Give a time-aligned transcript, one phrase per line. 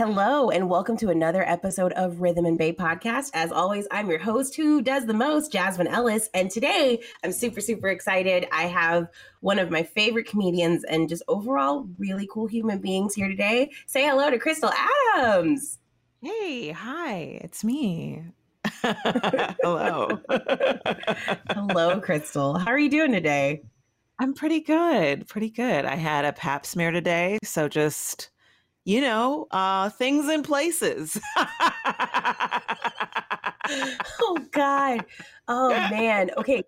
[0.00, 3.32] Hello, and welcome to another episode of Rhythm and Babe podcast.
[3.34, 6.30] As always, I'm your host who does the most, Jasmine Ellis.
[6.32, 8.46] And today I'm super, super excited.
[8.50, 9.08] I have
[9.40, 13.72] one of my favorite comedians and just overall really cool human beings here today.
[13.84, 14.70] Say hello to Crystal
[15.18, 15.78] Adams.
[16.22, 18.22] Hey, hi, it's me.
[18.82, 20.18] hello.
[21.50, 22.56] hello, Crystal.
[22.56, 23.64] How are you doing today?
[24.18, 25.28] I'm pretty good.
[25.28, 25.84] Pretty good.
[25.84, 27.36] I had a pap smear today.
[27.44, 28.30] So just
[28.84, 31.18] you know, uh, things in places.
[34.20, 35.04] oh God.
[35.48, 36.30] Oh man.
[36.36, 36.62] Okay.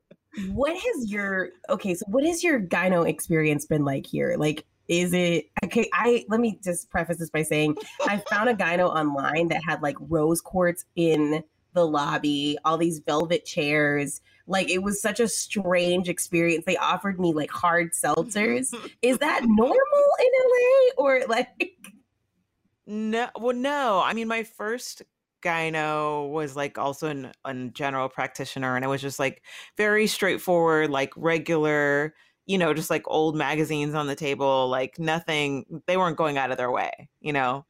[0.51, 4.37] What has your okay, so what has your gyno experience been like here?
[4.39, 5.89] Like is it okay?
[5.93, 7.77] I let me just preface this by saying
[8.07, 11.43] I found a gyno online that had like rose quartz in
[11.75, 14.21] the lobby, all these velvet chairs.
[14.47, 16.65] Like it was such a strange experience.
[16.67, 18.75] They offered me like hard seltzers.
[19.03, 19.77] Is that normal
[20.21, 21.72] in LA or like
[22.87, 24.01] no, well, no.
[24.05, 25.03] I mean, my first
[25.45, 29.43] gyno was like also an, a general practitioner, and it was just like
[29.77, 32.15] very straightforward, like regular,
[32.47, 35.65] you know, just like old magazines on the table, like nothing.
[35.87, 37.67] They weren't going out of their way, you know.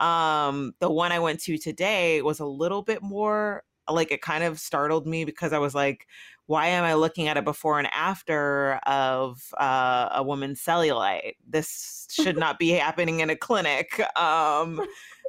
[0.00, 4.44] Um, the one I went to today was a little bit more like it kind
[4.44, 6.06] of startled me because I was like,
[6.46, 11.34] why am I looking at a before and after of uh, a woman's cellulite?
[11.46, 14.00] This should not be happening in a clinic.
[14.16, 14.80] Um,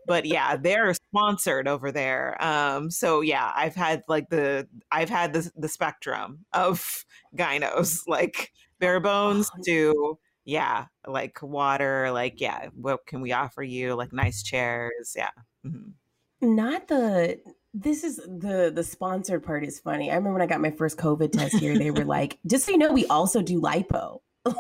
[0.06, 2.42] but yeah, they're sponsored over there.
[2.44, 8.52] Um, so yeah, I've had like the I've had the the spectrum of gynos, like
[8.80, 13.96] bare bones to yeah, like water, like yeah, what can we offer you?
[13.96, 15.32] Like nice chairs, yeah.
[15.66, 16.56] Mm-hmm.
[16.56, 17.40] Not the
[17.80, 20.10] this is the the sponsored part is funny.
[20.10, 22.72] I remember when I got my first COVID test here, they were like, just so
[22.72, 24.20] you know, we also do lipo.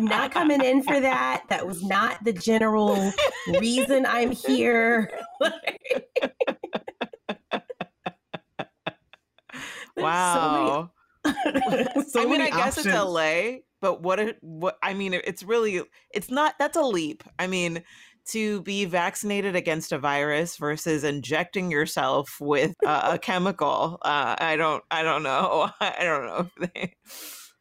[0.00, 1.44] not coming in for that.
[1.48, 3.12] That was not the general
[3.60, 5.10] reason I'm here.
[9.96, 10.90] wow.
[11.24, 12.86] So many, so I mean, I guess options.
[12.86, 14.36] it's LA, but what?
[14.40, 14.76] What?
[14.82, 15.82] I mean, it's really,
[16.12, 16.56] it's not.
[16.58, 17.22] That's a leap.
[17.38, 17.82] I mean,
[18.26, 23.98] to be vaccinated against a virus versus injecting yourself with uh, a chemical.
[24.02, 24.82] Uh, I don't.
[24.90, 25.70] I don't know.
[25.80, 26.94] I don't know if they.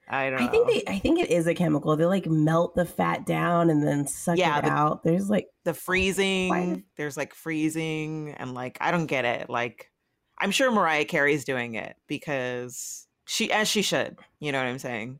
[0.08, 0.42] I don't.
[0.42, 0.84] I think they.
[0.88, 1.96] I think it is a chemical.
[1.96, 5.04] They like melt the fat down and then suck yeah, it the, out.
[5.04, 6.84] There's like the freezing.
[6.98, 9.50] There's like freezing and like I don't get it.
[9.50, 9.92] Like
[10.40, 14.18] I'm sure Mariah Carey's doing it because she, as she should.
[14.40, 15.20] You know what I'm saying?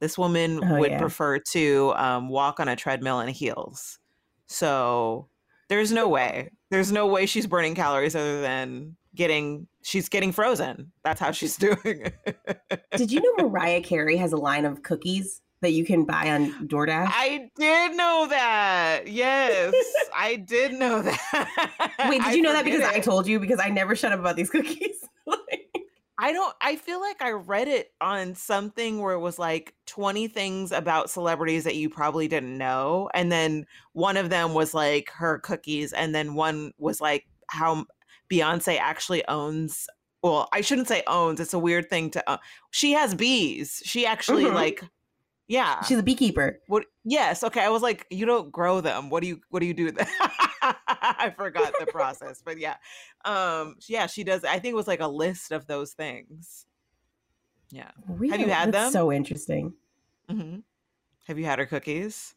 [0.00, 1.00] This woman oh, would yeah.
[1.00, 3.98] prefer to um, walk on a treadmill in heels
[4.48, 5.28] so
[5.68, 6.50] there's no way.
[6.70, 10.92] There's no way she's burning calories other than getting she's getting frozen.
[11.04, 12.80] That's how she's doing it.
[12.96, 16.68] Did you know Mariah Carey has a line of cookies that you can buy on
[16.68, 17.08] DoorDash?
[17.10, 19.02] I did know that.
[19.06, 19.74] Yes,
[20.16, 21.94] I did know that.
[22.08, 22.86] Wait, did I you know that because it.
[22.86, 23.40] I told you?
[23.40, 24.97] Because I never shut up about these cookies.
[26.28, 30.28] I don't I feel like I read it on something where it was like 20
[30.28, 35.08] things about celebrities that you probably didn't know and then one of them was like
[35.14, 37.86] her cookies and then one was like how
[38.30, 39.88] Beyonce actually owns
[40.22, 41.40] well, I shouldn't say owns.
[41.40, 42.40] It's a weird thing to
[42.72, 43.80] she has bees.
[43.86, 44.54] She actually mm-hmm.
[44.54, 44.84] like
[45.48, 45.82] yeah.
[45.82, 46.60] She's a beekeeper.
[46.68, 47.62] What yes, okay.
[47.62, 49.08] I was like, you don't grow them.
[49.10, 49.98] What do you what do you do with
[50.60, 52.76] I forgot the process, but yeah.
[53.24, 56.66] Um yeah, she does I think it was like a list of those things.
[57.70, 57.90] Yeah.
[58.06, 58.30] Really?
[58.30, 58.92] Have you had That's them?
[58.92, 59.72] So interesting.
[60.30, 60.58] Mm-hmm.
[61.26, 62.34] Have you had her cookies?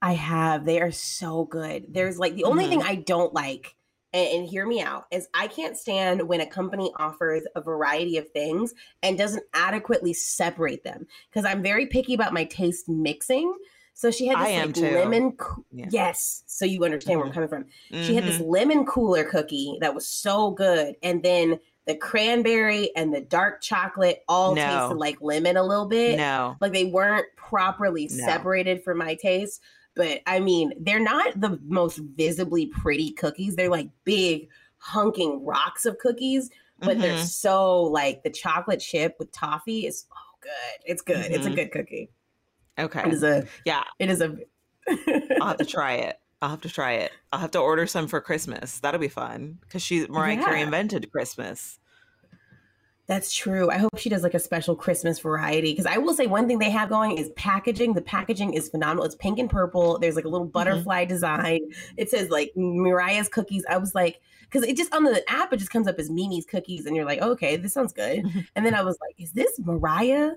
[0.00, 0.64] I have.
[0.64, 1.86] They are so good.
[1.90, 2.80] There's like the only mm-hmm.
[2.80, 3.76] thing I don't like
[4.12, 8.28] and, hear me out is I can't stand when a company offers a variety of
[8.30, 13.54] things and doesn't adequately separate them because I'm very picky about my taste mixing.
[13.94, 15.32] So she had this like lemon.
[15.32, 15.86] Co- yeah.
[15.90, 17.48] Yes, so you understand where I'm mm-hmm.
[17.48, 17.64] coming from.
[17.92, 18.06] Mm-hmm.
[18.06, 18.50] She had this mm-hmm.
[18.50, 24.24] lemon cooler cookie that was so good, and then the cranberry and the dark chocolate
[24.28, 24.62] all no.
[24.62, 26.16] tasted like lemon a little bit.
[26.16, 28.24] No, like they weren't properly no.
[28.24, 29.60] separated for my taste.
[29.94, 33.56] But I mean, they're not the most visibly pretty cookies.
[33.56, 34.48] They're like big
[34.78, 37.00] hunking rocks of cookies, but mm-hmm.
[37.00, 40.84] they're so like the chocolate chip with toffee is oh good.
[40.84, 41.16] It's good.
[41.16, 41.34] Mm-hmm.
[41.34, 41.56] It's a mm-hmm.
[41.56, 42.10] good cookie.
[42.78, 43.02] Okay.
[43.06, 43.84] It is a yeah.
[43.98, 44.36] It is a
[45.40, 46.18] I'll have to try it.
[46.40, 47.12] I'll have to try it.
[47.32, 48.80] I'll have to order some for Christmas.
[48.80, 50.44] That'll be fun because she Mariah yeah.
[50.44, 51.78] Carey invented Christmas.
[53.12, 53.70] That's true.
[53.70, 56.58] I hope she does like a special Christmas variety because I will say one thing
[56.58, 57.92] they have going is packaging.
[57.92, 59.04] The packaging is phenomenal.
[59.04, 59.98] It's pink and purple.
[59.98, 60.52] There's like a little mm-hmm.
[60.52, 61.10] butterfly mm-hmm.
[61.10, 61.60] design.
[61.98, 63.66] It says like Mariah's cookies.
[63.68, 66.46] I was like, because it just on the app, it just comes up as Mimi's
[66.46, 68.24] cookies, and you're like, oh, okay, this sounds good.
[68.24, 68.40] Mm-hmm.
[68.56, 70.30] And then I was like, is this Mariah?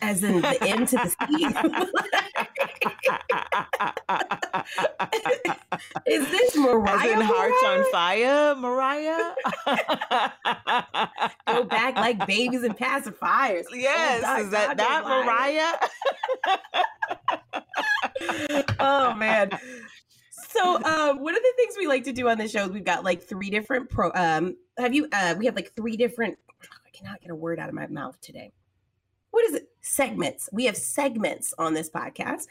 [0.00, 1.44] As in the M to the C.
[6.06, 6.96] Is this Mariah?
[6.96, 9.34] As in hearts on fire, Mariah?
[11.46, 13.64] Go back like babies and pacifiers.
[13.72, 14.88] Yes, Oh, is that Dr.
[14.88, 15.74] that Mariah?
[18.80, 19.50] oh man.
[20.30, 22.84] So um one of the things we like to do on the show is we've
[22.84, 26.38] got like three different pro um have you uh we have like three different
[26.86, 28.52] I cannot get a word out of my mouth today.
[29.38, 29.68] What is it?
[29.82, 30.48] Segments.
[30.52, 32.48] We have segments on this podcast.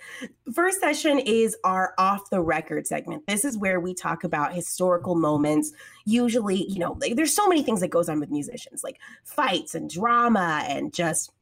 [0.54, 3.28] First session is our off the record segment.
[3.28, 5.74] This is where we talk about historical moments.
[6.06, 9.90] Usually, you know, there's so many things that goes on with musicians, like fights and
[9.90, 11.34] drama and just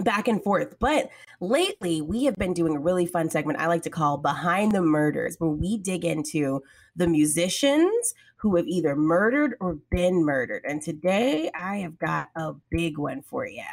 [0.00, 0.78] back and forth.
[0.78, 1.10] But
[1.42, 4.80] lately, we have been doing a really fun segment I like to call Behind the
[4.80, 6.62] Murders, where we dig into
[6.96, 10.64] the musicians who have either murdered or been murdered.
[10.66, 13.64] And today, I have got a big one for you.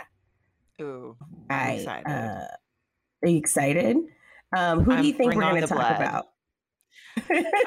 [0.81, 1.15] Ooh,
[1.49, 2.07] I'm I, excited.
[2.11, 2.47] Uh,
[3.23, 3.97] are you excited?
[4.55, 5.95] Um, who do I'm- you think we're going to talk blood.
[6.01, 6.25] about?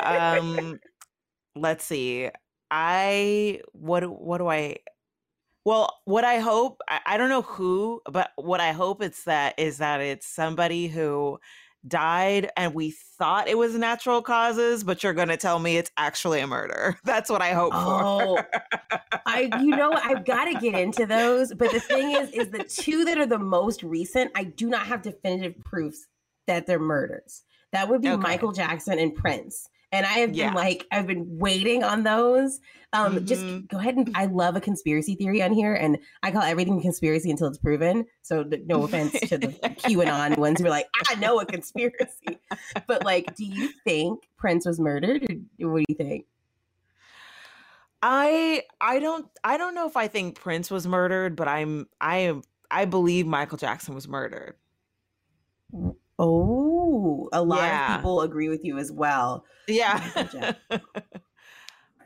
[0.01, 0.79] um
[1.57, 2.29] let's see
[2.71, 4.77] i what do- what do i
[5.65, 9.59] well what i hope I, I don't know who but what i hope it's that
[9.59, 11.39] is that it's somebody who
[11.87, 15.91] died and we thought it was natural causes but you're going to tell me it's
[15.97, 18.49] actually a murder that's what i hope Oh, for
[19.27, 21.53] I, you know, I've got to get into those.
[21.53, 24.87] But the thing is, is the two that are the most recent, I do not
[24.87, 26.07] have definitive proofs
[26.47, 27.43] that they're murders.
[27.73, 28.21] That would be Okay.
[28.21, 29.69] Michael Jackson and Prince.
[29.91, 30.49] And I have Yeah.
[30.49, 32.61] been like, I've been waiting on those.
[32.93, 33.25] Um, Mhm.
[33.25, 36.81] just go ahead and I love a conspiracy theory on here, and I call everything
[36.81, 38.05] conspiracy until it's proven.
[38.23, 42.39] So no offense to the QAnon ones who are like, I know a conspiracy,
[42.87, 45.23] but like, do you think Prince was murdered,
[45.63, 46.27] or what do you think?
[48.01, 52.19] i i don't i don't know if i think prince was murdered but i'm i
[52.19, 54.55] am i believe michael jackson was murdered
[56.17, 56.68] Oh,
[57.33, 57.95] a lot Yeah.
[57.95, 59.45] of people agree with you as well.
[59.67, 60.55] Yeah.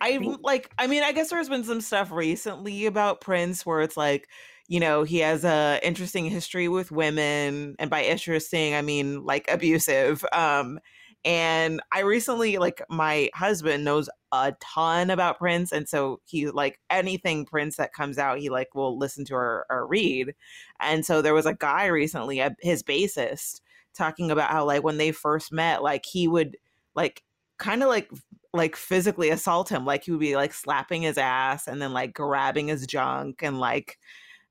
[0.01, 3.97] I like I mean I guess there's been some stuff recently about Prince where it's
[3.97, 4.29] like
[4.69, 9.49] you know he has a interesting history with women and by interesting I mean like
[9.49, 10.81] abusive um
[11.25, 16.81] and I recently like my husband knows a ton about Prince and so he like
[16.91, 20.35] anything Prince that comes out he like will listen to or, or read
[20.81, 23.61] and so there was a guy recently his bassist
[23.97, 26.57] talking about how like when they first met like he would
[26.95, 27.23] like
[27.59, 28.11] kind of like
[28.53, 29.85] like physically assault him.
[29.87, 33.59] Like he would be like slapping his ass and then like grabbing his junk and
[33.61, 33.99] like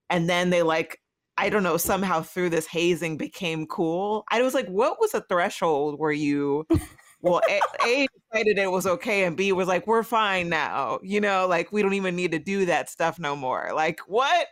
[0.09, 0.99] and then they like
[1.38, 4.25] i don't know somehow through this hazing became cool.
[4.31, 6.65] I was like what was the threshold where you
[7.21, 11.21] well a, a decided it was okay and b was like we're fine now you
[11.21, 11.47] know?
[11.47, 13.71] Like we don't even need to do that stuff no more.
[13.73, 14.47] Like what?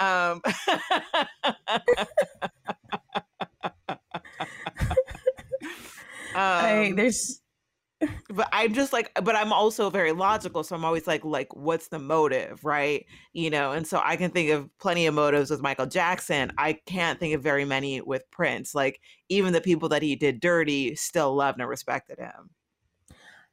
[0.00, 0.42] Um
[6.34, 7.42] I, um, there's
[8.30, 10.64] but I'm just like, but I'm also very logical.
[10.64, 13.06] So I'm always like, like, what's the motive, right?
[13.32, 16.52] You know, and so I can think of plenty of motives with Michael Jackson.
[16.58, 18.74] I can't think of very many with Prince.
[18.74, 22.50] Like, even the people that he did dirty still loved and respected him.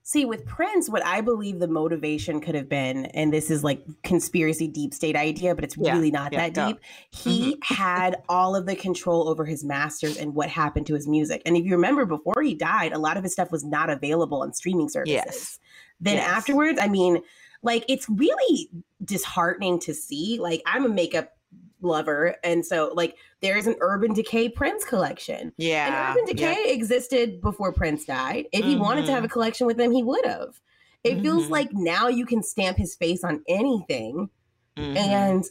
[0.09, 3.85] See with Prince, what I believe the motivation could have been, and this is like
[4.03, 6.67] conspiracy deep state idea, but it's Yeah, really not yeah, that go.
[6.67, 6.79] deep.
[7.11, 7.75] He mm-hmm.
[7.75, 11.43] had all of the control over his masters and what happened to his music.
[11.45, 14.41] And if you remember, before he died, a lot of his stuff was not available
[14.41, 15.13] on streaming services.
[15.13, 15.59] Yes.
[15.99, 16.27] Then Yes.
[16.27, 17.21] afterwards, I mean,
[17.61, 18.71] like it's really
[19.05, 20.39] disheartening to see.
[20.39, 21.33] Like I'm a makeup
[21.81, 25.53] lover, and so like there's an Urban Decay Prince collection.
[25.57, 26.11] Yeah.
[26.11, 26.49] And Urban yeah.
[26.55, 28.47] Decay existed before Prince died.
[28.51, 30.59] If he wanted to have a collection with them, he would have.
[31.03, 31.49] It feels Mhm.
[31.49, 34.29] like now you can stamp his face on anything,
[34.77, 34.97] Mhm.
[34.97, 35.45] and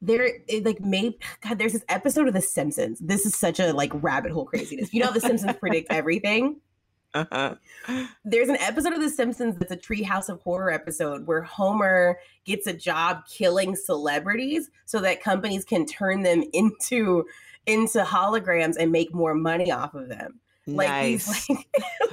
[0.00, 2.98] there, it, like, maybe God, there's this episode of The Simpsons.
[3.00, 4.94] This is such a like rabbit hole craziness.
[4.94, 6.60] You know, The Simpsons predict everything
[7.14, 7.54] Uh-huh.
[8.24, 12.66] there's an episode of The Simpsons that's a Treehouse of Horror episode where Homer gets
[12.66, 17.24] a job killing celebrities so that companies can turn them into
[17.66, 20.40] into holograms and make more money off of them.
[20.66, 21.46] Like nice.
[21.46, 21.58] these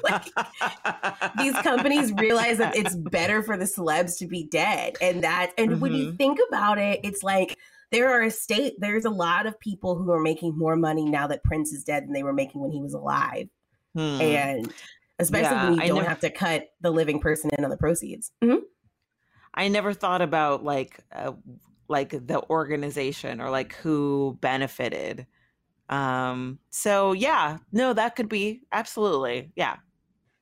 [0.04, 5.24] like, like these companies realize that it's better for the celebs to be dead and
[5.24, 6.18] that and when you Mhm.
[6.18, 7.56] think about it it's like
[7.92, 11.27] there are a state there's a lot of people who are making more money now
[11.27, 13.48] that Prince is dead than they were making when he was alive
[13.98, 14.22] Hmm.
[14.22, 14.74] and
[15.20, 17.70] especially Yeah, when you I don't never- have to cut the living person in on
[17.72, 18.32] the proceeds.
[18.44, 18.62] Mhm.
[19.54, 21.32] I never thought about like uh,
[21.88, 25.25] like the organization or like who benefited.
[25.89, 29.51] Um so yeah, no that could be absolutely.
[29.56, 29.77] Yeah.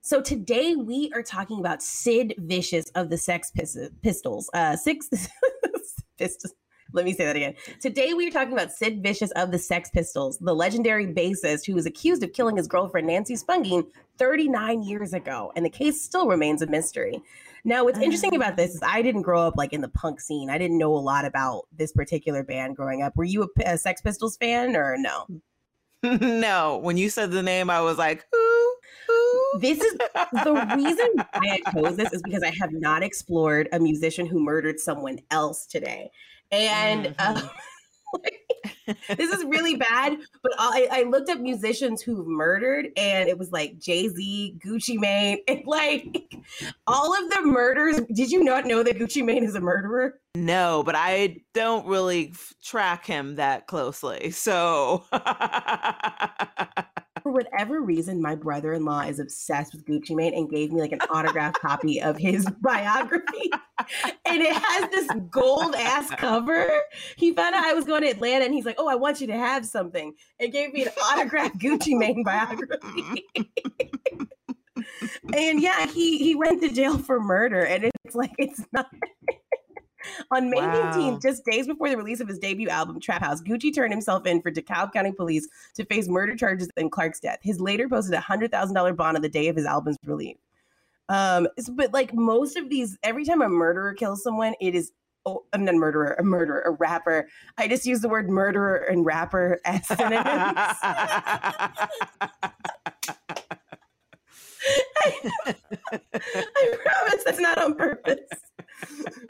[0.01, 4.49] So today we are talking about Sid Vicious of the Sex Pis- Pistols.
[4.53, 5.07] Uh, six
[6.17, 6.53] Pistols.
[6.93, 7.55] Let me say that again.
[7.81, 11.73] Today we are talking about Sid Vicious of the Sex Pistols, the legendary bassist who
[11.73, 13.85] was accused of killing his girlfriend Nancy Spungen
[14.17, 17.21] 39 years ago, and the case still remains a mystery.
[17.65, 18.35] Now, what's interesting mm.
[18.35, 20.51] about this is I didn't grow up like in the punk scene.
[20.51, 23.15] I didn't know a lot about this particular band growing up.
[23.15, 25.25] Were you a, a Sex Pistols fan or no?
[26.03, 26.77] no.
[26.77, 28.75] When you said the name, I was like, who?
[29.07, 29.59] Who?
[29.59, 29.97] This is
[30.43, 34.39] the reason why I chose this is because I have not explored a musician who
[34.39, 36.11] murdered someone else today.
[36.51, 37.37] And mm-hmm.
[37.37, 37.47] uh,
[39.15, 43.51] this is really bad, but I, I, looked up musicians who've murdered, and it was
[43.51, 46.35] like Jay Z, Gucci Mane, and like
[46.87, 48.01] all of the murders.
[48.13, 50.19] Did you not know that Gucci Mane is a murderer?
[50.35, 52.33] No, but I don't really
[52.63, 54.31] track him that closely.
[54.31, 55.05] So
[57.25, 60.79] for whatever reason, my brother in law is obsessed with Gucci Mane and gave me
[60.79, 63.49] like an autographed copy of his biography.
[64.27, 66.69] and it has this gold ass cover.
[67.15, 69.25] He found out I was going to Atlanta and he's like, Oh, I want you
[69.25, 70.13] to have something.
[70.39, 73.25] And gave me an autographed Gucci Mane biography.
[75.33, 77.65] and yeah, he he went to jail for murder.
[77.65, 78.85] And it's like, it's not.
[80.31, 80.91] On May wow.
[80.93, 84.25] 15th, just days before the release of his debut album, Trap House, Gucci turned himself
[84.25, 87.39] in for DeKalb County Police to face murder charges in Clark's death.
[87.41, 90.37] His later posted a $100,000 bond on the day of his album's release.
[91.07, 94.91] Um, but like most of these, every time a murderer kills someone, it is
[95.25, 97.27] oh, I'm not a murderer, a murderer, a rapper.
[97.57, 100.77] I just use the word murderer and rapper as synonyms.
[105.03, 108.19] I, I promise that's not on purpose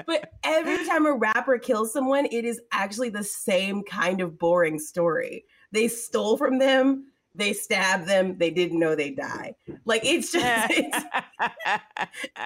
[0.06, 4.80] but every time a rapper kills someone, it is actually the same kind of boring
[4.80, 5.46] story.
[5.72, 9.56] They stole from them, they stabbed them, they didn't know they die.
[9.86, 11.06] Like it's just it's,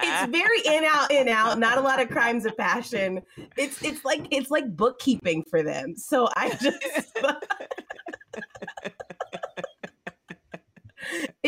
[0.02, 3.22] it's very in out, in out, not a lot of crimes of passion.
[3.56, 5.96] It's it's like it's like bookkeeping for them.
[5.96, 7.18] So I just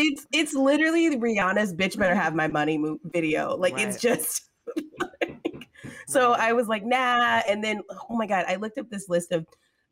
[0.03, 3.57] it's it's literally Rihanna's "Bitch Better Have My Money" video.
[3.57, 3.89] Like right.
[3.89, 4.49] it's just
[5.01, 5.69] like,
[6.07, 7.43] so I was like, nah.
[7.49, 9.47] And then, oh my God, I looked up this list of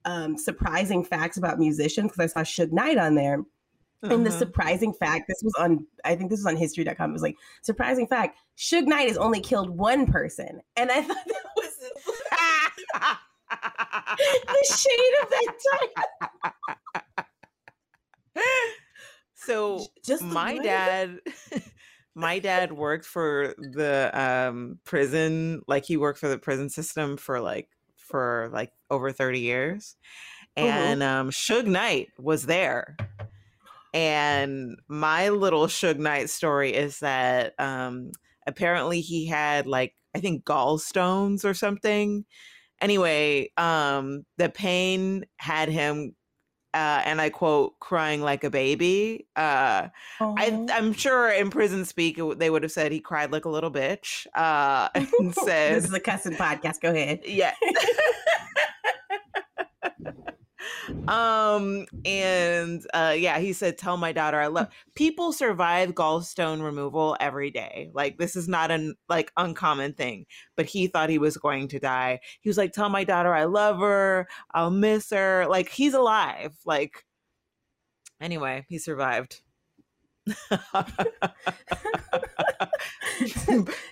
[0.04, 3.40] um, surprising facts about musicians because I saw Suge Knight on there.
[4.02, 4.14] Uh-huh.
[4.14, 4.38] And the uh-huh.
[4.38, 7.10] surprising fact, this was on, I think this was on history.com.
[7.10, 10.62] It was like, surprising fact, Suge Knight has only killed one person.
[10.76, 11.76] And I thought that was
[14.46, 15.54] the shade of that
[18.36, 18.44] time.
[19.50, 21.18] So Just my dad
[22.14, 27.40] my dad worked for the um prison like he worked for the prison system for
[27.40, 29.96] like for like over 30 years
[30.56, 30.68] mm-hmm.
[30.68, 31.20] and mm-hmm.
[31.20, 32.96] um Suge Knight was there
[33.92, 38.12] and my little Suge Knight story is that um
[38.46, 42.24] apparently he had like I think gallstones or something
[42.80, 46.14] anyway um the pain had him
[46.72, 49.26] uh, and I quote, crying like a baby.
[49.36, 49.88] Uh,
[50.20, 53.70] I, am sure in prison speak, they would have said he cried like a little
[53.70, 54.26] bitch.
[54.34, 56.80] Uh, and said, This is a cussing podcast.
[56.80, 57.20] Go ahead.
[57.24, 57.54] Yeah.
[61.10, 67.16] um and uh yeah he said tell my daughter i love people survive gallstone removal
[67.20, 67.90] every day.
[67.94, 70.26] Like this is not an like uncommon thing.
[70.56, 72.20] But he thought he was going to die.
[72.40, 74.28] He was like tell my daughter i love her.
[74.52, 75.46] I'll miss her.
[75.48, 76.56] Like he's alive.
[76.64, 77.04] Like
[78.20, 79.42] anyway he survived.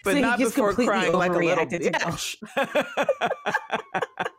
[0.05, 2.37] But so not before crying like a little bitch.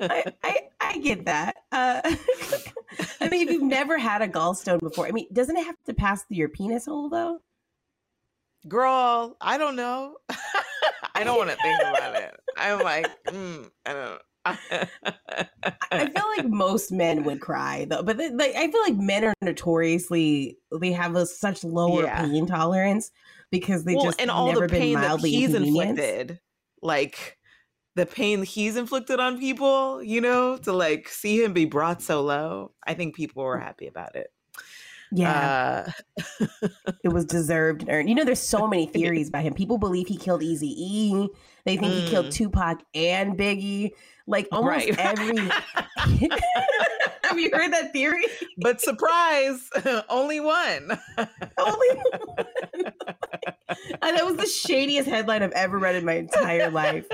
[0.00, 1.56] I, I, I, get that.
[1.72, 2.00] Uh,
[3.20, 5.94] I mean, if you've never had a gallstone before, I mean, doesn't it have to
[5.94, 7.40] pass through your penis hole though?
[8.66, 10.16] Girl, I don't know.
[11.14, 12.34] I don't want to think about it.
[12.56, 14.20] I'm like, mm, I don't.
[14.46, 19.32] I feel like most men would cry though, but like I feel like men are
[19.40, 22.20] notoriously they have a such lower yeah.
[22.20, 23.10] pain tolerance
[23.50, 26.40] because they well, just and all never the pain been mildly that he's inflicted.
[26.82, 27.38] Like
[27.94, 32.22] the pain he's inflicted on people, you know, to like see him be brought so
[32.22, 32.72] low.
[32.86, 34.28] I think people were happy about it.
[35.12, 35.86] Yeah.
[36.40, 36.46] Uh,
[37.04, 38.08] it was deserved and earned.
[38.08, 39.54] You know, there's so many theories about him.
[39.54, 41.28] People believe he killed Easy E.
[41.64, 42.00] They think mm.
[42.00, 42.32] he killed mm.
[42.32, 43.90] Tupac and Biggie.
[44.26, 44.98] Like almost right.
[44.98, 45.36] every
[47.28, 48.24] Have you heard that theory?
[48.58, 49.68] But surprise,
[50.08, 50.98] only one.
[51.58, 52.46] only one.
[54.00, 57.04] and that was the shadiest headline I've ever read in my entire life.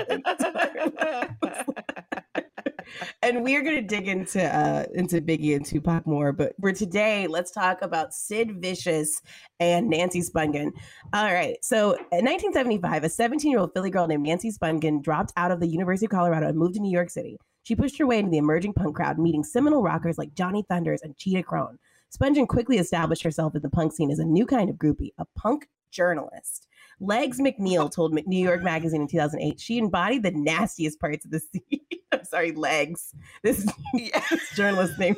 [3.23, 6.31] and we are going to dig into uh, into Biggie and Tupac more.
[6.31, 9.19] But for today, let's talk about Sid Vicious
[9.59, 10.71] and Nancy Spungen.
[11.13, 11.57] All right.
[11.63, 15.59] So in 1975, a 17 year old Philly girl named Nancy Spungen dropped out of
[15.59, 17.37] the University of Colorado and moved to New York City.
[17.63, 21.01] She pushed her way into the emerging punk crowd, meeting seminal rockers like Johnny Thunders
[21.01, 21.79] and Cheetah Chrome.
[22.15, 25.25] Spungen quickly established herself in the punk scene as a new kind of groupie, a
[25.35, 26.67] punk journalist.
[26.99, 31.39] Legs McNeil told New York Magazine in 2008 she embodied the nastiest parts of the
[31.53, 31.79] scene.
[32.11, 33.13] I'm sorry, Legs.
[33.43, 35.15] This, this journalist name.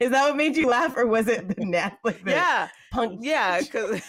[0.00, 1.96] Is that what made you laugh, or was it the nast?
[2.04, 3.20] Like the yeah, punk.
[3.22, 4.02] Yeah, because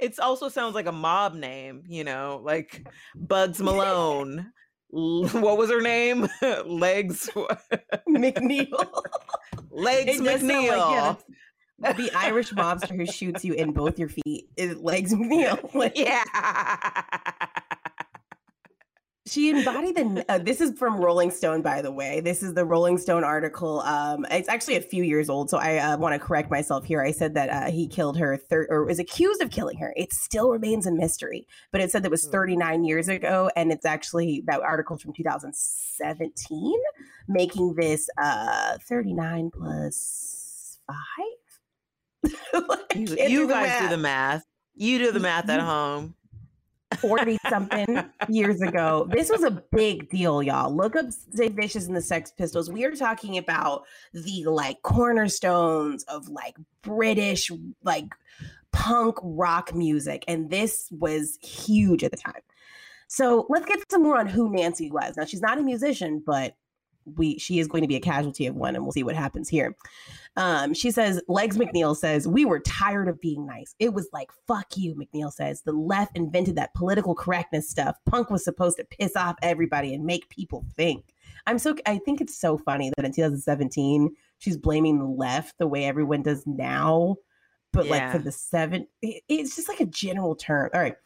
[0.00, 1.82] it also sounds like a mob name.
[1.88, 4.52] You know, like Bugs Malone.
[4.94, 6.28] What was her name?
[6.66, 7.28] Legs
[8.08, 9.02] McNeil.
[9.70, 11.18] Legs McNeil.
[11.80, 15.74] Like, the Irish mobster who shoots you in both your feet is Legs McNeil.
[15.74, 16.22] Like, yeah.
[19.26, 20.24] She embodied the.
[20.28, 22.20] Uh, this is from Rolling Stone, by the way.
[22.20, 23.80] This is the Rolling Stone article.
[23.80, 27.00] Um, it's actually a few years old, so I uh, want to correct myself here.
[27.00, 29.94] I said that uh, he killed her, thir- or was accused of killing her.
[29.96, 32.32] It still remains a mystery, but it said that was hmm.
[32.32, 36.82] 39 years ago, and it's actually that article from 2017,
[37.26, 42.32] making this uh 39 plus five.
[42.68, 44.44] like, you, you guys do the math.
[44.74, 46.14] You do the math at home.
[46.96, 49.08] 40 something years ago.
[49.10, 50.74] This was a big deal, y'all.
[50.74, 52.70] Look up Sid Vicious and the Sex Pistols.
[52.70, 57.50] We are talking about the like cornerstones of like British
[57.82, 58.06] like
[58.72, 60.24] punk rock music.
[60.28, 62.42] And this was huge at the time.
[63.06, 65.16] So let's get some more on who Nancy was.
[65.16, 66.56] Now, she's not a musician, but
[67.16, 69.48] we she is going to be a casualty of one, and we'll see what happens
[69.48, 69.76] here.
[70.36, 73.74] Um, she says, Legs McNeil says, We were tired of being nice.
[73.78, 75.62] It was like, fuck you, McNeil says.
[75.62, 77.96] The left invented that political correctness stuff.
[78.06, 81.04] Punk was supposed to piss off everybody and make people think.
[81.46, 85.66] I'm so, I think it's so funny that in 2017, she's blaming the left the
[85.66, 87.16] way everyone does now.
[87.72, 87.90] But yeah.
[87.90, 90.70] like for the seven, it, it's just like a general term.
[90.74, 90.96] All right.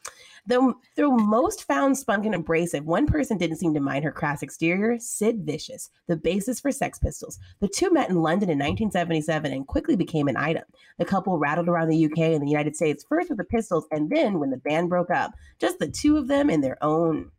[0.49, 4.99] Though, though most found Spungen abrasive, one person didn't seem to mind her crass exterior
[4.99, 7.39] Sid Vicious, the basis for Sex Pistols.
[7.61, 10.65] The two met in London in 1977 and quickly became an item.
[10.99, 14.09] The couple rattled around the UK and the United States, first with the Pistols and
[14.09, 15.33] then when the band broke up.
[15.61, 17.31] Just the two of them in their own.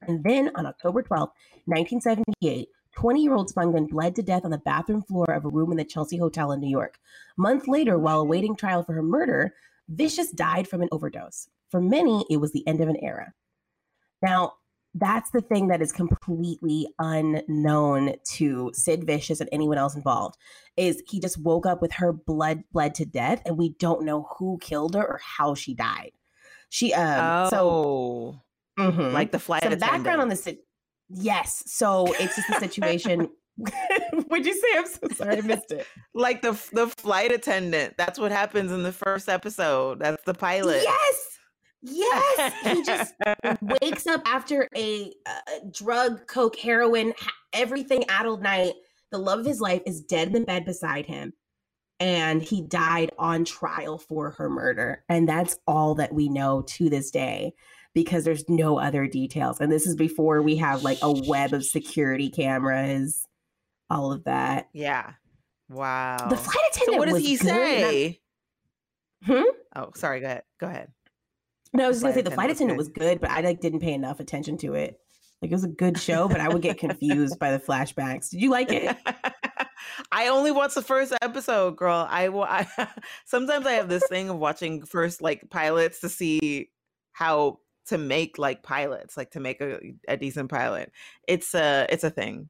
[0.00, 1.28] And then on October 12,
[1.66, 5.70] 1978, 20 year old Spungen bled to death on the bathroom floor of a room
[5.70, 6.98] in the Chelsea Hotel in New York.
[7.38, 9.54] A month later, while awaiting trial for her murder,
[9.88, 11.48] Vicious died from an overdose.
[11.72, 13.32] For many, it was the end of an era.
[14.22, 14.52] Now,
[14.94, 20.36] that's the thing that is completely unknown to Sid Vicious and anyone else involved
[20.76, 24.28] is he just woke up with her blood bled to death and we don't know
[24.36, 26.12] who killed her or how she died.
[26.68, 28.42] She um oh, so
[28.78, 29.14] mm-hmm.
[29.14, 30.46] like the flight so the background on this
[31.08, 33.28] yes so it's just a situation
[34.30, 34.78] Would you say?
[34.78, 35.86] I'm so sorry, I missed it.
[36.14, 37.94] like the the flight attendant.
[37.98, 39.98] That's what happens in the first episode.
[39.98, 40.82] That's the pilot.
[40.82, 41.31] Yes,
[41.82, 43.14] Yes, he just
[43.82, 47.12] wakes up after a, a drug, coke, heroin,
[47.52, 48.74] everything addled night.
[49.10, 51.32] The love of his life is dead in the bed beside him,
[52.00, 55.04] and he died on trial for her murder.
[55.08, 57.52] And that's all that we know to this day
[57.94, 59.60] because there's no other details.
[59.60, 63.26] And this is before we have like a web of security cameras,
[63.90, 64.68] all of that.
[64.72, 65.12] Yeah.
[65.68, 66.28] Wow.
[66.28, 66.94] The flight attendant.
[66.94, 68.20] So what does he say?
[69.24, 69.42] Hmm.
[69.76, 70.20] Oh, sorry.
[70.20, 70.42] Go ahead.
[70.58, 70.88] Go ahead.
[71.72, 73.92] No, I was gonna say the flight attendant was good, but I like didn't pay
[73.92, 75.00] enough attention to it.
[75.40, 78.30] Like it was a good show, but I would get confused by the flashbacks.
[78.30, 78.96] Did you like it?
[80.12, 82.06] I only watched the first episode, girl.
[82.08, 82.88] I, I
[83.24, 86.70] sometimes I have this thing of watching first like pilots to see
[87.12, 90.92] how to make like pilots, like to make a, a decent pilot.
[91.26, 92.48] It's a it's a thing.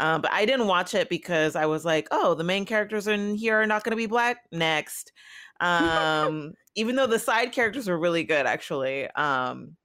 [0.00, 3.34] Um, but I didn't watch it because I was like, oh, the main characters in
[3.34, 4.38] here are not going to be black.
[4.52, 5.12] Next,
[5.60, 9.08] um, even though the side characters were really good, actually.
[9.10, 9.76] Um,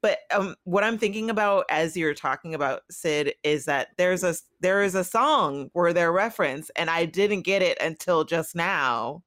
[0.00, 4.34] but um, what I'm thinking about as you're talking about Sid is that there's a
[4.60, 9.22] there is a song where they're referenced, and I didn't get it until just now.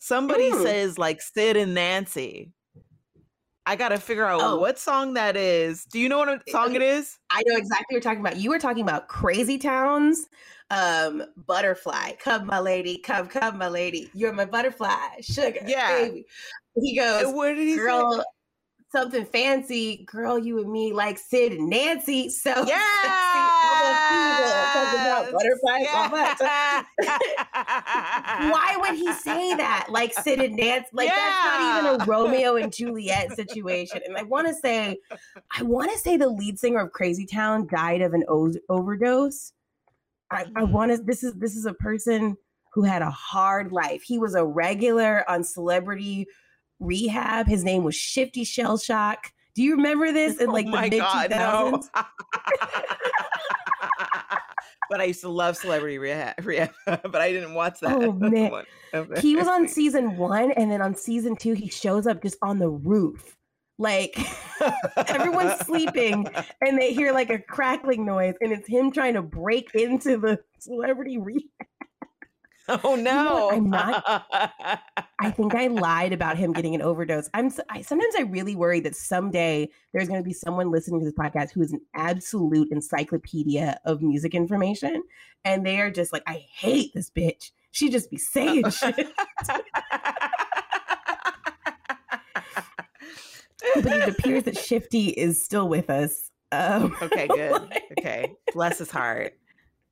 [0.00, 0.62] Somebody mm.
[0.62, 2.52] says like Sid and Nancy.
[3.66, 4.58] I gotta figure out oh.
[4.58, 5.84] what song that is.
[5.84, 7.18] Do you know what song it is?
[7.30, 8.38] I know exactly what you're talking about.
[8.38, 10.26] You were talking about Crazy Towns
[10.70, 16.26] um butterfly come my lady come come my lady you're my butterfly sugar yeah baby
[16.74, 18.22] he goes what did he girl say?
[18.90, 22.30] something fancy, girl, you and me like Sid and Nancy.
[22.30, 22.84] So yeah,
[28.50, 29.88] Why would he say that?
[29.90, 30.88] Like Sid and Nancy?
[30.92, 31.16] Like yeah.
[31.16, 34.00] that's not even a Romeo and Juliet situation.
[34.06, 34.98] And I want to say,
[35.56, 39.52] I want to say the lead singer of Crazy Town died of an o- overdose.
[40.30, 40.72] I, I mm-hmm.
[40.72, 40.98] want to.
[41.02, 42.36] This is this is a person
[42.74, 44.02] who had a hard life.
[44.02, 46.26] He was a regular on Celebrity
[46.80, 47.46] Rehab.
[47.46, 49.16] His name was Shifty Shellshock.
[49.54, 51.88] Do you remember this in oh like oh the mid 2000s?
[54.88, 57.94] But I used to love Celebrity Rehab, rehab but I didn't watch that.
[57.94, 58.64] Oh man,
[59.20, 62.58] he was on season one, and then on season two, he shows up just on
[62.58, 63.36] the roof.
[63.78, 64.18] Like
[65.08, 66.26] everyone's sleeping
[66.60, 70.40] and they hear like a crackling noise, and it's him trying to break into the
[70.58, 71.44] celebrity rehab.
[72.68, 72.96] Oh no!
[72.96, 74.26] You know I'm not.
[75.18, 77.30] I think I lied about him getting an overdose.
[77.32, 81.06] I'm I, sometimes I really worry that someday there's going to be someone listening to
[81.06, 85.02] this podcast who is an absolute encyclopedia of music information,
[85.44, 87.52] and they are just like, I hate this bitch.
[87.70, 89.08] She just be saying shit.
[93.76, 96.30] But it appears that Shifty is still with us.
[96.52, 97.72] Um, okay, good.
[97.98, 99.34] okay, bless his heart.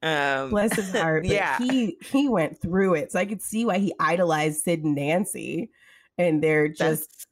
[0.03, 1.25] Um, Bless his heart.
[1.25, 4.95] yeah, he he went through it, so I could see why he idolized Sid and
[4.95, 5.71] Nancy,
[6.19, 7.27] and they're just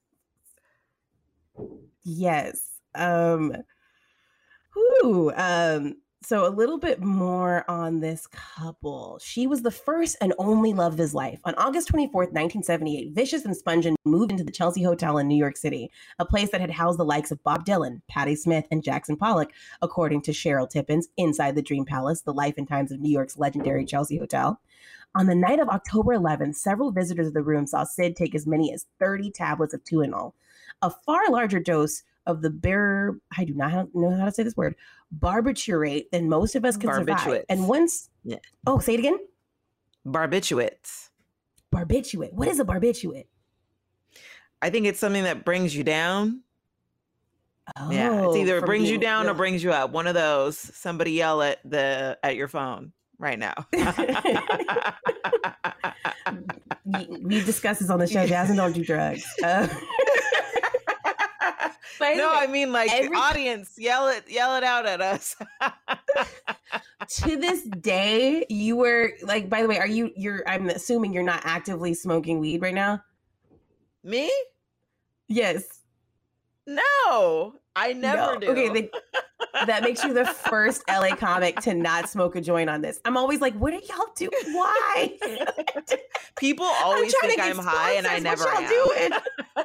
[1.56, 1.74] That's...
[2.04, 2.70] yes.
[2.94, 3.54] Um,
[4.70, 5.94] who um
[6.24, 9.18] so a little bit more on this couple.
[9.22, 11.40] She was the first and only love of his life.
[11.44, 15.56] On August 24th, 1978, Vicious and Spungen moved into the Chelsea Hotel in New York
[15.56, 19.16] City, a place that had housed the likes of Bob Dylan, Patti Smith, and Jackson
[19.16, 19.50] Pollock,
[19.82, 23.38] according to Sherill Tippins, Inside the Dream Palace, the life and times of New York's
[23.38, 24.58] legendary Chelsea Hotel.
[25.14, 28.46] On the night of October 11th, several visitors of the room saw Sid take as
[28.46, 30.32] many as 30 tablets of Tuinal,
[30.80, 34.56] a far larger dose of the bear, I do not know how to say this
[34.56, 34.76] word,
[35.16, 37.44] barbiturate than most of us can survive.
[37.48, 38.38] And once, yeah.
[38.66, 39.18] oh, say it again.
[40.06, 41.10] Barbiturates.
[41.74, 42.32] Barbiturate.
[42.32, 43.26] What is a barbiturate?
[44.62, 46.40] I think it's something that brings you down.
[47.76, 49.90] Oh, yeah, it's either brings you down or brings you up.
[49.90, 50.58] One of those.
[50.58, 53.54] Somebody yell at the at your phone right now.
[57.22, 58.26] we discuss this on the show.
[58.26, 59.24] Jasmine don't do drugs.
[59.42, 59.66] Uh-
[61.98, 63.16] but no, I mean like every...
[63.16, 65.36] audience, yell it, yell it out at us.
[67.08, 69.48] to this day, you were like.
[69.48, 70.10] By the way, are you?
[70.16, 70.42] You're.
[70.48, 73.02] I'm assuming you're not actively smoking weed right now.
[74.02, 74.30] Me?
[75.28, 75.80] Yes.
[76.66, 78.38] No, I never no.
[78.38, 78.50] do.
[78.50, 78.90] Okay, the,
[79.66, 83.00] that makes you the first LA comic to not smoke a joint on this.
[83.04, 84.30] I'm always like, what are y'all doing?
[84.52, 85.18] Why?
[86.36, 89.14] People always think I'm high, and I never what y'all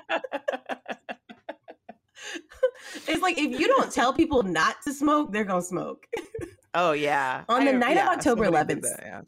[0.02, 0.18] am.
[3.08, 6.05] It's like if you don't tell people not to smoke, they're gonna smoke.
[6.73, 7.43] Oh yeah.
[7.49, 9.21] On the I, night yeah, of October 11th, that, yeah.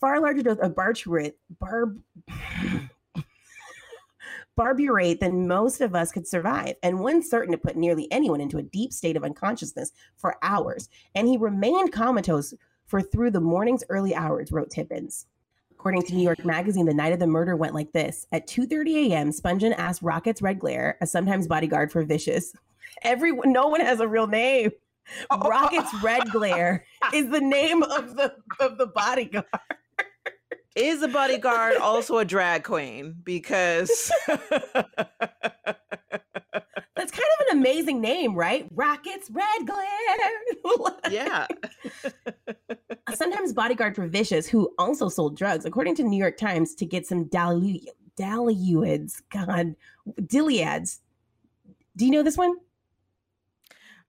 [0.00, 2.00] far larger dose of barbiturate, barb,
[4.58, 8.58] barbiturate than most of us could survive, and one certain to put nearly anyone into
[8.58, 10.88] a deep state of unconsciousness for hours.
[11.14, 12.54] And he remained comatose
[12.86, 15.26] for through the morning's early hours, wrote Tippins.
[15.84, 18.26] According to New York Magazine, the night of the murder went like this.
[18.32, 22.54] At 2.30 a.m., Spungen asked Rockets Red Glare, a sometimes bodyguard for Vicious,
[23.02, 24.70] everyone, no one has a real name.
[25.30, 25.38] Oh.
[25.46, 29.44] Rockets Red Glare is the name of the of the bodyguard.
[30.74, 33.16] Is a bodyguard also a drag queen?
[33.22, 34.40] Because that's
[37.10, 38.66] kind of an amazing name, right?
[38.72, 40.90] Rockets Red Glare.
[41.10, 41.46] yeah.
[43.14, 47.06] Sometimes bodyguard for Vicious, who also sold drugs, according to New York Times, to get
[47.06, 47.86] some dalu-
[48.18, 49.74] daluids, God,
[50.22, 51.00] diliads.
[51.96, 52.56] Do you know this one?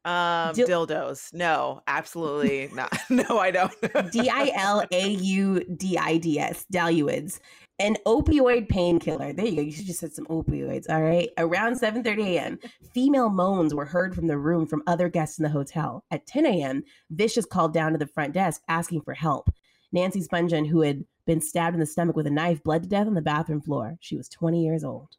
[0.06, 1.34] Um, Dil- dildos.
[1.34, 2.96] No, absolutely not.
[3.10, 3.74] no, I don't.
[4.12, 6.66] D I L A U D I D S.
[6.72, 7.40] Daluids.
[7.78, 9.34] An opioid painkiller.
[9.34, 9.62] There you go.
[9.62, 10.86] You should just said some opioids.
[10.90, 11.30] All right.
[11.38, 12.60] Around 7:30 a.m.,
[12.94, 16.06] female moans were heard from the room from other guests in the hotel.
[16.10, 19.50] At 10 a.m., Vicious called down to the front desk asking for help.
[19.92, 23.08] Nancy Spungen, who had been stabbed in the stomach with a knife, bled to death
[23.08, 23.98] on the bathroom floor.
[24.00, 25.10] She was 20 years old.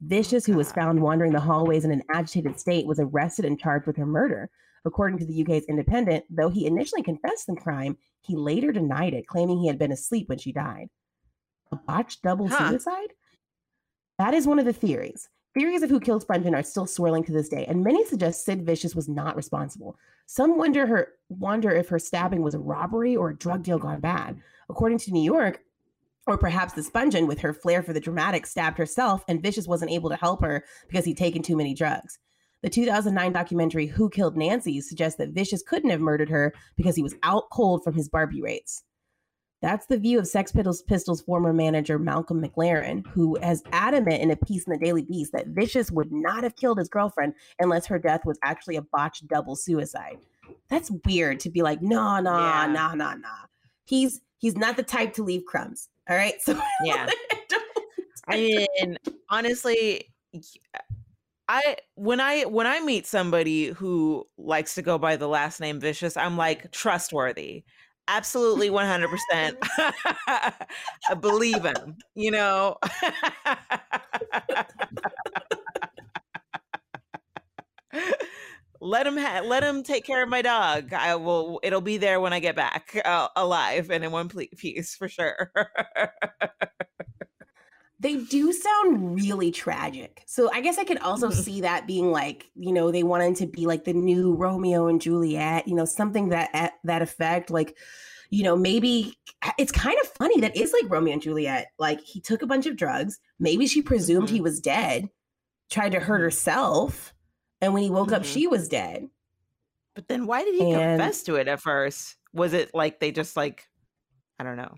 [0.00, 3.86] Vicious, who was found wandering the hallways in an agitated state, was arrested and charged
[3.86, 4.48] with her murder.
[4.86, 9.26] According to the UK's Independent, though he initially confessed the crime, he later denied it,
[9.26, 10.88] claiming he had been asleep when she died.
[11.72, 12.70] A botched double huh.
[12.70, 13.12] suicide?
[14.18, 15.28] That is one of the theories.
[15.54, 18.66] Theories of who killed Spungen are still swirling to this day, and many suggest Sid
[18.66, 19.96] Vicious was not responsible.
[20.26, 24.00] Some wonder her wonder if her stabbing was a robbery or a drug deal gone
[24.00, 24.38] bad.
[24.68, 25.60] According to New York,
[26.26, 29.92] Or perhaps the Spungen, with her flair for the dramatic, stabbed herself and Vicious wasn't
[29.92, 32.18] able to help her because he'd taken too many drugs.
[32.62, 37.02] The 2009 documentary Who Killed Nancy suggests that Vicious couldn't have murdered her because he
[37.02, 38.82] was out cold from his barbiturates.
[39.62, 44.30] That's the view of Sex Pistols, Pistols former manager Malcolm McLaren, who has adamant in
[44.30, 47.86] a piece in the Daily Beast that Vicious would not have killed his girlfriend unless
[47.86, 50.18] her death was actually a botched double suicide.
[50.68, 52.72] That's weird to be like, nah, nah, yeah.
[52.72, 53.28] nah, nah, nah.
[53.84, 55.88] He's he's not the type to leave crumbs.
[56.08, 56.34] All right.
[56.42, 57.08] So yeah.
[58.28, 58.98] I mean,
[59.30, 60.12] honestly,
[61.48, 65.80] I when I when I meet somebody who likes to go by the last name
[65.80, 67.64] Vicious, I'm like trustworthy.
[68.08, 69.58] Absolutely 100%.
[70.28, 72.76] I believe him, you know.
[78.80, 80.92] let him ha- let him take care of my dog.
[80.92, 84.94] I will it'll be there when I get back uh, alive and in one piece
[84.94, 85.52] for sure.
[87.98, 90.22] they do sound really tragic.
[90.26, 93.46] So I guess I could also see that being like, you know, they wanted to
[93.46, 97.76] be like the new Romeo and Juliet, you know, something that that effect like
[98.30, 99.16] you know, maybe
[99.58, 101.68] it's kind of funny that is like Romeo and Juliet.
[101.78, 103.20] Like he took a bunch of drugs.
[103.38, 104.34] Maybe she presumed mm-hmm.
[104.34, 105.08] he was dead,
[105.70, 106.24] tried to hurt mm-hmm.
[106.24, 107.14] herself,
[107.60, 108.16] and when he woke mm-hmm.
[108.16, 109.08] up, she was dead.
[109.94, 112.16] But then why did he and, confess to it at first?
[112.32, 113.66] Was it like they just like,
[114.38, 114.74] I don't know.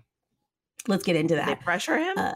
[0.87, 1.47] Let's get into that.
[1.47, 2.17] Did they pressure him?
[2.17, 2.35] Uh,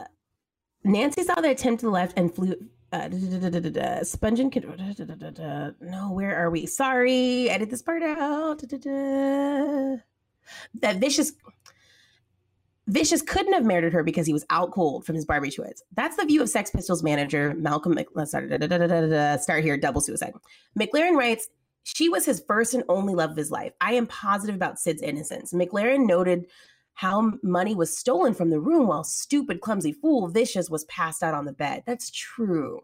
[0.84, 2.54] Nancy saw the attempt to the left and flew.
[2.92, 4.64] Uh, Spungen could.
[5.80, 6.66] No, where are we?
[6.66, 8.62] Sorry, edit this part out.
[10.80, 11.32] That vicious.
[12.86, 15.80] Vicious couldn't have murdered her because he was out cold from his barbiturates.
[15.96, 17.98] That's the view of Sex Pistols manager Malcolm.
[18.26, 18.52] Start,
[19.40, 19.78] start here.
[19.78, 20.34] Double suicide.
[20.78, 21.48] McLaren writes,
[21.82, 23.72] she was his first and only love of his life.
[23.80, 25.54] I am positive about Sid's innocence.
[25.54, 26.46] McLaren noted
[26.94, 31.34] how money was stolen from the room while stupid, clumsy fool Vicious was passed out
[31.34, 31.82] on the bed.
[31.86, 32.80] That's true.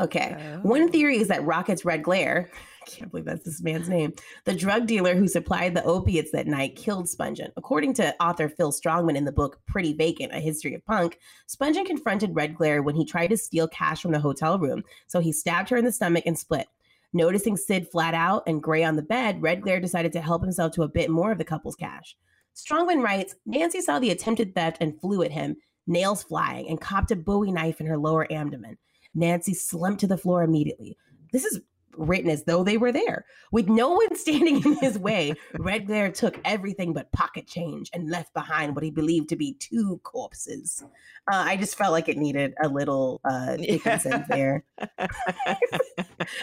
[0.00, 0.36] Okay.
[0.36, 0.68] Oh.
[0.68, 2.50] One theory is that Rocket's red glare,
[2.82, 4.12] I can't believe that's this man's name,
[4.44, 7.52] the drug dealer who supplied the opiates that night killed Spungen.
[7.56, 11.86] According to author Phil Strongman in the book Pretty Vacant, A History of Punk, Spungen
[11.86, 14.82] confronted Red Glare when he tried to steal cash from the hotel room.
[15.06, 16.66] So he stabbed her in the stomach and split.
[17.12, 20.72] Noticing Sid flat out and gray on the bed, Red Glare decided to help himself
[20.72, 22.16] to a bit more of the couple's cash.
[22.54, 27.10] Strongman writes Nancy saw the attempted theft and flew at him, nails flying, and copped
[27.10, 28.78] a bowie knife in her lower abdomen.
[29.14, 30.96] Nancy slumped to the floor immediately.
[31.32, 31.60] This is
[31.96, 33.24] written as though they were there.
[33.50, 38.10] With no one standing in his way, Red Glare took everything but pocket change and
[38.10, 40.82] left behind what he believed to be two corpses.
[41.30, 44.24] Uh, I just felt like it needed a little uh, Dickinson yeah.
[44.28, 44.64] there.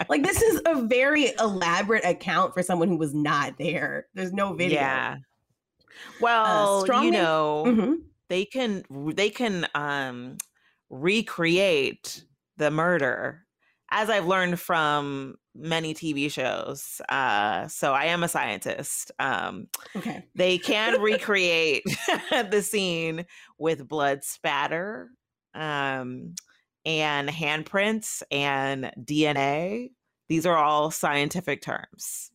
[0.09, 4.07] like this is a very elaborate account for someone who was not there.
[4.13, 4.79] There's no video.
[4.79, 5.17] Yeah.
[6.19, 7.93] Well, uh, you know, mm-hmm.
[8.27, 10.37] they can they can um
[10.89, 12.23] recreate
[12.57, 13.45] the murder
[13.91, 17.01] as I've learned from many TV shows.
[17.09, 19.11] Uh, so I am a scientist.
[19.19, 20.25] Um, okay.
[20.35, 21.83] They can recreate
[22.29, 23.25] the scene
[23.57, 25.09] with blood spatter
[25.53, 26.35] um,
[26.85, 29.91] and handprints and DNA.
[30.27, 32.28] These are all scientific terms.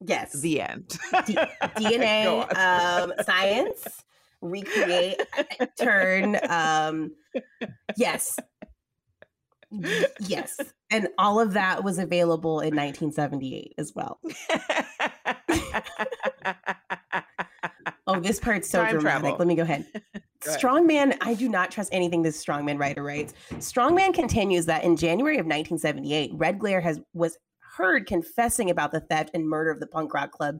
[0.00, 0.32] Yes.
[0.40, 0.88] The end.
[1.26, 1.34] D-
[1.76, 3.86] DNA, um, science,
[4.40, 5.20] recreate,
[5.76, 6.38] turn.
[6.48, 7.12] Um,
[7.96, 8.36] yes
[10.20, 10.58] yes.
[10.90, 14.20] And all of that was available in 1978 as well.
[18.06, 19.22] oh, this part's so Time dramatic.
[19.22, 19.38] Travel.
[19.38, 19.86] Let me go ahead.
[20.42, 23.34] Go Strongman, I do not trust anything this Strongman writer writes.
[23.56, 27.36] Strongman continues that in January of 1978, Red Glare has was
[27.80, 30.58] heard confessing about the theft and murder of the punk rock club,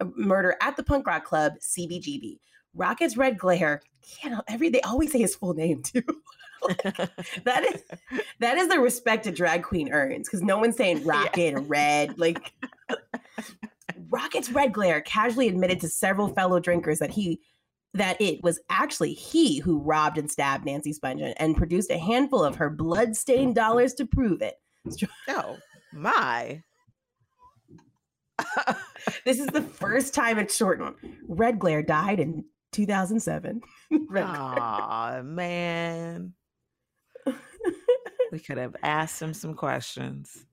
[0.00, 2.38] uh, murder at the punk rock club CBGB.
[2.74, 3.82] Rocket's Red Glare,
[4.30, 6.02] know, every they always say his full name too.
[7.44, 7.82] that is
[8.38, 11.58] that is the respect a drag queen earns because no one's saying rocket yeah.
[11.58, 12.18] or red.
[12.18, 12.52] Like
[14.08, 17.40] Rocket's red glare casually admitted to several fellow drinkers that he
[17.94, 22.42] that it was actually he who robbed and stabbed Nancy Spungen and produced a handful
[22.42, 24.54] of her blood-stained dollars to prove it.
[25.28, 25.58] Oh
[25.92, 26.62] my.
[29.24, 30.94] this is the first time it's shortened.
[31.28, 33.60] Red Glare died in 2007.
[34.14, 36.34] Oh man
[38.32, 40.46] we could have asked him some questions.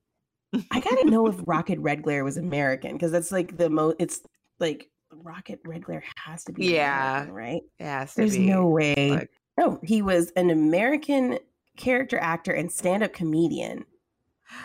[0.70, 3.96] I gotta know if Rocket Red Glare was American because that's like the most.
[3.98, 4.20] It's
[4.60, 6.66] like Rocket Red Glare has to be.
[6.66, 7.62] Yeah, American, right.
[7.78, 8.46] Yes, there's be.
[8.46, 9.10] no way.
[9.10, 11.38] Like, no, he was an American
[11.76, 13.84] character actor and stand-up comedian.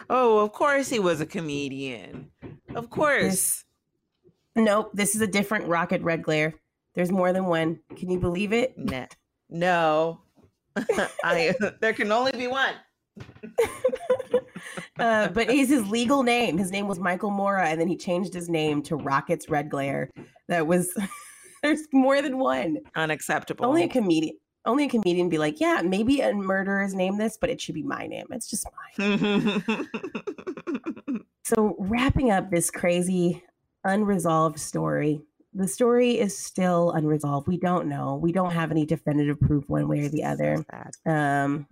[0.09, 2.31] Oh, of course he was a comedian.
[2.75, 3.23] Of course.
[3.23, 3.65] This,
[4.55, 6.55] nope, this is a different Rocket Red Glare.
[6.93, 7.79] There's more than one.
[7.95, 8.77] Can you believe it?
[8.77, 9.07] Nah.
[9.49, 10.21] No.
[11.23, 12.73] I there can only be one.
[14.99, 16.57] uh, but he's his legal name.
[16.57, 20.09] His name was Michael Morra, and then he changed his name to Rockets Red Glare.
[20.47, 20.93] That was
[21.63, 22.77] there's more than one.
[22.95, 23.65] Unacceptable.
[23.65, 24.35] Only a comedian.
[24.65, 27.83] Only a comedian be like, yeah, maybe a murderer's name this, but it should be
[27.83, 28.25] my name.
[28.31, 29.75] It's just mine.
[31.43, 33.43] so wrapping up this crazy
[33.83, 35.21] unresolved story.
[35.53, 37.47] The story is still unresolved.
[37.47, 38.15] We don't know.
[38.15, 40.65] We don't have any definitive proof one way or the other.
[41.05, 41.67] Um,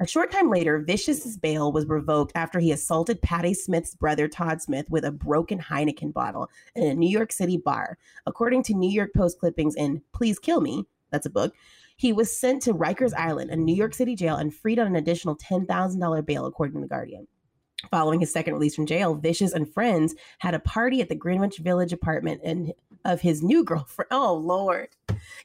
[0.00, 4.60] a short time later, Vicious's bail was revoked after he assaulted Patti Smith's brother, Todd
[4.60, 7.98] Smith, with a broken Heineken bottle in a New York City bar.
[8.26, 11.54] According to New York Post clippings in Please Kill Me, that's a book,
[12.04, 14.94] he was sent to Rikers Island, a New York City jail, and freed on an
[14.94, 17.26] additional $10,000 bail, according to The Guardian.
[17.90, 21.56] Following his second release from jail, Vicious and friends had a party at the Greenwich
[21.56, 22.74] Village apartment and
[23.06, 24.08] of his new girlfriend.
[24.10, 24.88] Oh Lord.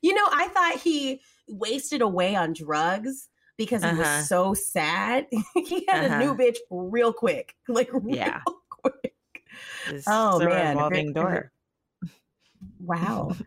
[0.02, 4.02] You know, I thought he wasted away on drugs because he uh-huh.
[4.02, 5.28] was so sad.
[5.56, 6.16] he had uh-huh.
[6.16, 6.42] a new uh-huh.
[6.42, 7.56] bitch real quick.
[7.70, 8.42] Like real yeah.
[8.70, 9.14] quick.
[10.08, 10.76] Oh man.
[10.76, 11.54] Revolving door.
[12.82, 13.38] Wow.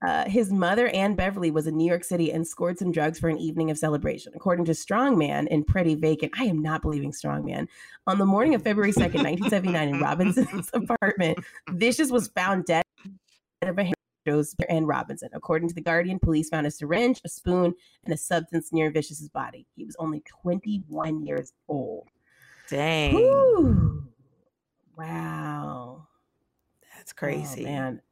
[0.00, 3.28] Uh, his mother, Anne Beverly, was in New York City and scored some drugs for
[3.28, 4.32] an evening of celebration.
[4.36, 7.66] According to Strongman in Pretty Vacant, I am not believing Strongman.
[8.06, 11.38] On the morning of February 2nd, 1979, in Robinson's apartment,
[11.70, 12.84] Vicious was found dead
[13.62, 13.92] of a
[14.68, 15.30] and Robinson.
[15.32, 19.30] According to the Guardian, police found a syringe, a spoon, and a substance near Vicious's
[19.30, 19.66] body.
[19.74, 22.08] He was only 21 years old.
[22.68, 23.14] Dang.
[23.14, 24.04] Woo.
[24.98, 26.08] Wow.
[26.94, 27.62] That's crazy.
[27.62, 28.02] Oh, man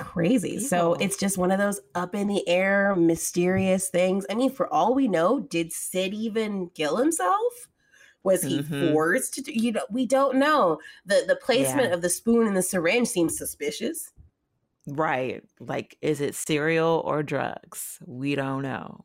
[0.00, 0.54] crazy.
[0.54, 0.66] Evil.
[0.66, 4.26] So it's just one of those up in the air, mysterious things.
[4.30, 7.68] I mean, for all we know, did Sid even kill himself?
[8.22, 8.92] Was he mm-hmm.
[8.92, 10.78] forced to do, you know, we don't know.
[11.06, 11.94] The the placement yeah.
[11.94, 14.12] of the spoon and the syringe seems suspicious.
[14.86, 15.42] Right.
[15.58, 17.98] Like, is it cereal or drugs?
[18.06, 19.04] We don't know.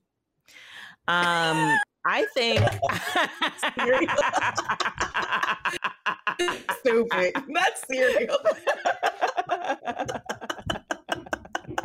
[1.08, 2.60] Um, I think
[6.80, 7.34] stupid.
[7.48, 8.38] Not cereal.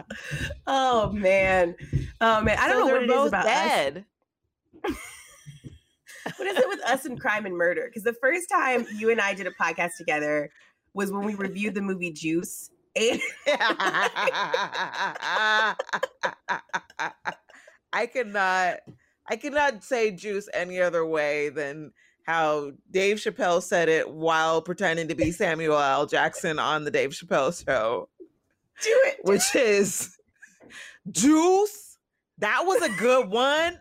[0.67, 1.75] oh man,
[2.21, 4.05] oh man, I don't so know what it is about dead.
[4.85, 4.85] us.
[6.37, 7.85] what is it with us and crime and murder?
[7.87, 10.51] Because the first time you and I did a podcast together
[10.95, 12.71] was when we reviewed the movie Juice.
[12.97, 13.21] I
[18.13, 18.79] cannot,
[19.29, 21.93] I cannot say Juice any other way than
[22.27, 26.07] how Dave Chappelle said it while pretending to be Samuel L.
[26.07, 28.10] Jackson on the Dave Chappelle show.
[28.83, 29.17] Do it.
[29.25, 29.67] Do which it.
[29.67, 30.17] is
[31.11, 31.99] Juice.
[32.39, 33.79] That was a good one.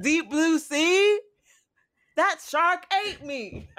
[0.00, 1.20] Deep Blue Sea.
[2.16, 3.70] That shark ate me.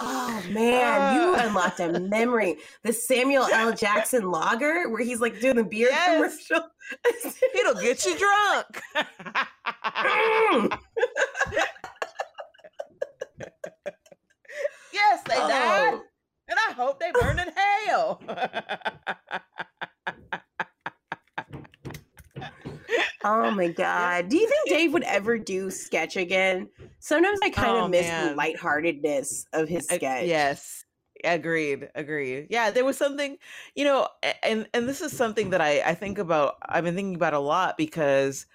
[0.00, 1.46] Oh man, you uh.
[1.46, 2.56] unlocked a memory.
[2.82, 3.72] The Samuel L.
[3.76, 6.48] Jackson lager, where he's like doing the beer yes.
[6.48, 6.68] commercial.
[7.54, 8.82] It'll get you drunk.
[14.92, 15.48] yes, they oh.
[15.48, 16.00] died.
[16.46, 17.48] And I hope they burn in
[17.86, 18.20] hell.
[23.24, 24.28] Oh my god.
[24.28, 26.68] Do you think Dave would ever do sketch again?
[27.00, 28.28] Sometimes I kind of oh, miss man.
[28.28, 30.02] the lightheartedness of his sketch.
[30.02, 30.84] I, yes.
[31.24, 31.88] Agreed.
[31.94, 32.48] Agreed.
[32.50, 33.38] Yeah, there was something,
[33.74, 34.08] you know,
[34.42, 36.56] and and this is something that I I think about.
[36.62, 38.46] I've been thinking about a lot because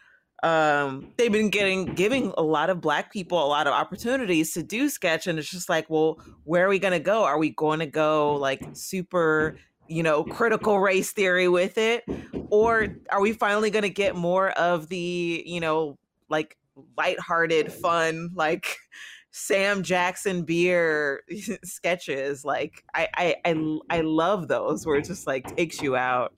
[0.44, 4.64] um they've been getting giving a lot of black people a lot of opportunities to
[4.64, 7.50] do sketch and it's just like well where are we going to go are we
[7.50, 9.58] going to go like super
[9.90, 12.04] you know critical race theory with it
[12.50, 15.98] or are we finally going to get more of the you know
[16.30, 16.58] like
[16.98, 18.78] lighthearted fun like
[19.32, 21.22] Sam Jackson beer
[21.64, 26.34] sketches like I, I I I love those where it just like takes you out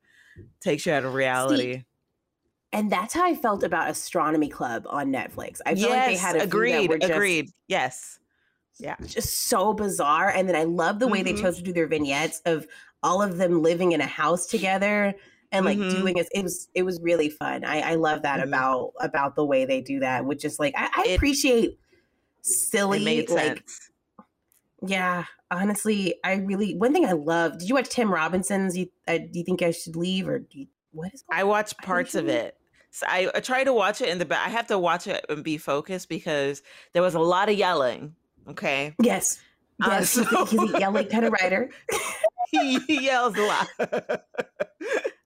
[0.60, 1.86] takes you out of reality See,
[2.74, 5.60] and that's how I felt about Astronomy Club on Netflix.
[5.66, 7.50] I feel yes, like they had a agreed, agreed.
[7.68, 8.18] Yes.
[8.80, 8.96] Yeah.
[9.06, 10.30] Just so bizarre.
[10.30, 11.36] And then I love the way mm-hmm.
[11.36, 12.66] they chose to do their vignettes of
[13.04, 15.14] all of them living in a house together
[15.52, 15.98] and like mm-hmm.
[15.98, 16.28] doing it.
[16.34, 17.64] It was it was really fun.
[17.64, 18.50] I, I love that mm-hmm.
[18.50, 21.78] about about the way they do that, which is like I, I it, appreciate
[22.44, 23.64] silly like
[24.88, 29.20] yeah honestly i really one thing i love did you watch tim robinson's you uh,
[29.20, 32.28] do you think i should leave or do you, what is i watched parts of
[32.28, 32.58] it
[32.91, 34.45] so I, I try to watch it in the back.
[34.45, 38.16] I have to watch it and be focused because there was a lot of yelling.
[38.49, 38.93] Okay.
[39.02, 39.41] Yes.
[39.82, 40.18] Uh, yes.
[40.18, 40.46] Uh, so...
[40.46, 41.70] he's, a yelling kind of writer.
[42.52, 43.68] he, he, yells a lot.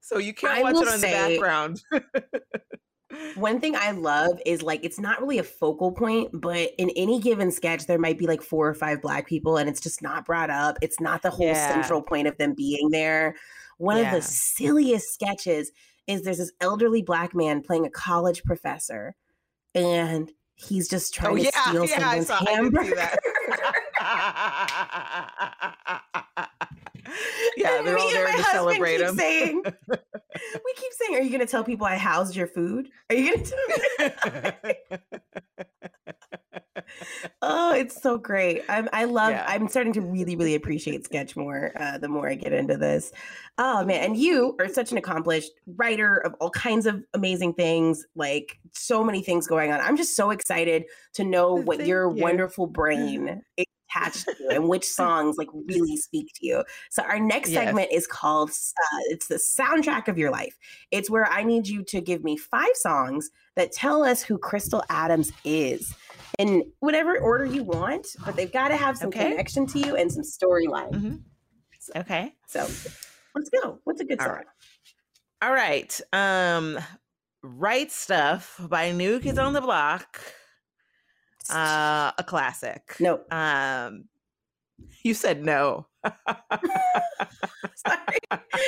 [0.01, 1.81] so you can't I watch it on say, the background.
[3.35, 7.19] One thing I love is like it's not really a focal point, but in any
[7.19, 10.25] given sketch, there might be like four or five black people, and it's just not
[10.25, 10.77] brought up.
[10.81, 11.73] It's not the whole Yeah.
[11.73, 13.35] central point of them being there.
[13.77, 14.07] One Yeah.
[14.07, 15.71] of the silliest sketches
[16.07, 19.15] is there's this elderly black man playing a college professor,
[19.73, 22.35] and he's just trying Oh to yeah, steal yeah, someone's saw.
[22.35, 23.17] I did see hamburger.
[27.57, 29.15] yeah, they're all there to celebrate him.
[29.15, 32.89] Saying, we keep saying, "Are you going to tell people I housed your food?
[33.09, 33.51] Are you going to
[33.99, 34.51] tell?"
[37.41, 38.63] oh, it's so great.
[38.69, 39.31] I'm, I love.
[39.31, 39.45] Yeah.
[39.47, 41.71] I'm starting to really, really appreciate sketch more.
[41.79, 43.11] Uh, the more I get into this.
[43.57, 48.05] Oh man, and you are such an accomplished writer of all kinds of amazing things.
[48.15, 49.79] Like so many things going on.
[49.79, 52.21] I'm just so excited to know what Thank your you.
[52.21, 56.63] wonderful brain is attached to and which songs like really speak to you.
[56.89, 57.65] So our next Yes.
[57.65, 60.57] segment is called uh, it's the soundtrack of your life.
[60.91, 64.83] It's where I need you to give me five songs that tell us who Crystal
[64.89, 65.93] Adams is
[66.37, 69.29] in whatever order you want, but they've got to have some Okay.
[69.29, 70.93] connection to you and some storyline.
[70.93, 71.19] Mhm.
[71.95, 72.33] Okay.
[72.47, 72.67] So
[73.35, 73.79] let's go.
[73.83, 74.35] What's a good All song?
[74.37, 74.45] right.
[75.41, 76.01] All right.
[76.13, 76.79] Um
[77.43, 80.19] Right Stuff by New Kids on the Block.
[81.49, 82.95] Uh a classic.
[82.99, 84.05] no, Um
[85.03, 85.87] you said no.
[86.05, 86.37] sorry,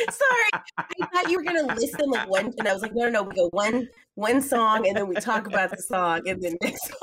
[0.10, 0.52] sorry.
[0.78, 3.10] I thought you were gonna list them like one, and I was like, no, no,
[3.10, 3.24] no.
[3.24, 6.92] We go one, one song, and then we talk about the song, and then next.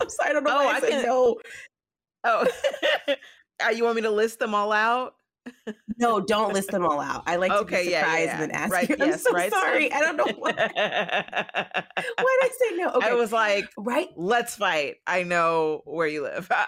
[0.00, 1.36] I'm sorry, I don't know Oh, why I, I said can- no.
[2.24, 2.46] Oh.
[3.64, 5.14] uh, you want me to list them all out?
[5.98, 7.22] No, don't list them all out.
[7.26, 8.30] I like Okay, to be yeah, yeah, yeah.
[8.32, 8.96] and then ask Right, you.
[9.00, 9.86] I'm yes, so right sorry.
[9.86, 9.98] stuff.
[10.02, 10.52] I don't know why.
[12.20, 12.90] Why did I say no?
[12.90, 14.08] Okay, I was like, right.
[14.16, 14.96] let's fight.
[15.06, 16.50] I know where you live.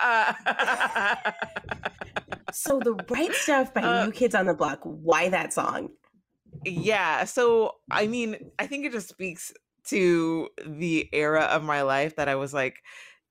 [2.51, 4.81] So the right stuff by Uh, New Kids on the Block.
[4.83, 5.91] Why that song?
[6.65, 7.25] yeah.
[7.25, 9.53] So, I mean, I think it just speaks
[9.87, 12.83] to the era of my life that I was like,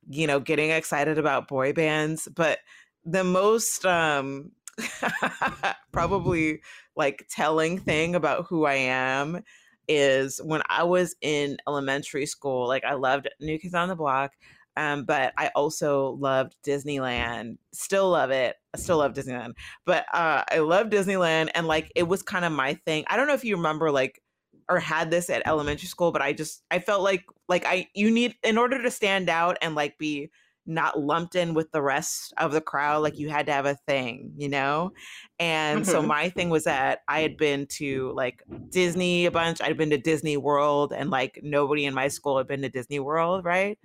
[0.10, 2.28] you know, getting excited about boy bands.
[2.34, 2.60] But
[3.06, 4.52] the most, um,
[5.92, 6.62] probably
[6.96, 9.44] like telling thing about who I am
[9.88, 14.34] is when I was in elementary school, like I loved New Kids on the Block.
[14.76, 17.58] Um, but I also loved Disneyland.
[17.74, 18.56] Still love it.
[18.76, 19.54] I still love Disneyland.
[19.88, 23.04] But uh, I love Disneyland, and like it was kind of my thing.
[23.08, 24.22] I don't know if you remember, like,
[24.70, 28.12] or had this at elementary school, but I just I felt like like I you
[28.12, 30.30] need in order to stand out and like be
[30.68, 33.76] not lumped in with the rest of the crowd, like you had to have a
[33.76, 34.92] thing, you know.
[35.40, 36.04] And so Mhm.
[36.04, 39.62] my thing was that I had been to like Disney a bunch.
[39.62, 43.00] I'd been to Disney World, and like nobody in my school had been to Disney
[43.00, 43.80] World, right?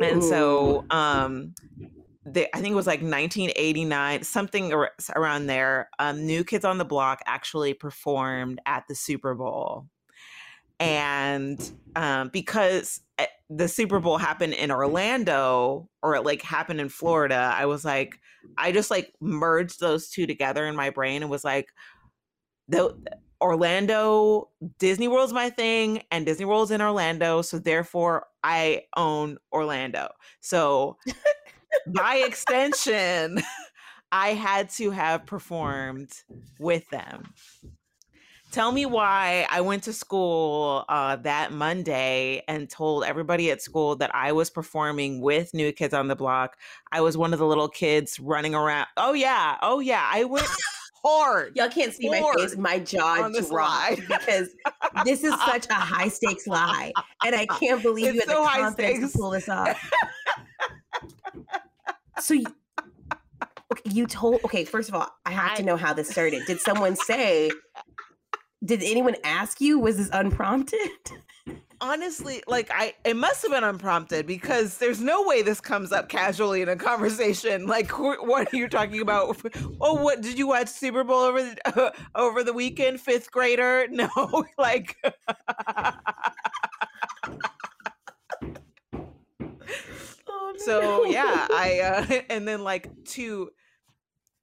[0.00, 1.54] and so um
[2.26, 6.78] they, i think it was like 1989 something ar- around there um new kids on
[6.78, 9.88] the block actually performed at the super bowl
[10.80, 16.88] and um because Eh, the super bowl happened in orlando or it like happened in
[16.88, 18.20] florida i was like
[18.56, 21.68] i just like merged those two together in my brain and was like
[22.68, 22.94] the
[23.40, 30.10] Orlando, Disney World's my thing, and Disney World's in Orlando, so therefore I own Orlando.
[30.40, 30.96] So
[31.86, 33.40] by extension,
[34.12, 36.10] I had to have performed
[36.58, 37.32] with them.
[38.50, 43.94] Tell me why I went to school uh, that Monday and told everybody at school
[43.96, 46.56] that I was performing with New Kids on the Block.
[46.90, 48.86] I was one of the little kids running around.
[48.96, 49.58] Oh, yeah.
[49.60, 50.08] Oh, yeah.
[50.10, 50.46] I went
[51.04, 51.54] hard.
[51.56, 52.56] Y'all can't see my face.
[52.56, 54.48] My jaw dropped because
[55.04, 56.92] this is such a high stakes lie,
[57.24, 59.12] and I can't believe you It's had so the high confidence stakes.
[59.12, 59.90] to pull this off.
[62.20, 62.46] so, you,
[63.72, 64.42] okay, you told.
[64.44, 66.44] Okay, first of all, I have to know how this started.
[66.46, 67.50] Did someone say?
[68.64, 69.78] Did anyone ask you?
[69.78, 70.78] Was this unprompted?
[71.80, 76.08] honestly like i it must have been unprompted because there's no way this comes up
[76.08, 79.36] casually in a conversation like wh- what are you talking about
[79.80, 84.08] oh what did you watch super bowl over the over the weekend fifth grader no
[84.58, 84.96] like
[90.30, 93.50] Oh, so yeah i uh and then like to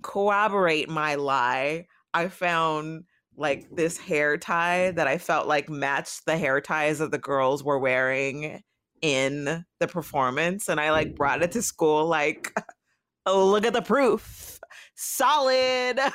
[0.01, 3.03] corroborate my lie i found
[3.37, 7.63] like this hair tie that i felt like matched the hair ties that the girls
[7.63, 8.61] were wearing
[9.01, 12.53] in the performance and i like brought it to school like
[13.25, 14.59] oh look at the proof.
[14.95, 15.99] Solid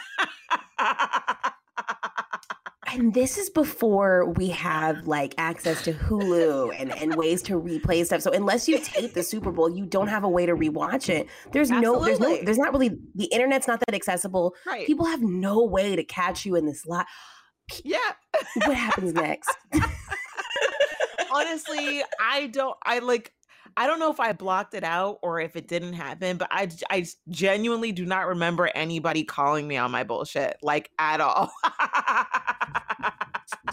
[2.93, 8.05] And this is before we have like access to Hulu and, and ways to replay
[8.05, 8.23] stuff.
[8.23, 11.29] So unless you tape the Super Bowl, you don't have a way to rewatch it.
[11.53, 14.55] There's no, there's no, there's not really the internet's not that accessible.
[14.67, 17.07] right People have no way to catch you in this lot.
[17.85, 17.99] yeah
[18.67, 19.51] What happens next?
[21.33, 22.77] honestly, I don't.
[22.85, 23.33] I like.
[23.77, 26.69] I don't know if I blocked it out or if it didn't happen, but I
[26.91, 31.51] I genuinely do not remember anybody calling me on my bullshit like at all.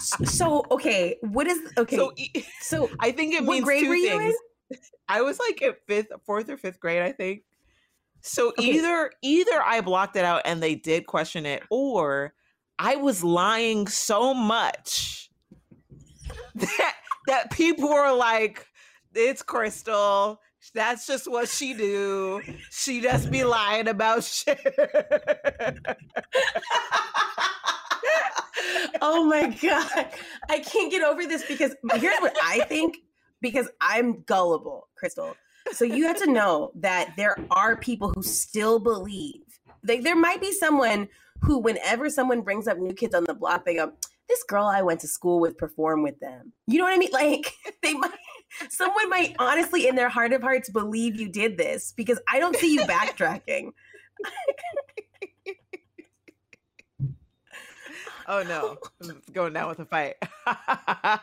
[0.00, 1.96] so okay, what is okay?
[1.96, 2.12] So,
[2.60, 4.34] so I think it means two things.
[5.08, 7.42] I was like at fifth, fourth or fifth grade, I think.
[8.20, 8.64] So okay.
[8.64, 12.34] either either I blocked it out and they did question it, or
[12.78, 15.30] I was lying so much
[16.54, 16.94] that
[17.26, 18.66] that people were like,
[19.14, 20.40] "It's Crystal.
[20.74, 22.42] That's just what she do.
[22.70, 24.58] She just be lying about shit."
[29.00, 30.08] oh my god,
[30.48, 32.98] I can't get over this because here's what I think.
[33.40, 35.36] Because I'm gullible, Crystal.
[35.72, 39.42] So you have to know that there are people who still believe.
[39.86, 41.08] Like there might be someone
[41.42, 43.92] who, whenever someone brings up new kids on the block, they go,
[44.28, 47.10] "This girl I went to school with performed with them." You know what I mean?
[47.12, 48.10] Like they might,
[48.68, 52.56] someone might honestly, in their heart of hearts, believe you did this because I don't
[52.56, 53.72] see you backtracking.
[58.28, 60.14] oh no, I'm going down with a fight.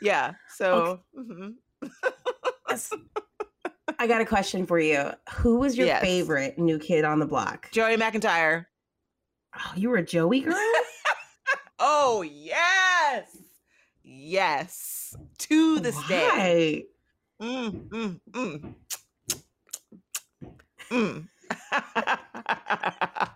[0.00, 0.32] yeah.
[0.56, 1.00] So.
[1.16, 1.30] Okay.
[1.30, 1.50] Mm-hmm.
[4.00, 5.10] I got a question for you.
[5.34, 6.00] Who was your yes.
[6.00, 7.68] favorite new kid on the block?
[7.72, 8.66] Joey McIntyre.
[9.56, 10.54] Oh, you were a Joey girl?
[11.80, 13.36] oh, yes.
[14.20, 15.16] Yes.
[15.38, 16.08] To this Why?
[16.08, 16.86] day.
[17.40, 18.74] Mm, mm, mm.
[20.90, 21.28] Mm.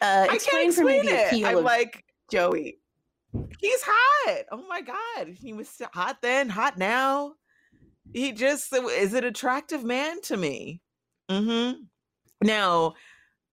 [0.00, 2.78] uh, explain for me the appeal I'm of like Joey.
[3.58, 4.44] He's hot.
[4.50, 7.34] Oh my god, he was hot then, hot now.
[8.14, 10.80] He just is an attractive man to me.
[11.30, 11.82] Mm-hmm.
[12.42, 12.94] Now,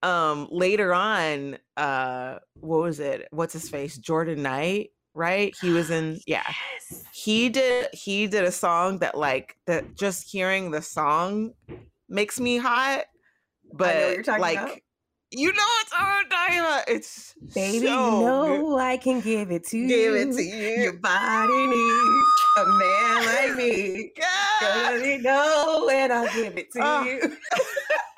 [0.03, 3.27] um, later on, uh, what was it?
[3.31, 3.97] What's his face?
[3.97, 5.53] Jordan Knight, right?
[5.61, 6.19] He was in.
[6.25, 7.03] Yeah, yes.
[7.13, 7.87] he did.
[7.93, 9.95] He did a song that like that.
[9.95, 11.53] Just hearing the song
[12.07, 13.05] makes me hot.
[13.73, 14.57] But like.
[14.57, 14.79] About
[15.31, 16.83] you know it's our Diana.
[16.87, 17.85] It's baby.
[17.85, 18.79] So you know good.
[18.79, 19.87] I can give it to you.
[19.87, 20.81] Give it to you.
[20.81, 24.11] Your body needs a man like me.
[24.19, 25.05] God.
[25.05, 27.03] you know and I'll give it to oh.
[27.03, 27.21] you.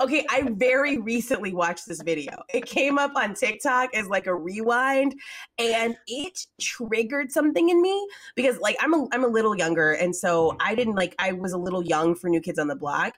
[0.00, 2.42] okay, I very recently watched this video.
[2.52, 5.14] It came up on TikTok as like a rewind,
[5.58, 10.14] and it triggered something in me because like I'm a I'm a little younger, and
[10.14, 13.14] so I didn't like I was a little young for New Kids on the Block,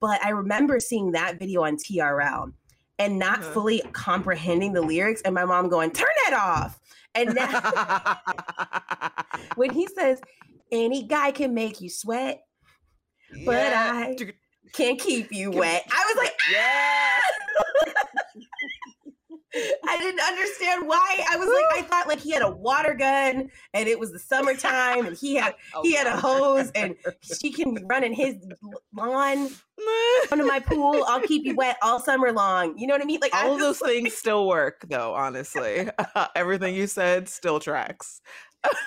[0.00, 2.52] but I remember seeing that video on TRL
[2.98, 3.52] and not mm-hmm.
[3.52, 6.80] fully comprehending the lyrics, and my mom going, "Turn that off."
[7.14, 8.18] And now,
[9.56, 10.20] when he says,
[10.72, 12.44] "Any guy can make you sweat,"
[13.44, 13.72] but.
[13.72, 14.16] I
[14.74, 17.20] can keep you wet, I was like, "Yeah."
[19.86, 21.24] I didn't understand why.
[21.30, 24.18] I was like, I thought like he had a water gun and it was the
[24.18, 28.36] summertime and he had oh, he had a hose and she can run in his
[28.94, 29.48] lawn
[30.32, 31.04] under my pool.
[31.06, 32.76] I'll keep you wet all summer long.
[32.76, 33.20] You know what I mean?
[33.20, 33.92] Like all of those like...
[33.92, 35.88] things still work though, honestly.
[36.34, 38.20] Everything you said still tracks.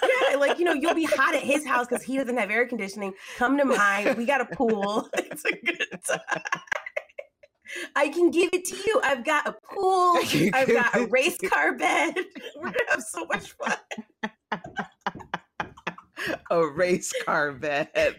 [0.03, 2.67] Yeah, like you know, you'll be hot at his house because he doesn't have air
[2.67, 3.13] conditioning.
[3.37, 4.15] Come to mine.
[4.17, 5.09] We got a pool.
[5.17, 6.41] It's a good time.
[7.95, 9.01] I can give it to you.
[9.03, 10.17] I've got a pool.
[10.53, 12.15] I've got a race car bed.
[12.55, 13.77] We're gonna have so much fun.
[16.49, 18.15] a race car bed.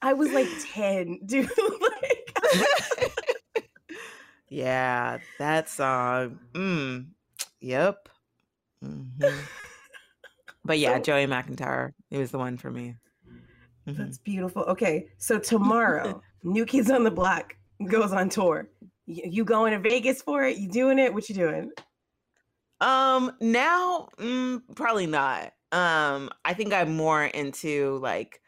[0.00, 1.50] I was like 10, dude.
[1.80, 2.70] like,
[4.48, 6.38] yeah, that song.
[6.52, 7.08] Mm,
[7.60, 8.08] yep.
[8.82, 9.38] Mm-hmm.
[10.64, 11.92] But yeah, so, Joey McIntyre.
[12.10, 12.96] He was the one for me.
[13.86, 14.02] Mm-hmm.
[14.02, 14.62] That's beautiful.
[14.62, 17.54] Okay, so tomorrow, New Kids on the Block
[17.86, 18.68] goes on tour.
[19.06, 20.56] You going to Vegas for it?
[20.56, 21.12] You doing it?
[21.12, 21.70] What you doing?
[22.80, 25.52] Um, now mm, probably not.
[25.72, 28.40] Um, I think I'm more into like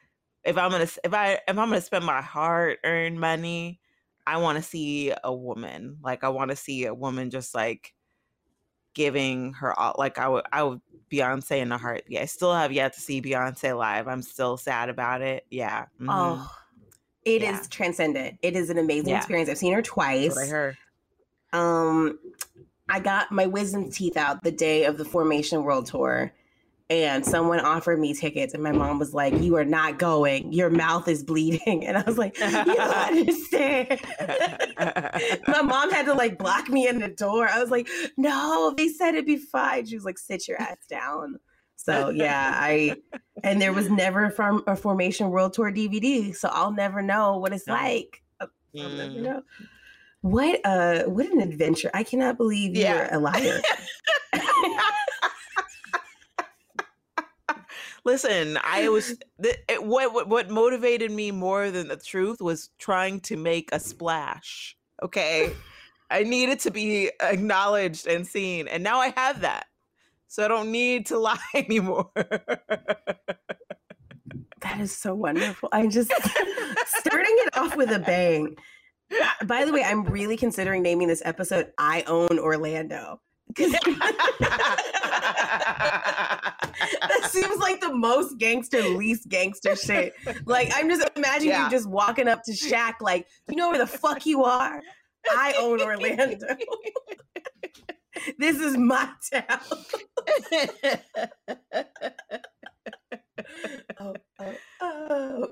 [0.45, 3.81] if I'm gonna if I if I'm gonna spend my hard earned money,
[4.27, 5.99] I want to see a woman.
[6.03, 7.93] Like I want to see a woman just like
[8.97, 9.95] giving her all.
[9.97, 10.81] Like I would I would
[11.13, 12.03] Beyonce in the heart.
[12.09, 14.09] Yeah, I still have yet to see Beyonce live.
[14.09, 15.47] I'm still sad about it.
[15.51, 15.83] Yeah.
[16.01, 16.11] Mm-hmm.
[16.11, 16.51] Oh
[17.27, 17.61] it yeah.
[17.61, 18.39] is transcendent.
[18.41, 19.19] It is an amazing yeah.
[19.19, 19.51] experience.
[19.51, 20.39] I've seen her twice.
[20.39, 20.77] I heard.
[21.53, 22.19] Um,
[22.89, 26.33] I got my wisdom teeth out the day of the Formation World Tour,
[26.89, 30.53] and someone offered me tickets, and my mom was like, "You are not going.
[30.53, 32.79] Your mouth is bleeding." And I was like, "You don't
[33.09, 34.01] understand."
[35.49, 37.49] my mom had to like block me in the door.
[37.49, 40.79] I was like, "No, they said it'd be fine." She was like, "Sit your ass
[40.89, 41.39] down."
[41.75, 42.97] So yeah, I
[43.43, 47.53] and there was never from a formation world tour DVD, so I'll never know what
[47.53, 48.23] it's like.
[48.41, 48.97] I'll mm.
[48.97, 49.43] never know.
[50.21, 51.91] What uh what an adventure.
[51.95, 53.61] I cannot believe you're a liar.
[58.07, 62.71] Listen, I was th- it, what, what what motivated me more than the truth was
[62.79, 64.77] trying to make a splash.
[65.03, 65.53] Okay,
[66.11, 69.67] I needed to be acknowledged and seen, and now I have that,
[70.29, 72.09] so I don't need to lie anymore.
[74.61, 75.69] That is so wonderful.
[75.73, 76.13] I'm just
[76.87, 78.57] starting it off with a bang.
[79.47, 83.21] By the way, I'm really considering naming this episode I Own Orlando.
[83.57, 84.59] that
[87.31, 90.15] seems like the most gangster, least gangster shit.
[90.45, 91.65] Like I'm just imagining yeah.
[91.65, 94.83] you just walking up to Shaq, like, you know where the fuck you are?
[95.31, 96.47] I own Orlando.
[98.39, 99.61] this is my town.
[104.01, 105.49] oh, oh, oh.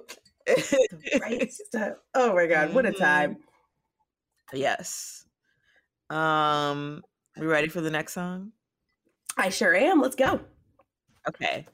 [1.21, 1.95] right stuff.
[2.15, 3.39] Oh my god, what a time.
[4.53, 5.25] Yes.
[6.11, 7.03] Um,
[7.39, 8.53] we ready for the next song?
[9.37, 10.01] I sure am.
[10.01, 10.41] Let's go.
[11.29, 11.67] Okay.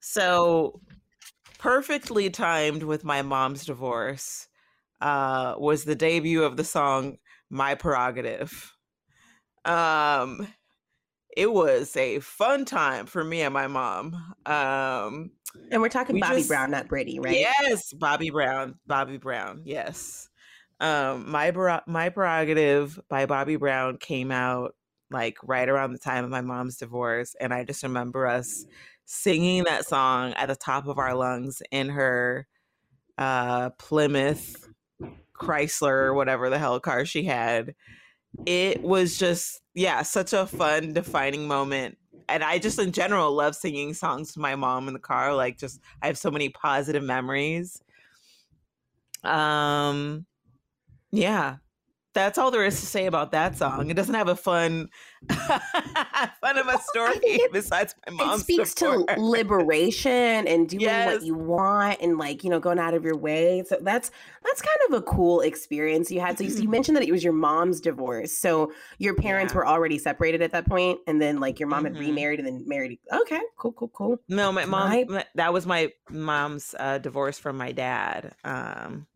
[0.00, 0.80] So,
[1.58, 4.48] perfectly timed with my mom's divorce
[5.00, 7.18] uh, was the debut of the song
[7.50, 8.72] My Prerogative.
[9.64, 10.46] Um,
[11.36, 14.14] it was a fun time for me and my mom.
[14.46, 15.32] Um,
[15.70, 17.36] and we're talking we Bobby just, Brown, not Brady, right?
[17.36, 18.76] Yes, Bobby Brown.
[18.86, 19.62] Bobby Brown.
[19.64, 20.28] Yes.
[20.80, 21.52] Um, my
[21.86, 24.74] my prerogative by Bobby Brown came out
[25.10, 28.64] like right around the time of my mom's divorce, and I just remember us
[29.04, 32.46] singing that song at the top of our lungs in her
[33.18, 34.68] uh, Plymouth
[35.34, 37.74] Chrysler or whatever the hell car she had.
[38.46, 41.98] It was just yeah, such a fun defining moment.
[42.28, 45.34] And I just in general love singing songs to my mom in the car.
[45.34, 47.82] Like just I have so many positive memories.
[49.24, 50.26] Um
[51.10, 51.56] yeah,
[52.12, 53.90] that's all there is to say about that song.
[53.90, 54.88] It doesn't have a fun,
[55.30, 58.40] fun of a story it, besides my mom's.
[58.40, 59.08] It speaks support.
[59.08, 61.12] to liberation and doing yes.
[61.12, 63.62] what you want and like you know going out of your way.
[63.66, 64.10] So that's
[64.44, 66.38] that's kind of a cool experience you had.
[66.38, 68.32] So you, you mentioned that it was your mom's divorce.
[68.32, 69.58] So your parents yeah.
[69.58, 71.94] were already separated at that point, and then like your mom mm-hmm.
[71.94, 72.98] had remarried and then married.
[73.12, 74.18] Okay, cool, cool, cool.
[74.28, 74.90] No, my mom.
[74.90, 78.34] My, that was my mom's uh, divorce from my dad.
[78.44, 79.06] Um,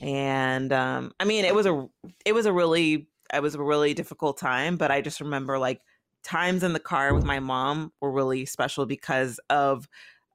[0.00, 1.88] and um i mean it was a
[2.24, 5.80] it was a really it was a really difficult time but i just remember like
[6.22, 9.88] times in the car with my mom were really special because of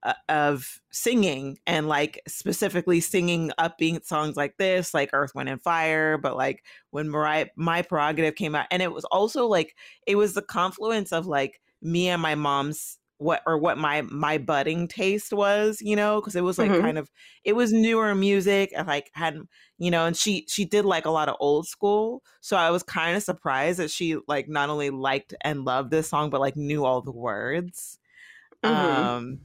[0.03, 5.61] uh, of singing and like specifically singing upbeat songs like this like earth wind and
[5.61, 9.75] fire but like when mariah my prerogative came out and it was also like
[10.07, 14.39] it was the confluence of like me and my mom's what or what my my
[14.39, 16.81] budding taste was you know because it was like mm-hmm.
[16.81, 17.09] kind of
[17.43, 19.37] it was newer music and like had
[19.77, 22.81] you know and she she did like a lot of old school so i was
[22.81, 26.57] kind of surprised that she like not only liked and loved this song but like
[26.57, 27.99] knew all the words
[28.65, 28.75] mm-hmm.
[28.75, 29.39] um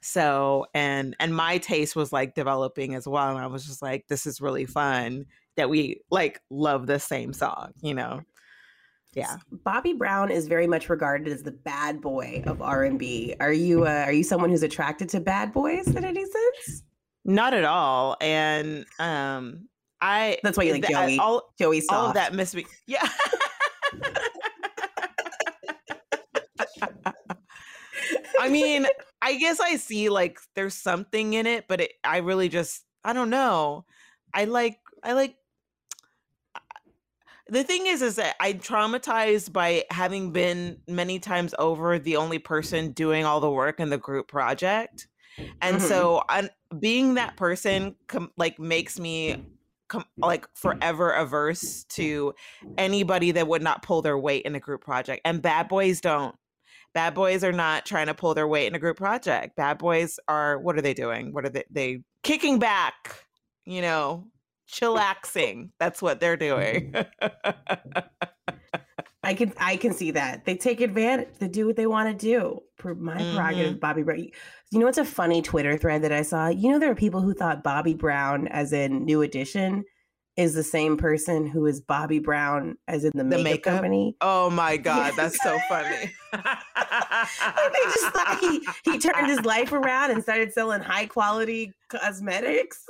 [0.00, 4.06] so and and my taste was like developing as well and i was just like
[4.08, 5.26] this is really fun
[5.56, 8.22] that we like love the same song you know
[9.14, 9.36] yeah.
[9.64, 14.04] Bobby brown is very much regarded as the bad boy of r&b are you uh,
[14.06, 16.82] are you someone who's attracted to bad boys in any sense?
[17.24, 19.68] Not at all and um
[20.00, 21.18] i that's why you like joey.
[21.18, 21.98] all, joey soft.
[21.98, 23.08] all of that miss me yeah.
[28.40, 28.86] I mean
[29.22, 33.12] i guess i see like there's something in it but it, i really just i
[33.12, 33.84] don't know.
[34.34, 35.36] I like i like
[37.48, 42.38] the thing is is that i'm traumatized by having been many times over the only
[42.38, 45.08] person doing all the work in the group project.
[45.60, 45.86] And mm-hmm.
[45.86, 49.44] so I'm, being that person com- like makes me
[49.88, 52.34] com- like forever averse to
[52.78, 55.22] anybody that would not pull their weight in a group project.
[55.24, 56.34] And bad boys don't.
[56.94, 59.56] Bad boys are not trying to pull their weight in a group project.
[59.56, 61.32] Bad boys are what are they doing?
[61.32, 63.24] What are they they kicking back
[63.66, 64.26] you know
[64.70, 65.70] chillaxing.
[65.78, 66.94] That's what they're doing.
[69.24, 71.28] I can I can see that they take advantage.
[71.38, 72.60] They do what they want to do.
[72.84, 73.78] My prerogative, mm-hmm.
[73.78, 74.28] Bobby Brown.
[74.70, 76.48] You know what's a funny Twitter thread that I saw?
[76.48, 79.84] You know there are people who thought Bobbi Brown, as in New Edition,
[80.36, 84.16] is the same person who is Bobby Brown, as in the, the makeup, makeup, company.
[84.20, 86.12] Oh my god, that's so funny.
[86.32, 86.40] they
[87.84, 92.84] just thought he he turned his life around and started selling high quality cosmetics.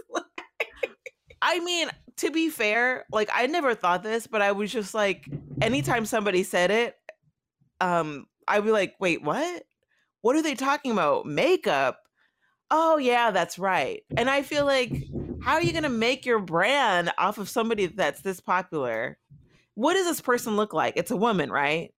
[1.46, 5.28] I mean, to be fair, like I never thought this, but I was just like,
[5.60, 6.96] anytime somebody said it,
[7.82, 9.62] um, I'd be like, wait, what?
[10.22, 11.26] What are they talking about?
[11.26, 11.98] Makeup?
[12.70, 14.02] Oh yeah, that's right.
[14.16, 14.90] And I feel like,
[15.42, 19.18] how are you gonna make your brand off of somebody that's this popular?
[19.74, 20.94] What does this person look like?
[20.96, 21.92] It's a woman, right?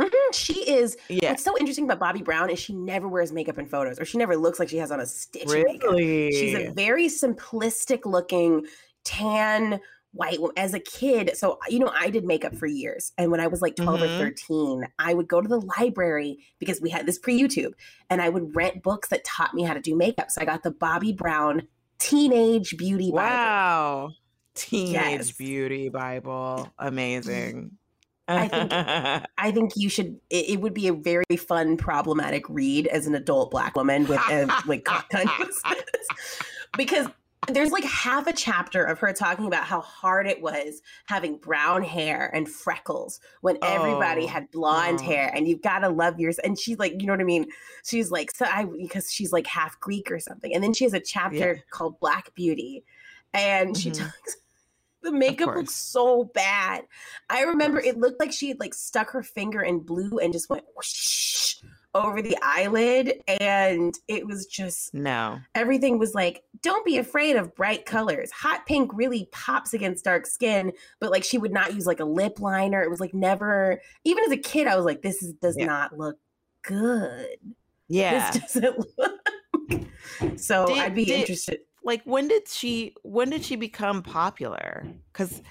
[0.00, 0.32] Mm-hmm.
[0.32, 0.96] She is.
[1.08, 1.30] Yeah.
[1.30, 4.18] What's so interesting about Bobby Brown is she never wears makeup in photos, or she
[4.18, 5.90] never looks like she has on a stitch of makeup.
[5.90, 6.32] Really?
[6.32, 8.66] She's a very simplistic looking
[9.04, 9.80] tan
[10.12, 11.32] white as a kid.
[11.36, 13.12] So, you know, I did makeup for years.
[13.18, 14.04] And when I was like 12 Mhm.
[14.04, 17.72] or 13, I would go to the library because we had this pre YouTube
[18.08, 20.30] and I would rent books that taught me how to do makeup.
[20.30, 21.66] So I got the Bobbi Brown
[21.98, 23.16] Teenage Beauty Bible.
[23.16, 24.10] Wow.
[24.54, 25.32] Teenage Yes.
[25.32, 26.68] Beauty Bible.
[26.78, 27.72] Amazing.
[28.28, 28.70] I think-
[29.38, 33.16] I think you should, it, it would be a very fun, problematic read as an
[33.16, 34.86] adult Black woman with uh, like
[36.76, 37.08] because
[37.48, 41.82] there's like half a chapter of her talking about how hard it was having brown
[41.82, 45.04] hair and freckles when everybody Oh, had blonde oh.
[45.04, 47.46] hair and you've got to love yours and she's like you know what i mean?
[47.84, 50.94] She's like so i because she's like half greek or something and then she has
[50.94, 52.84] a chapter called black beauty
[53.32, 53.98] and she Mhm.
[53.98, 54.36] talks
[55.02, 56.84] the makeup looks so bad.
[57.28, 60.48] I remember it looked like she had like stuck her finger in blue and just
[60.48, 61.56] went whoosh
[61.94, 65.38] over the eyelid and it was just no.
[65.54, 68.30] everything was like, don't be afraid of bright colors.
[68.32, 72.04] Hot pink really pops against dark skin, but like she would not use like a
[72.04, 72.82] lip liner.
[72.82, 75.66] It was like never, even as a kid, I was like, this is, does Yeah.
[75.66, 76.18] not look
[76.62, 77.36] good.
[77.88, 78.30] Yeah.
[78.32, 79.90] This doesn't look.
[80.40, 81.60] so Did- I'd be did- interested.
[81.84, 84.86] like when did she when did she become popular?
[85.12, 85.42] Cuz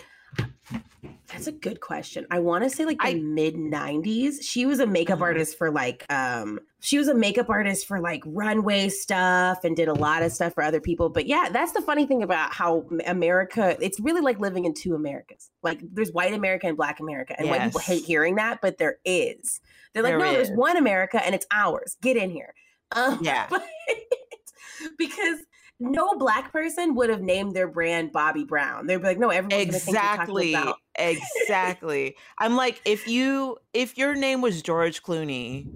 [1.28, 2.28] That's a good question.
[2.30, 4.36] I want to say like the mid 90s.
[4.44, 5.24] She was a makeup Mhm.
[5.24, 9.88] artist for like um she was a makeup artist for like runway stuff and did
[9.88, 11.10] a lot of stuff for other people.
[11.10, 14.94] But yeah, that's the funny thing about how America it's really like living in two
[14.96, 15.50] Americas.
[15.64, 17.36] Like there's white America and black America.
[17.38, 19.60] And white people hate hearing that, but there is.
[19.94, 21.98] They're like, There "No, there's one America and it's ours.
[22.02, 22.54] Get in here."
[22.92, 23.50] Um, Yeah.
[24.98, 25.40] because
[25.84, 28.88] no black person would have named their brand Bobbi Brown.
[28.88, 30.56] They'd be like, "No, everyone's gonna think you're exactly
[30.96, 35.68] exactly i'm like if you if your name was george clooney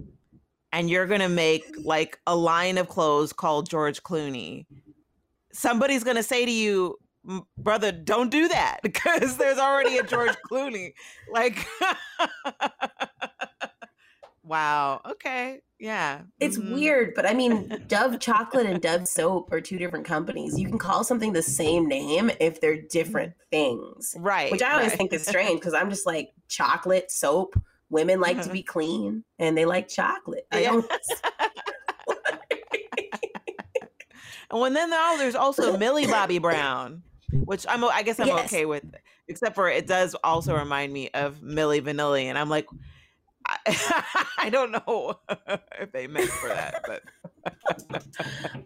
[0.72, 4.64] and you're gonna make like a line of clothes called george clooney
[5.52, 6.96] somebody's gonna say to you
[7.58, 10.92] brother don't do that because there's already a george clooney
[11.32, 11.66] like
[14.48, 16.74] wow okay yeah It's mhm.
[16.74, 20.58] weird, but I mean, Dove chocolate and Dove soap are two different companies.
[20.58, 24.88] You can call something the same name if they're different things, right which I always
[24.88, 24.98] right.
[24.98, 27.54] think is strange because I'm just like chocolate, soap.
[27.90, 30.46] Women like to be clean and they like chocolate.
[30.50, 30.72] I Yeah.
[30.72, 30.90] don't.
[34.50, 38.46] And when then oh, there's also Millie Bobby Brown, which I'm I guess I'm Yes.
[38.46, 38.82] okay with,
[39.28, 42.66] except for it does also remind me of Milli Vanilli, and I'm like,
[43.48, 45.14] I, I don't know
[45.80, 47.02] if they meant for that, but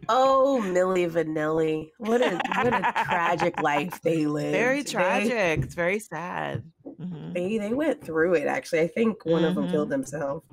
[0.08, 1.90] Oh, Milli Vanilli.
[1.98, 4.52] What a what a tragic life they lived.
[4.52, 5.64] very They- tragic.
[5.64, 6.64] It's very sad.
[6.86, 7.32] Mhm.
[7.34, 8.46] They they went through it.
[8.46, 10.44] Actually, I think one of them killed themselves.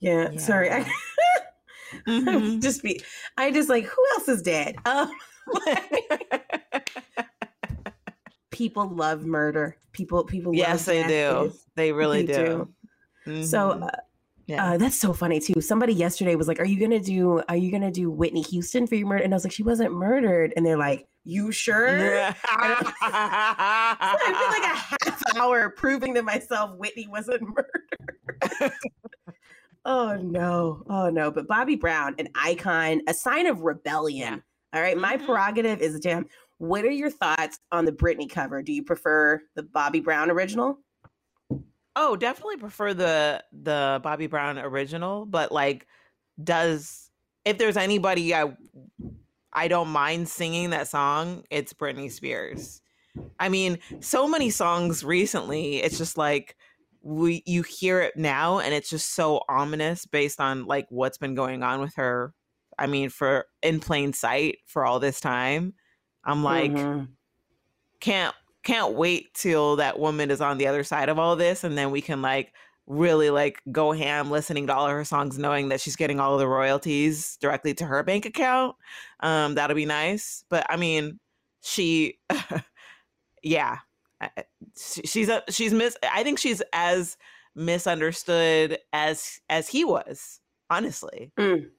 [0.00, 0.70] Yeah, sorry.
[0.70, 0.90] I,
[2.06, 2.52] Mhm.
[2.52, 3.00] would just be.
[3.38, 4.76] I just like who else is dead?
[4.84, 5.10] Um,
[8.50, 9.76] people love murder.
[9.92, 10.54] People people.
[10.54, 11.52] yes, they do.
[11.74, 12.68] They really they do.
[13.44, 13.82] So Mhm.
[13.86, 13.90] uh,
[14.46, 14.64] yeah.
[14.72, 15.60] uh, that's so funny too.
[15.60, 17.42] Somebody yesterday was like, "Are you gonna do?
[17.48, 19.92] Are you gonna do Whitney Houston for your murder?" And I was like, "She wasn't
[19.92, 21.86] murdered." And they're like, "You sure?"
[22.48, 28.72] I feel like a half hour proving to myself Whitney wasn't murdered.
[29.84, 31.30] oh no, oh no.
[31.30, 34.42] But Bobby Brown, an icon, a sign of rebellion.
[34.74, 35.24] All right, my Mhm.
[35.26, 36.26] prerogative is damn.
[36.58, 38.62] What are your thoughts on the Britney cover?
[38.62, 40.78] Do you prefer the Bobby Brown original?
[42.00, 45.88] Oh, definitely prefer the the Bobby Brown original, but like
[46.42, 47.10] does
[47.44, 48.56] if there's anybody I
[49.52, 52.80] I don't mind singing that song, it's Britney Spears.
[53.40, 56.56] I mean, so many songs recently, it's just like
[57.02, 61.34] we you hear it now and it's just so ominous based on like what's been
[61.34, 62.32] going on with her.
[62.78, 65.74] I mean, for in plain sight for all this time.
[66.24, 67.08] I'm like Mhm.
[68.00, 68.34] can't
[68.68, 71.90] can't wait till that woman is on the other side of all this and then
[71.90, 72.52] we can like
[72.86, 76.34] really like go ham listening to all of her songs knowing that she's getting all
[76.34, 78.76] of the royalties directly to her bank account.
[79.20, 80.44] Um that'll be nice.
[80.50, 81.18] But i mean
[81.62, 82.18] she
[83.42, 83.78] yeah
[84.20, 84.44] I- I-
[84.76, 87.16] she- she's a she's miss i think she's as
[87.54, 90.40] misunderstood as as he was
[90.70, 91.32] honestly.
[91.38, 91.70] Mm.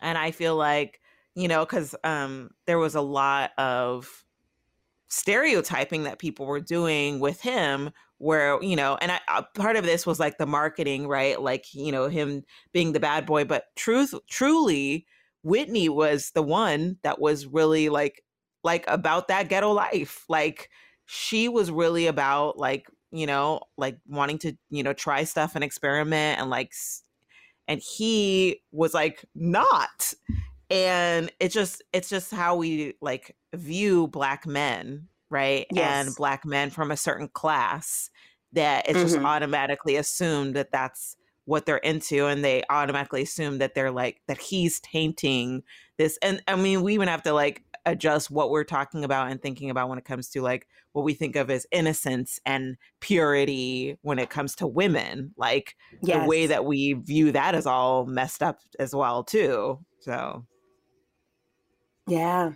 [0.00, 1.00] and i feel like
[1.34, 4.24] you know because um there was a lot of
[5.14, 9.84] stereotyping that people were doing with him where you know and I, uh, part of
[9.84, 11.40] this was like the marketing right?
[11.40, 12.42] Like you know him
[12.72, 15.06] being the bad boy but truth truly
[15.42, 18.22] whitney was the one that was really like
[18.64, 20.24] like about that ghetto life.
[20.28, 20.70] Like
[21.06, 25.62] she was really about like you know, like wanting to, you know, try stuff and
[25.62, 26.72] experiment and like
[27.68, 30.12] and he was like not.
[30.68, 36.06] And it just it's just how we like view black men right yes.
[36.06, 38.10] and black men from a certain class
[38.52, 39.08] that it's mm-hmm.
[39.08, 44.20] just automatically assumed that that's what they're into and they automatically assume that they're like
[44.28, 45.62] that he's tainting
[45.98, 49.42] this and i mean we even have to like adjust what we're talking about and
[49.42, 53.98] thinking about when it comes to like what we think of as innocence and purity
[54.00, 56.22] when it comes to women like yes.
[56.22, 60.46] the way that we view that is all messed up as well too so
[62.06, 62.52] yeah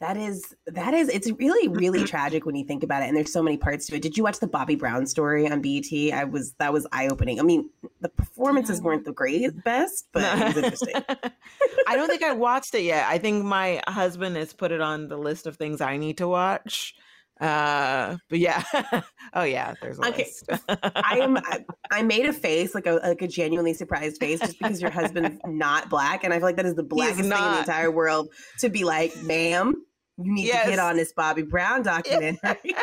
[0.00, 3.32] that is that is it's really really tragic when you think about it and there's
[3.32, 4.02] so many parts to it.
[4.02, 7.40] Did you watch the bobby brown story on bet i was that was eye-opening.
[7.40, 7.70] I mean
[8.00, 10.94] the performances weren't the great best but it was interesting.
[11.86, 13.06] I don't think i watched it yet.
[13.08, 16.28] I think my husband has put it on the list of things i need to
[16.28, 16.94] watch
[17.40, 18.62] uh but yeah.
[19.34, 20.30] Oh yeah there's a okay.
[20.68, 24.58] i am I, I, made a face like a like a genuinely surprised face just
[24.58, 27.30] because your husband's not black and i feel like that is the blackest thing in
[27.30, 28.30] the entire world
[28.60, 29.74] to be like ma'am
[30.16, 30.64] you need yes.
[30.64, 32.74] to get on this bobby brown documentary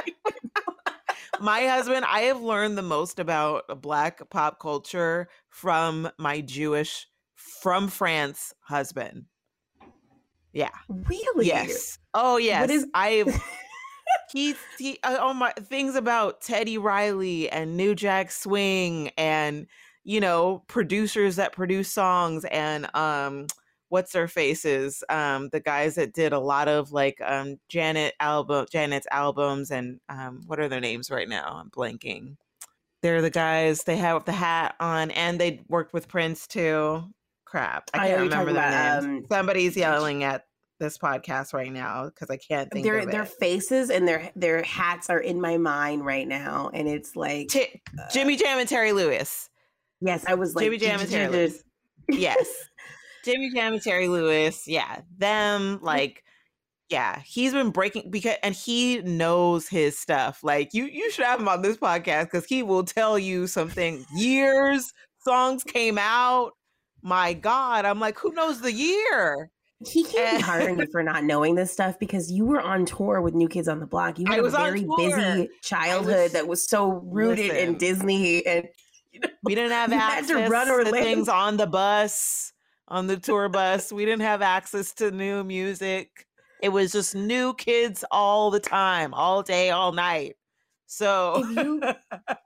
[1.40, 7.88] my husband i have learned the most about black pop culture from my jewish from
[7.88, 9.26] france husband.
[10.54, 10.70] Yeah.
[10.88, 11.48] Really?
[11.48, 11.98] Yes.
[12.14, 12.62] Oh yes.
[12.62, 13.44] what is i've
[14.32, 19.68] he he uh, oh my things about Teddy Riley and New Jack Swing and
[20.04, 23.48] you know producers that produce songs and um
[23.90, 28.66] what's their faces um the guys that did a lot of like um Janet album
[28.72, 31.60] Janet's albums and um what are their names right now?
[31.62, 32.36] I'm blanking.
[33.02, 37.04] They're the guys they have the hat on and they worked with Prince too.
[37.46, 39.06] Crap I can't I remember their names.
[39.06, 40.46] um, somebody's yelling at
[40.80, 45.10] this podcast right now because I can't think their, their faces and their their hats
[45.10, 48.92] are in my mind right now, and it's like T- uh, Jimmy Jam and Terry
[48.92, 49.50] Lewis.
[50.02, 51.64] Yes, I was like Jimmy Jam and Terry Lewis.
[52.10, 52.48] yes,
[53.26, 54.68] Jimmy Jam and Terry Lewis.
[54.68, 56.24] Yeah, them like.
[56.90, 60.44] Yeah, he's been breaking because and he knows his stuff.
[60.44, 64.06] Like you you should have him on this podcast because he will tell you something
[64.14, 64.94] years
[65.24, 66.52] songs came out.
[67.02, 69.50] My God, I'm like, who knows the year?
[69.88, 70.46] He can't be eh.
[70.46, 73.68] hiring you for not knowing this stuff because you were on tour with New Kids
[73.68, 74.20] on the Block.
[74.20, 78.68] You had a very busy childhood was, that was so rooted listen, in Disney, and
[79.12, 82.54] you know, we didn't have access to, run to things on the bus,
[82.88, 83.92] on the tour bus.
[83.92, 86.28] we didn't have access to new music.
[86.62, 90.38] It was just new kids all the time, all day, all night.
[90.96, 91.82] So if you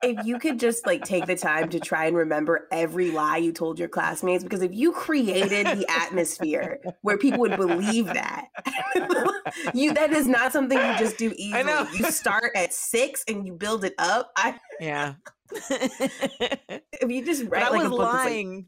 [0.01, 3.51] if you could just like take the time to try and remember every lie you
[3.51, 8.47] told your classmates, because if you created the atmosphere where people would believe that,
[9.73, 11.87] you that is not something you just do easily.
[11.97, 14.31] You start at six and you build it up.
[14.37, 15.15] I yeah.
[15.51, 18.67] if you just write like I was lying.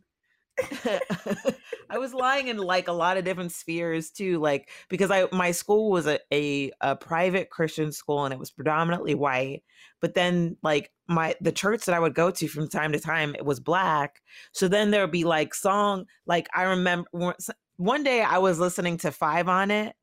[1.89, 5.51] I was lying in like a lot of different spheres too, like because I my
[5.51, 9.63] school was a, a, a private Christian school and it was predominantly white,
[10.01, 13.35] but then like my the church that I would go to from time to time
[13.35, 14.21] it was black.
[14.51, 17.07] So then there would be like song like I remember
[17.77, 19.95] one day I was listening to Five on it,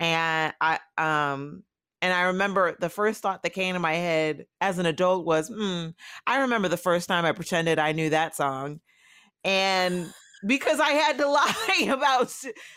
[0.00, 1.62] and I um
[2.02, 5.48] and I remember the first thought that came to my head as an adult was,
[5.54, 5.88] hmm,
[6.26, 8.80] I remember the first time I pretended I knew that song
[9.44, 10.12] and
[10.46, 12.34] because I had to lie about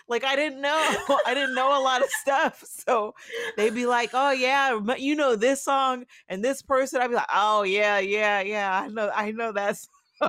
[0.07, 0.95] like I didn't know
[1.25, 2.63] I didn't know a lot of stuff.
[2.83, 3.13] So
[3.55, 7.29] they'd be like, "Oh yeah, you know this song and this person." I'd be like,
[7.33, 8.81] "Oh yeah, yeah, yeah.
[8.81, 9.87] I know I know that's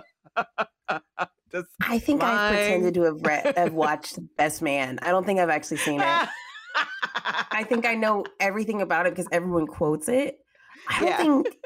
[1.82, 5.00] I think I pretended to have read have watched Best Man.
[5.02, 6.28] I don't think I've actually seen it.
[7.50, 10.38] I think I know everything about it because everyone quotes it.
[10.88, 11.16] I don't yeah.
[11.16, 11.60] think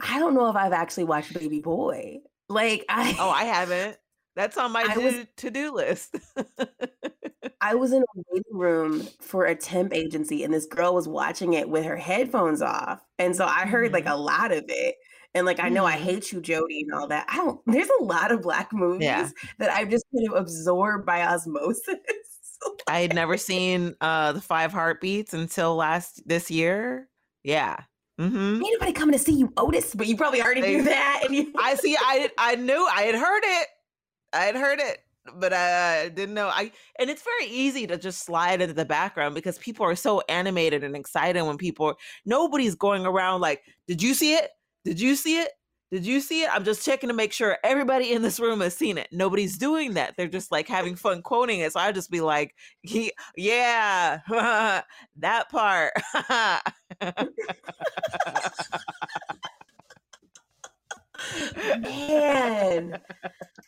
[0.00, 2.20] I don't know if I've actually watched Baby Boy.
[2.50, 3.96] Like I Oh, I haven't.
[4.36, 6.16] That's on my to, to-do list.
[7.60, 11.54] I was in a waiting room for a temp agency and this girl was watching
[11.54, 13.04] it with her headphones off.
[13.18, 13.94] And so I heard mm-hmm.
[13.94, 14.96] like a lot of it.
[15.34, 15.94] And like I know mm-hmm.
[15.94, 17.26] I hate you, Jody, and all that.
[17.28, 19.28] I don't there's a lot of black movies yeah.
[19.58, 21.84] that I've just kind of absorbed by osmosis.
[22.88, 27.08] I had never seen uh the five heartbeats until last this year.
[27.44, 27.76] Yeah.
[28.20, 28.56] Mm-hmm.
[28.56, 29.94] Anybody coming to see you, Otis?
[29.94, 31.24] But you probably already knew that.
[31.30, 31.96] You- I see.
[31.98, 32.86] I I knew.
[32.94, 33.66] I had heard it.
[34.32, 34.98] I had heard it,
[35.36, 36.48] but I didn't know.
[36.48, 40.20] I and it's very easy to just slide into the background because people are so
[40.28, 41.94] animated and excited when people.
[42.26, 44.50] Nobody's going around like, "Did you see it?
[44.84, 45.50] Did you see it?
[45.90, 46.54] Did you see it?
[46.54, 49.08] I'm just checking to make sure everybody in this room has seen it.
[49.10, 50.14] Nobody's doing that.
[50.16, 51.72] They're just like having fun quoting it.
[51.72, 52.54] So I just be like,
[53.36, 54.20] yeah,
[55.16, 55.92] that part.
[61.80, 62.98] man,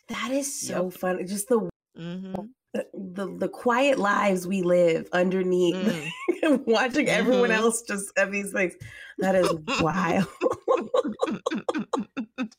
[0.09, 0.93] that is so yep.
[0.93, 1.27] fun.
[1.27, 2.43] Just the mm-hmm
[2.93, 6.65] the the quiet lives we live underneath mm.
[6.65, 7.19] watching mm-hmm.
[7.19, 8.73] everyone else just have these things
[9.19, 9.47] that is
[9.79, 10.27] wild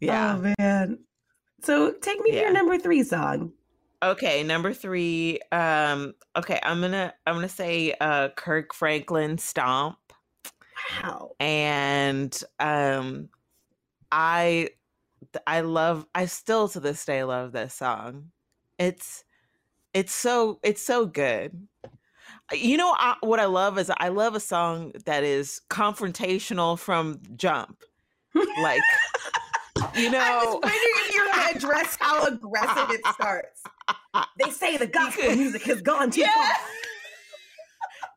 [0.00, 0.98] yeah oh man
[1.62, 2.36] so take me yeah.
[2.36, 3.52] to your number three song
[4.02, 9.96] okay number three um okay i'm gonna i'm gonna say uh kirk franklin stomp
[11.00, 13.28] wow and um
[14.10, 14.68] i
[15.46, 18.30] I love I still to this day love this song.
[18.78, 19.24] It's
[19.94, 21.68] it's so it's so good.
[22.52, 27.20] You know I, what I love is I love a song that is confrontational from
[27.36, 27.82] jump.
[28.34, 28.80] Like
[29.94, 33.62] you know, I was wondering if you're to address how aggressive it starts.
[34.38, 36.34] They say the gospel music has gone too yeah.
[36.34, 36.54] far.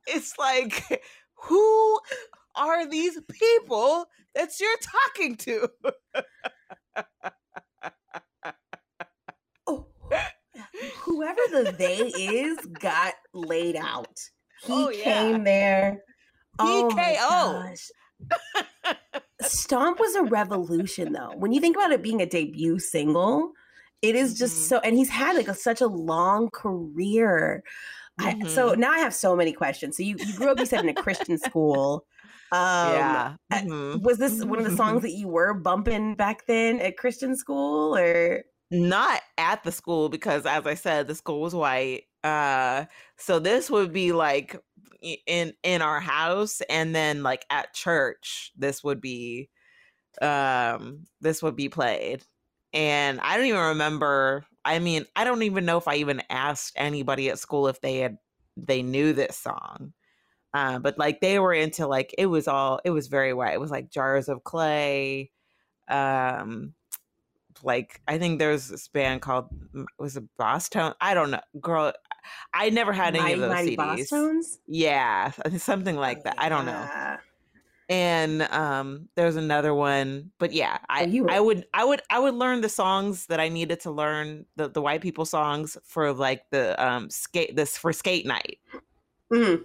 [0.08, 1.04] It's like,
[1.34, 2.00] who
[2.56, 4.06] are these people
[4.36, 5.68] that you're talking to?
[9.66, 9.88] oh,
[11.00, 14.20] whoever the they is got laid out.
[14.64, 15.04] He oh, yeah.
[15.04, 16.04] came there.
[16.60, 17.64] Oh my oh.
[17.64, 18.94] gosh.
[19.42, 21.34] Stomp was a revolution though.
[21.36, 23.54] When you think about it being a debut single,
[24.02, 24.66] it is just mm-hmm.
[24.66, 27.64] so and he's had like a, such a long career.
[28.20, 28.46] Mm-hmm.
[28.46, 28.82] I, so mm-hmm.
[28.82, 29.98] now I have so many questions.
[29.98, 32.06] So you, you grew up, you said, in a Christian school.
[32.52, 33.36] Um, yeah.
[33.52, 34.04] Mm-hmm.
[34.04, 37.96] Was this one of the songs that you were bumping back then at Christian school
[37.98, 38.44] or?
[38.72, 42.04] Not at the school because, as I said, the school was white.
[42.24, 42.86] Uh,
[43.18, 44.60] so this would be like
[45.28, 49.50] in in our house, and then like at church, this would be
[50.22, 52.24] um this would be played.
[52.76, 54.46] And I don't even remember.
[54.66, 58.00] I mean, I don't even know if I even asked anybody at school if they
[58.00, 58.18] had
[58.58, 59.94] they knew this song.
[60.54, 63.54] Uh, but like they were into like it was all it was very white.
[63.54, 65.32] It was like jars of clay.
[65.88, 66.74] Um,
[67.64, 69.48] like I think there's this band called
[69.98, 70.94] was it Boston?
[71.00, 71.94] I don't know, girl.
[72.54, 73.78] I never had any of those CDs.
[73.78, 74.58] Bosstones?
[74.68, 76.36] Yeah, something like that.
[76.38, 77.18] I don't know.
[77.88, 82.34] And um, there's another one, but yeah, I oh, I would I would I would
[82.34, 86.50] learn the songs that I needed to learn the the white people songs for like
[86.50, 88.58] the um skate this for skate night.
[89.32, 89.62] Mm-hmm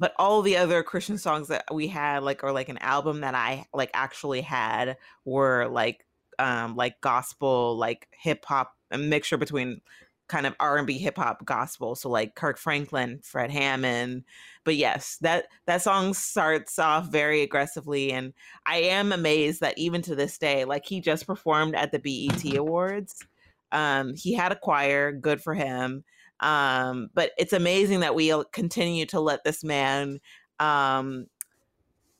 [0.00, 3.34] but all the other Christian songs that we had, like, or like an album that
[3.34, 4.96] I like actually had,
[5.26, 6.06] were like,
[6.38, 9.82] um, like gospel, like hip hop, a mixture between
[10.30, 11.94] kind of R and B, hip hop, gospel.
[11.94, 14.24] So like Kirk Franklin, Fred Hammond.
[14.64, 18.32] But yes, that that song starts off very aggressively, and
[18.66, 22.56] I am amazed that even to this day, like he just performed at the BET
[22.56, 23.24] Awards.
[23.72, 26.04] Um, he had a choir, good for him
[26.40, 30.20] um, but it's amazing that we continue to let this man
[30.58, 31.26] um,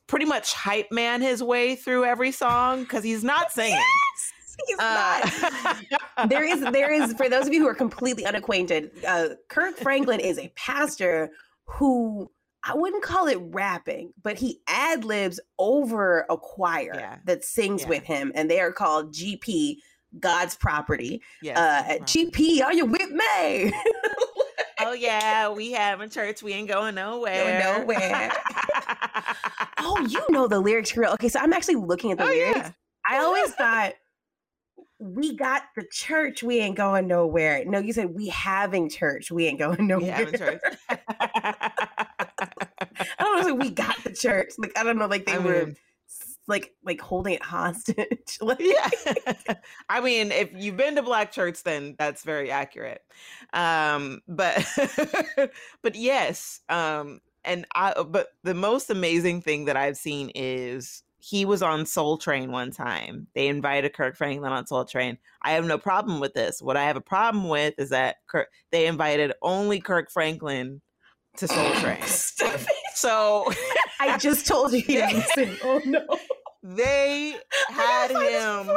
[0.07, 3.73] pretty much hype man his way through every song because he's not singing.
[3.73, 4.33] Yes!
[4.67, 5.31] He's uh,
[6.19, 6.29] not.
[6.29, 10.21] there is, there is, for those of you who are completely unacquainted, uh, Kirk Franklin
[10.21, 11.31] is a pastor
[11.65, 12.31] who
[12.63, 17.19] I wouldn't call it rapping, but he ad libs over a choir yeah.
[17.25, 17.89] that sings yeah.
[17.89, 19.77] with him, and they are called GP,
[20.19, 21.23] God's property.
[21.43, 23.73] Yes, uh, GP, are you with me?
[24.81, 26.43] oh yeah, we having church.
[26.43, 27.63] We ain't going nowhere.
[27.63, 28.33] Going nowhere.
[29.79, 31.13] oh, you know the lyrics real.
[31.13, 32.59] Okay, so I'm actually looking at the oh, lyrics.
[32.59, 32.73] Yeah.
[33.09, 33.95] I always thought
[35.01, 36.43] we got the church.
[36.43, 37.65] We ain't going nowhere.
[37.65, 39.31] No, you said we having church.
[39.31, 40.05] We ain't going nowhere.
[40.05, 40.61] We having church.
[40.89, 41.65] I
[43.19, 43.55] don't know.
[43.55, 44.53] we got the church.
[44.59, 45.07] Like I don't know.
[45.07, 45.67] Like they I were.
[45.67, 45.77] Mean,
[46.47, 48.39] like like holding it hostage.
[48.41, 48.91] like, yeah.
[49.89, 53.03] I mean, if you've been to black church, then that's very accurate.
[53.53, 54.67] Um, but
[55.83, 61.45] but yes, um, and I but the most amazing thing that I've seen is he
[61.45, 63.27] was on Soul Train one time.
[63.35, 65.19] They invited Kirk Franklin on Soul Train.
[65.43, 66.61] I have no problem with this.
[66.61, 70.81] What I have a problem with is that Kirk, they invited only Kirk Franklin
[71.37, 72.03] to Soul Train.
[72.95, 73.53] so
[74.01, 75.57] I just told you he didn't sing.
[75.63, 76.07] Oh no
[76.63, 77.37] they
[77.69, 78.71] had him.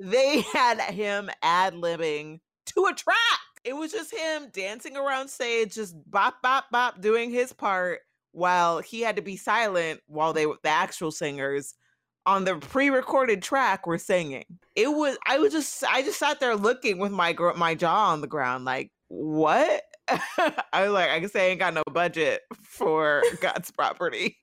[0.00, 3.16] They had him ad libbing to a track.
[3.64, 8.00] It was just him dancing around stage, just bop bop bop, doing his part,
[8.34, 11.74] while he had to be silent while they the actual singers
[12.26, 14.44] on the pre-recorded track were singing.
[14.74, 18.20] It was I was just I just sat there looking with my my jaw on
[18.20, 19.82] the ground, like what?
[20.08, 24.36] I was like, I guess I ain't got no budget for God's property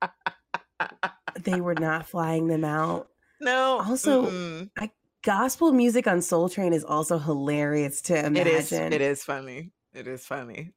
[1.44, 3.08] they were not flying them out.
[3.40, 3.82] No.
[3.86, 4.90] Also, I,
[5.22, 8.46] gospel music on Soul Train is also hilarious to imagine.
[8.46, 9.70] It is, it is funny.
[9.94, 10.72] It is funny.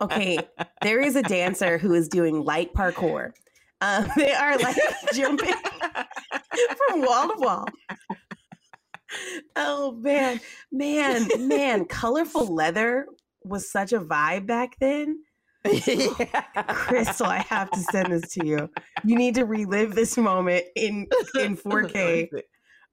[0.00, 0.38] okay,
[0.82, 3.32] there is a dancer who is doing light parkour.
[3.80, 4.76] Um, they are like
[5.14, 5.54] jumping.
[6.88, 7.66] from wall to wall.
[9.56, 10.40] Oh man,
[10.70, 11.84] man, man!
[11.86, 13.06] Colorful leather
[13.42, 15.22] was such a vibe back then.
[15.64, 16.42] yeah.
[16.68, 18.70] Crystal, I have to send this to you.
[19.04, 21.06] You need to relive this moment in
[21.38, 22.28] in 4K.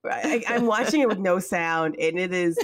[0.10, 2.58] I, am watching it with no sound, and it is.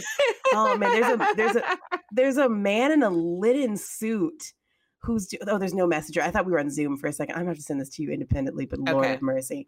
[0.54, 1.78] Oh man, there's a there's a
[2.12, 4.54] there's a man in a linen suit
[5.00, 6.22] who's oh there's no messenger.
[6.22, 7.36] I thought we were on Zoom for a second.
[7.36, 9.12] I'm gonna have to send this to you independently, but Lord okay.
[9.12, 9.68] have mercy.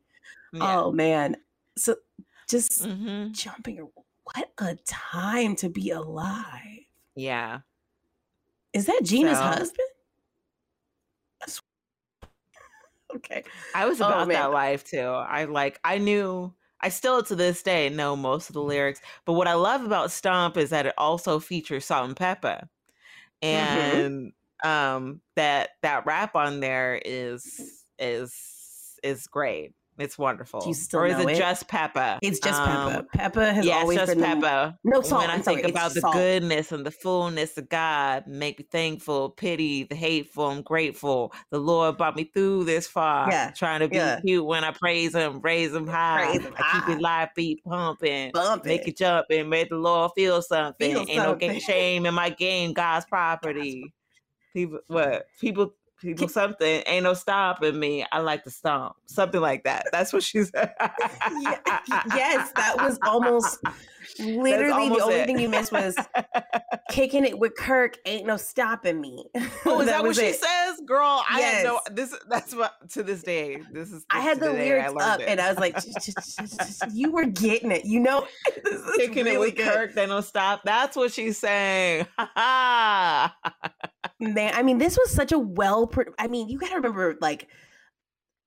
[0.53, 0.79] Yeah.
[0.79, 1.37] Oh man,
[1.77, 1.95] so
[2.49, 3.31] just mm-hmm.
[3.31, 3.87] jumping.
[4.23, 6.85] What a time to be alive.
[7.15, 7.59] Yeah.
[8.73, 9.87] Is that Gina's so, husband?
[13.15, 13.43] okay.
[13.73, 14.99] I was oh, about oh, that life too.
[14.99, 19.33] I like I knew I still to this day know most of the lyrics, but
[19.33, 22.67] what I love about Stomp is that it also features Salt-N-Pepa.
[23.41, 23.45] Mm-hmm.
[23.45, 24.69] And mm-hmm.
[24.69, 28.33] um that that rap on there is is
[29.03, 29.73] is great.
[29.99, 30.61] It's wonderful.
[30.61, 32.19] Do you still or is it, it, just Pepa?
[32.21, 33.33] It's just um, Pepa.
[33.33, 34.39] Pepa has yeah, always just been.
[34.39, 34.73] The...
[34.85, 35.23] No salt.
[35.23, 36.13] When I think sorry, about the salt.
[36.13, 40.45] goodness and the fullness of God, make me thankful, pity the hateful.
[40.45, 41.33] I'm grateful.
[41.51, 43.29] The Lord brought me through this far.
[43.29, 44.21] Yeah, trying to be yeah.
[44.21, 46.27] cute when I praise Him, raise Him high.
[46.27, 46.79] Praise him I high.
[46.87, 48.69] keep it live beat pumping, Bumping.
[48.69, 50.93] make it jump, and make the Lord feel something.
[50.93, 51.51] Feel Ain't no something.
[51.51, 52.71] game, shame in my game.
[52.71, 53.93] God's property.
[54.53, 59.63] People, what people people something ain't no stopping me i like to stomp something like
[59.63, 60.73] that that's what she said.
[62.15, 63.59] Yes that was almost
[64.19, 65.25] literally the only it.
[65.25, 65.95] thing you missed was
[66.89, 69.25] kicking it with kirk ain't no stopping me
[69.65, 70.35] oh is that, what was she it.
[70.35, 71.55] says girl i Yes.
[71.57, 75.19] had no this that's what to this day this is I had the lyrics up
[75.21, 75.27] it.
[75.27, 78.25] and I was like, "Just- just- just- just- you were getting it, you know?
[78.63, 79.65] This kicking it with good.
[79.71, 82.05] kirk they don't stop that's what she's saying
[84.21, 85.89] Man, I mean, this was such a well.
[86.17, 87.47] I mean, you got to remember, like,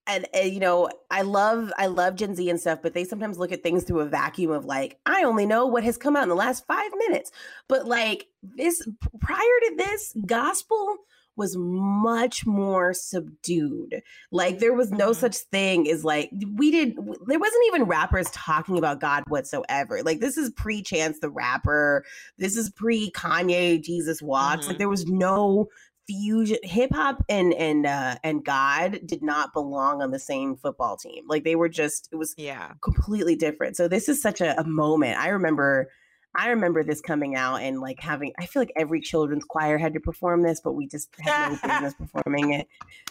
[0.06, 3.38] and, and you know, I love, I love Gen Z and stuff, but they sometimes
[3.38, 6.24] look at things through a vacuum of like, I only know what has come out
[6.24, 7.30] in the last five minutes.
[7.68, 8.86] But like this,
[9.20, 10.96] prior to this, gospel
[11.34, 14.02] was much more subdued.
[14.30, 15.16] Like there was no Mhm.
[15.16, 16.94] such thing as like we did.
[17.26, 20.02] There wasn't even rappers talking about God whatsoever.
[20.02, 22.04] Like this is pre Chance the Rapper.
[22.36, 24.66] This is pre Kanye Jesus Walks.
[24.66, 24.80] Like Mhm.
[24.80, 25.68] there was no
[26.06, 26.58] fusion.
[26.62, 31.24] Hip hop and and uh, and God did not belong on the same football team.
[31.28, 32.08] Like they were just.
[32.12, 33.76] It was yeah completely different.
[33.76, 35.18] So this is such a, a moment.
[35.18, 35.88] I remember
[36.34, 39.92] I remember this coming out and like having I feel like every children's choir had
[39.94, 42.68] to perform this, but we just had no business performing it.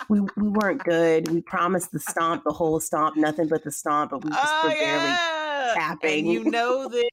[0.09, 1.29] We we weren't good.
[1.29, 4.67] We promised the stomp, the whole stomp, nothing but the stomp, but we just oh,
[4.67, 5.15] were barely
[5.75, 6.25] tapping.
[6.25, 7.09] and you know this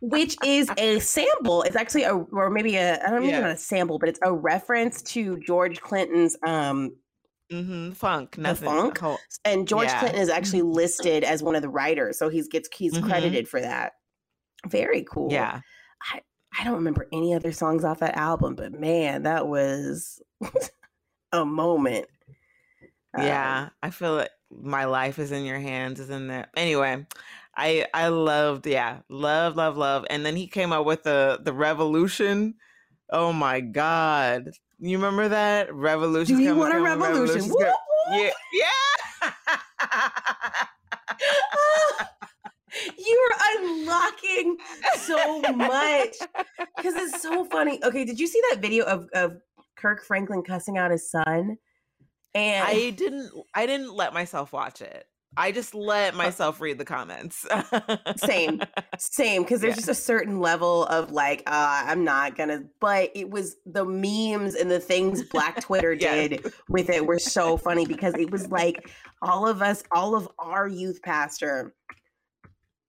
[0.00, 1.62] which is a sample.
[1.62, 3.40] It's actually a or maybe a I don't know Yeah.
[3.40, 6.96] not a sample, but it's a reference to George Clinton's um
[7.50, 8.96] hmm funk nothing funk?
[8.96, 10.00] Col- and George Yeah.
[10.00, 13.04] Clinton is actually listed as one of the writers, so he's gets he's Mhm.
[13.04, 13.92] credited for that.
[14.68, 15.30] Very cool.
[15.30, 15.60] yeah
[16.12, 16.22] I
[16.58, 20.20] I don't remember any other songs off that album, but man, that was
[21.32, 22.06] a moment.
[23.14, 27.06] Um, yeah i feel like my life is in your hands is in there anyway
[27.56, 31.52] i i loved yeah love love love and then he came out with the the
[31.52, 32.54] revolution.
[33.10, 34.50] Oh my god.
[34.78, 35.72] You remember that?
[35.72, 37.52] Revolution Do you want a revolution?
[38.10, 39.30] Yeah yeah.
[42.98, 44.58] You are unlocking
[44.98, 46.16] so much.
[46.76, 47.82] Because it's so funny.
[47.82, 49.38] Okay, did you see that video of of
[49.76, 51.56] Kirk Franklin cussing out his son?
[52.34, 56.84] And i didn't i didn't let myself watch it i just let myself read the
[56.84, 57.46] comments
[58.16, 58.62] Same.
[58.98, 59.76] Same, because there's Yeah.
[59.76, 62.64] just a certain level of like, uh, I'm not gonna.
[62.80, 66.28] But it was the memes and the things Black Twitter Yes.
[66.30, 68.90] did with it were so funny because it was like
[69.20, 71.74] all of us, all of our youth pastor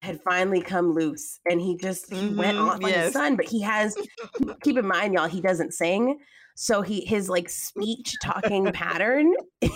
[0.01, 3.13] had finally come loose, and he just he went Mhm, off on his yes.
[3.13, 3.35] son.
[3.35, 3.97] But he has
[4.63, 6.19] keep in mind, y'all, he doesn't sing.
[6.55, 9.33] So he his like speech talking pattern.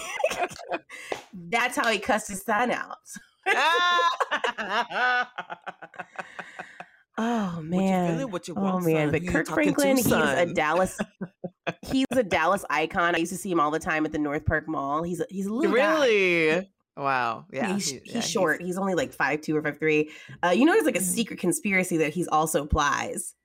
[1.50, 2.98] that's how he cussed his son out.
[7.18, 8.32] Oh What you man.
[8.32, 9.12] What you Oh want, man, son?
[9.12, 10.46] but Kirk Franklin, he's a?
[10.54, 10.98] Dallas.
[11.82, 13.16] he's a Dallas icon.
[13.16, 15.04] I used to see him all the time at the North Park Mall.
[15.04, 16.00] He's a, he's a little guy.
[16.06, 16.72] really?
[16.98, 17.46] Wow.
[17.52, 17.74] Yeah.
[17.74, 18.62] he's, he's yeah, short.
[18.62, 20.10] He's, only like five two or five three.
[20.44, 23.36] Uh, you know, there's like a secret conspiracy that he's also plies.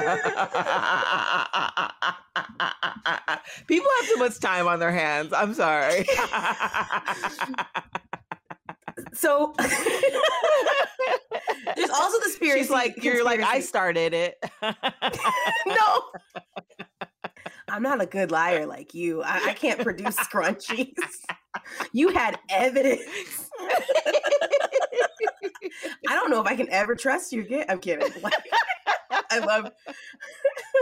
[3.66, 5.32] People have too much time on their hands.
[5.32, 6.06] I'm sorry.
[9.12, 9.72] So there's
[11.90, 12.60] also the conspiracy.
[12.60, 14.38] She's like, you're like, I started it.
[15.66, 16.02] no.
[17.68, 19.22] I'm not a good liar like you.
[19.22, 20.94] I, I can't produce scrunchies.
[21.92, 23.50] you had evidence.
[26.08, 27.66] I don't know if I can ever trust you again.
[27.68, 28.10] I'm kidding.
[29.30, 29.70] I love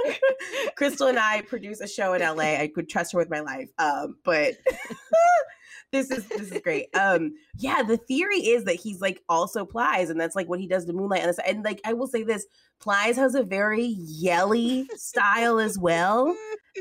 [0.76, 2.60] Crystal and I produce a show in LA.
[2.60, 3.70] I could trust her with my life.
[3.78, 4.54] Um, but
[5.92, 6.88] this is this is great.
[6.94, 10.66] Um, yeah, the theory is that he's like also Plies, and that's like what he
[10.66, 11.22] does to Moonlight.
[11.22, 12.46] And, and like I will say this,
[12.80, 16.36] Plies has a very yelly style as well,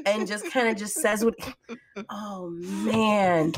[0.05, 1.35] and just kind of just says what.
[2.11, 3.53] Oh man,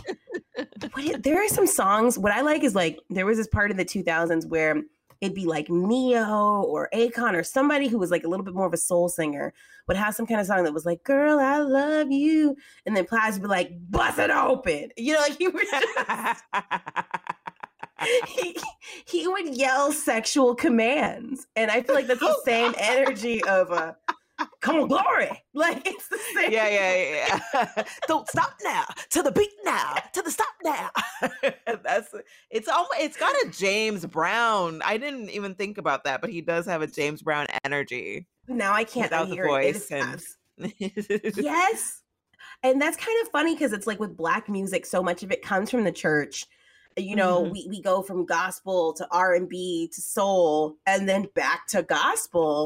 [0.93, 2.17] what, there are some songs.
[2.17, 4.81] What I like is like there was this part in the 2000s where
[5.21, 8.67] it'd be like Ne-Yo or Akon or somebody who was like a little bit more
[8.67, 9.53] of a soul singer
[9.87, 12.55] would have some kind of song that was like, Girl, I love you.
[12.85, 14.89] And then Plies would be like, Bust it open.
[14.97, 16.43] You know, like he would just
[18.27, 18.57] he,
[19.05, 21.47] he would yell sexual commands.
[21.55, 23.97] And I feel like that's the same energy of a
[24.61, 25.29] come on, glory.
[25.53, 26.51] Like it's the same.
[26.53, 27.83] Yeah, yeah, yeah.
[28.07, 28.85] Don't stop now.
[29.09, 29.95] To the beat now.
[30.13, 30.89] To the stop now.
[31.83, 32.13] That's
[32.49, 34.81] it's almost it's got a James Brown.
[34.85, 38.27] I didn't even think about that, but he does have a James Brown energy.
[38.47, 39.91] Now I can't without the voice.
[39.91, 40.23] It.
[40.57, 41.33] And...
[41.35, 42.03] yes.
[42.63, 45.41] And that's kind of funny because it's like with black music, so much of it
[45.41, 46.45] comes from the church
[46.97, 47.51] you know mm-hmm.
[47.51, 52.65] we, we go from gospel to r&b to soul and then back to gospel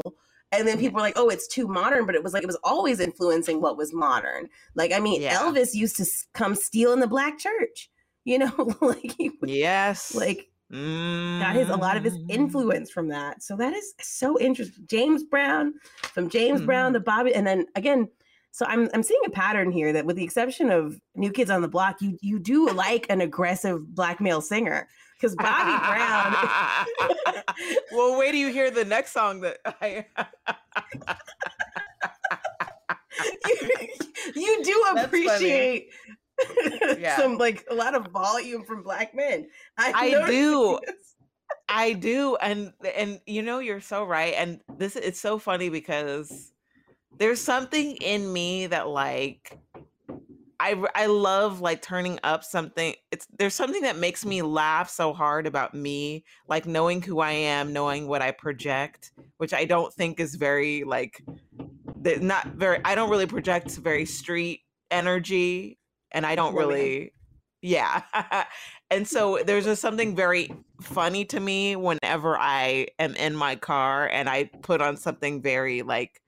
[0.52, 2.58] and then people were like, "Oh, it's too modern," but it was like it was
[2.62, 4.48] always influencing what was modern.
[4.74, 5.38] Like, I mean, yeah.
[5.38, 7.90] Elvis used to come steal in the black church.
[8.24, 11.40] You know, like he would, yes, like mm-hmm.
[11.40, 12.30] got his a lot of his mm-hmm.
[12.30, 13.42] influence from that.
[13.42, 14.84] So that is so interesting.
[14.88, 15.74] James Brown,
[16.12, 16.66] from James mm-hmm.
[16.66, 18.08] Brown to Bobby, and then again.
[18.52, 21.60] So I'm I'm seeing a pattern here that, with the exception of New Kids on
[21.60, 24.86] the Block, you you do like an aggressive black male singer
[25.24, 26.36] because Bobby Brown.
[27.92, 30.04] well, wait till you hear the next song that I.
[33.46, 33.88] you,
[34.34, 35.88] you do appreciate
[36.98, 37.16] yeah.
[37.16, 39.48] some like a lot of volume from black men.
[39.78, 40.78] I, I do.
[41.68, 46.52] I do, and and you know you're so right, and this it's so funny because
[47.16, 49.58] there's something in me that like
[50.64, 52.94] I I love like turning up something.
[53.12, 57.32] It's there's something that makes me laugh so hard about me, like knowing who I
[57.32, 61.22] am, knowing what I project, which I don't think is very like
[62.02, 64.60] not very I don't really project very street
[64.90, 65.78] energy
[66.12, 67.12] and I don't really
[67.60, 68.02] yeah.
[68.90, 70.50] and so there's just something very
[70.80, 75.82] funny to me whenever I am in my car and I put on something very
[75.82, 76.22] like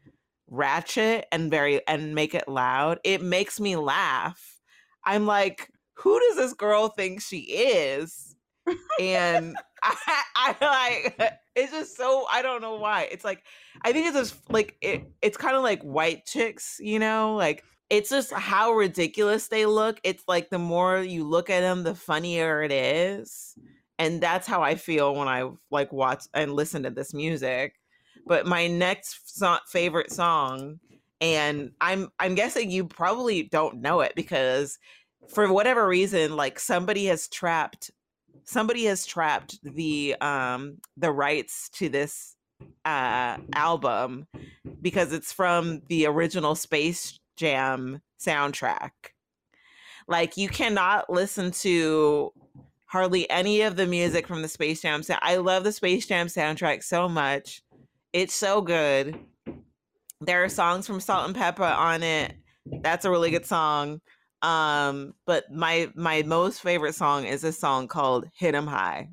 [0.49, 4.61] ratchet and very and make it loud, it makes me laugh.
[5.05, 8.37] I'm like, who does this girl think she is?
[9.01, 13.09] And I, I like it's just so I don't know why.
[13.11, 13.45] It's like
[13.83, 17.63] I think it's just like it, it's kind of like white chicks, you know, like
[17.89, 20.01] it's just how ridiculous they look.
[20.03, 23.55] It's like the more you look at them, the funnier it is.
[23.99, 27.75] And that's how I feel when I like watch and listen to this music.
[28.27, 30.81] But my next so- favorite song,
[31.21, 34.79] and I'm I'm guessing you probably don't know it because
[35.29, 37.91] for whatever reason, like somebody has trapped
[38.47, 42.37] somebody has trapped the um the rights to this
[42.85, 44.27] uh album
[44.81, 48.91] because it's from the original Space Jam soundtrack.
[50.09, 52.33] Like you cannot listen to
[52.87, 55.03] hardly any of the music from the Space Jam.
[55.21, 57.63] I love the Space Jam soundtrack so much.
[58.17, 59.19] It's so good.
[60.23, 62.35] There are songs from Salt-N-Pepa on it.
[62.81, 64.01] That's a really good song.
[64.41, 69.11] Um, but my my most favorite song is a song called "Hit 'Em High."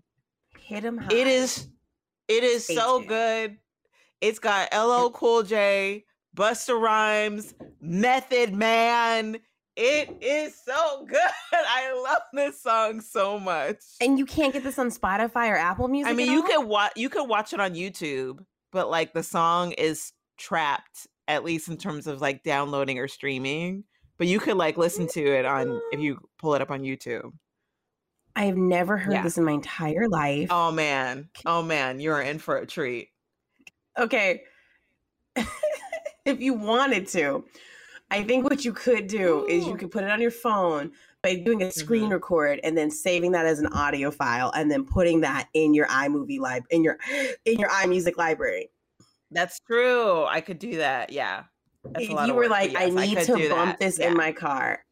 [0.57, 1.13] Hit 'Em High.
[1.13, 1.67] It is.
[2.29, 3.57] It is so good.
[4.21, 9.35] It's got LL Cool J, Busta Rhymes, Method Man.
[9.75, 11.19] It is so good.
[11.51, 13.79] I love this song so much.
[13.99, 16.09] And you can't get this on Spotify or Apple Music.
[16.09, 19.71] I mean, you could watch you could watch it on YouTube but like the song
[19.73, 23.83] is trapped at least in terms of like downloading or streaming
[24.17, 26.03] but you could like listen to it on if mm.
[26.03, 27.31] you pull it up on youtube.
[28.35, 29.21] I've never heard yeah.
[29.21, 30.47] this in my entire life.
[30.49, 31.29] Oh man.
[31.45, 31.99] Oh man.
[31.99, 33.09] You're in for a treat.
[33.97, 34.41] Okay.
[36.25, 37.43] If you wanted to
[38.09, 40.91] i think what you could do is you could put it on your phone
[41.23, 42.13] by doing a screen mm-hmm.
[42.13, 45.87] record and then saving that as an audio file and then putting that in your
[45.87, 46.97] iMovie lib in your
[47.45, 48.69] in your iMusic library.
[49.31, 50.25] That's true.
[50.25, 51.11] I could do that.
[51.11, 51.43] Yeah.
[51.83, 53.79] That's if you were like, yes, I need I to bump that.
[53.79, 54.09] this yeah.
[54.09, 54.83] in my car.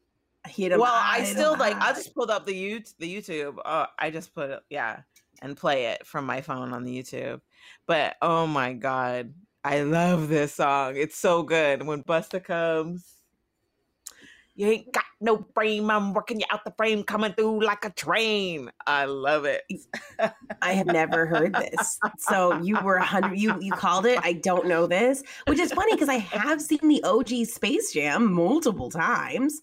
[0.48, 1.76] Hit well, I still like.
[1.76, 3.58] I just pulled up the the YouTube.
[3.64, 5.02] Uh, I just put it, yeah,
[5.40, 7.40] and play it from my phone on the YouTube.
[7.86, 10.96] But oh my god, I love this song.
[10.96, 11.86] It's so good.
[11.86, 13.21] When Busta comes,
[14.54, 15.90] You ain't got no frame.
[15.90, 18.70] I'm working you out the frame, coming through like a train.
[18.86, 19.62] I love it.
[20.62, 21.98] I have never heard this.
[22.18, 23.38] So you were a hundred.
[23.38, 24.18] You you called it.
[24.22, 28.32] I don't know this, which is funny because I have seen the OG Space Jam
[28.32, 29.62] multiple times.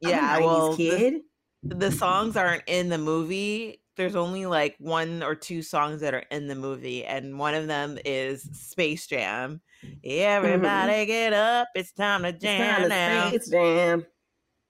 [0.00, 1.20] Yeah, well, kid.
[1.62, 3.80] The, the songs aren't in the movie.
[3.96, 7.68] There's only like one or two songs that are in the movie, and one of
[7.68, 9.60] them is Space Jam.
[10.02, 11.06] Everybody mm-hmm.
[11.06, 11.68] get up!
[11.76, 13.28] It's time to jam it's time to now.
[13.28, 14.06] Space Jam.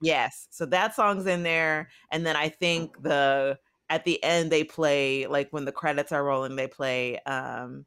[0.05, 0.49] Yes.
[0.51, 1.89] So that song's in there.
[2.13, 3.59] And then I think the
[3.89, 7.87] at the end they play like when the credits are rolling, they play um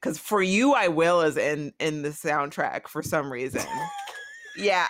[0.00, 3.62] because for you I will is in in the soundtrack for some reason.
[4.56, 4.86] yeah.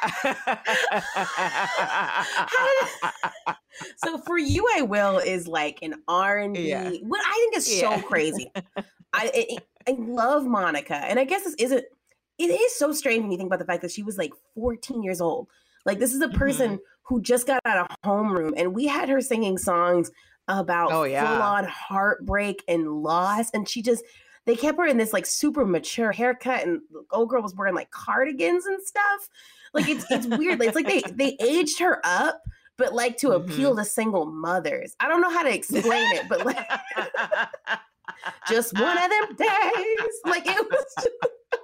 [4.04, 6.68] so for you I will is like an R&B.
[6.68, 6.90] Yeah.
[7.02, 7.96] What I think is yeah.
[7.96, 8.52] so crazy.
[9.12, 11.84] I it, I love Monica and I guess this isn't
[12.38, 15.02] it is so strange when you think about the fact that she was like 14
[15.02, 15.48] years old
[15.86, 16.82] like this is a person mm-hmm.
[17.02, 20.10] who just got out of homeroom and we had her singing songs
[20.48, 21.26] about oh, yeah.
[21.26, 23.50] full on heartbreak and loss.
[23.50, 24.04] And she just
[24.46, 27.74] they kept her in this like super mature haircut and the old girl was wearing
[27.74, 29.28] like cardigans and stuff.
[29.72, 30.60] Like it's it's weird.
[30.62, 32.42] It's like they they aged her up,
[32.76, 33.50] but like to mm-hmm.
[33.50, 34.96] appeal to single mothers.
[34.98, 36.56] I don't know how to explain it, but like
[38.48, 40.20] just one of them days.
[40.24, 41.08] Like it was just,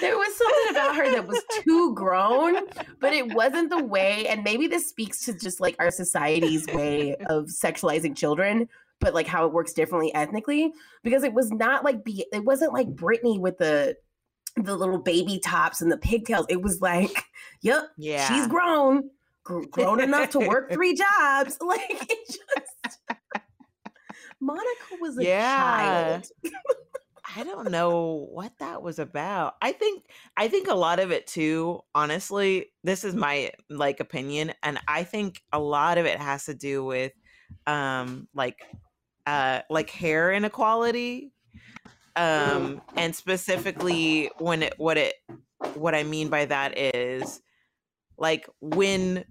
[0.00, 2.56] there was something about her that was too grown,
[3.00, 4.26] but it wasn't the way.
[4.26, 8.68] And maybe this speaks to just like our society's way of sexualizing children,
[9.00, 10.72] but like how it works differently ethnically.
[11.02, 13.96] Because it was not like be it wasn't like Britney with the
[14.56, 16.46] the little baby tops and the pigtails.
[16.48, 17.24] It was like,
[17.62, 19.10] yep, yeah, she's grown,
[19.44, 21.58] grown enough to work three jobs.
[21.66, 22.98] Like it just
[24.40, 25.56] Monica was a yeah.
[25.56, 26.26] child.
[27.36, 29.54] I don't know what that was about.
[29.62, 30.04] I think
[30.36, 35.04] I think a lot of it too, honestly, this is my like opinion and I
[35.04, 37.12] think a lot of it has to do with
[37.66, 38.64] um like
[39.26, 41.32] uh like hair inequality
[42.16, 45.14] um and specifically when it what it
[45.74, 47.40] what I mean by that is
[48.18, 49.24] like when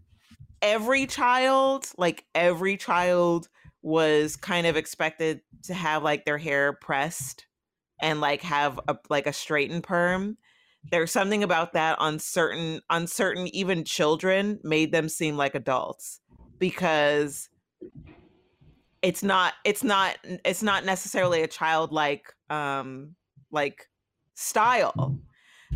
[0.61, 3.49] every child, like every child
[3.81, 7.45] was kind of expected to have like their hair pressed
[8.01, 10.37] and like have a like a straightened perm
[10.91, 16.21] there's something about that on certain on certain even children made them seem like adults
[16.57, 17.49] because
[19.01, 23.15] it's not it's not it's not necessarily a childlike um
[23.51, 23.87] like
[24.35, 25.17] style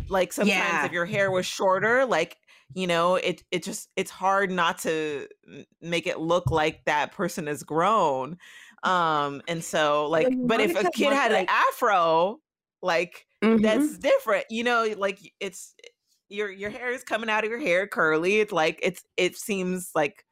[0.08, 0.86] like sometimes yeah.
[0.86, 2.36] if your hair was shorter like
[2.74, 5.26] you know it it just it's hard not to
[5.80, 8.36] make it look like that person is grown
[8.84, 12.38] um, and so like, but if a kid had like- an afro,
[12.82, 13.62] like mm-hmm.
[13.62, 15.74] that's different, you know, like it's
[16.28, 18.40] your your hair is coming out of your hair curly.
[18.40, 20.24] It's like it's it seems like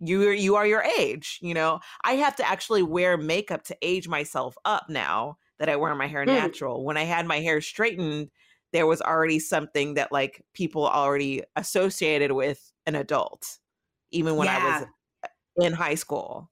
[0.00, 1.80] you are you are your age, you know.
[2.04, 6.08] I have to actually wear makeup to age myself up now that I wear my
[6.08, 6.28] hair mm.
[6.28, 6.84] natural.
[6.84, 8.30] When I had my hair straightened,
[8.72, 13.58] there was already something that like people already associated with an adult,
[14.10, 14.58] even when yeah.
[14.58, 16.50] I was in high school.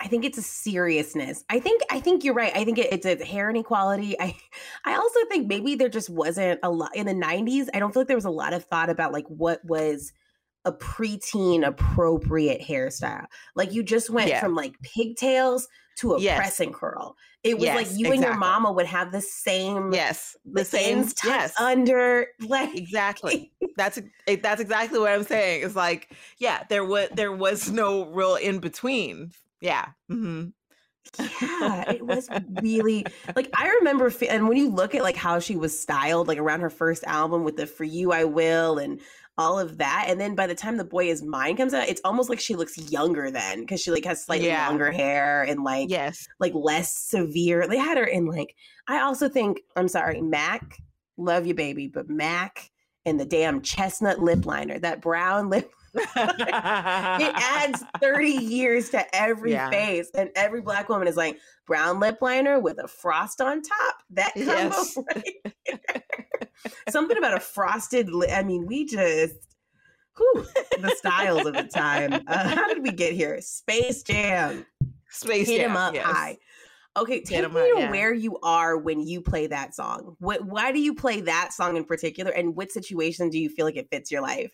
[0.00, 1.44] I think it's a seriousness.
[1.48, 2.52] I think I think you're right.
[2.54, 4.18] I think it, it's a hair inequality.
[4.20, 4.36] I
[4.84, 7.68] I also think maybe there just wasn't a lot in the 90s.
[7.74, 10.12] I don't feel like there was a lot of thought about like what was
[10.64, 13.26] a preteen appropriate hairstyle.
[13.54, 14.40] Like you just went yeah.
[14.40, 15.68] from like pigtails
[15.98, 16.36] to a yes.
[16.36, 17.16] press and curl.
[17.42, 18.16] It was yes, like you exactly.
[18.16, 23.52] and your mama would have the same yes, the same yes under like exactly.
[23.76, 25.62] That's eh, that's exactly what I'm saying.
[25.64, 29.86] It's like yeah, there was there was no real in between yeah.
[30.10, 30.48] Mm-hmm.
[31.42, 32.28] yeah, it was
[32.62, 36.38] really like I remember, and when you look at like how she was styled, like
[36.38, 39.00] around her first album with the "For You I Will" and
[39.38, 42.00] all of that, and then by the time the boy is mine comes out, it's
[42.04, 44.68] almost like she looks younger then because she like has slightly yeah.
[44.68, 47.66] longer hair and like yes, like less severe.
[47.66, 48.54] They had her in like
[48.88, 50.76] I also think I'm sorry, Mac,
[51.16, 52.70] love you baby, but Mac
[53.06, 55.72] and the damn chestnut lip liner, that brown lip
[56.16, 59.70] it adds 30 years to every yeah.
[59.70, 60.10] face.
[60.14, 63.96] And every black woman is like brown lip liner with a frost on top.
[64.10, 64.98] That combo yes.
[65.14, 66.02] right
[66.88, 68.30] Something about a frosted lip.
[68.32, 69.34] I mean, we just
[70.16, 70.46] whew,
[70.80, 72.12] the styles of the time.
[72.26, 73.40] Uh, how did we get here?
[73.40, 74.66] Space Jam.
[75.10, 75.70] Space Hit Jam.
[75.70, 76.04] him up yes.
[76.04, 76.38] high.
[76.96, 77.90] Okay, take me to yeah.
[77.90, 80.16] where you are when you play that song.
[80.18, 83.66] What, why do you play that song in particular, and what situation do you feel
[83.66, 84.52] like it fits your life?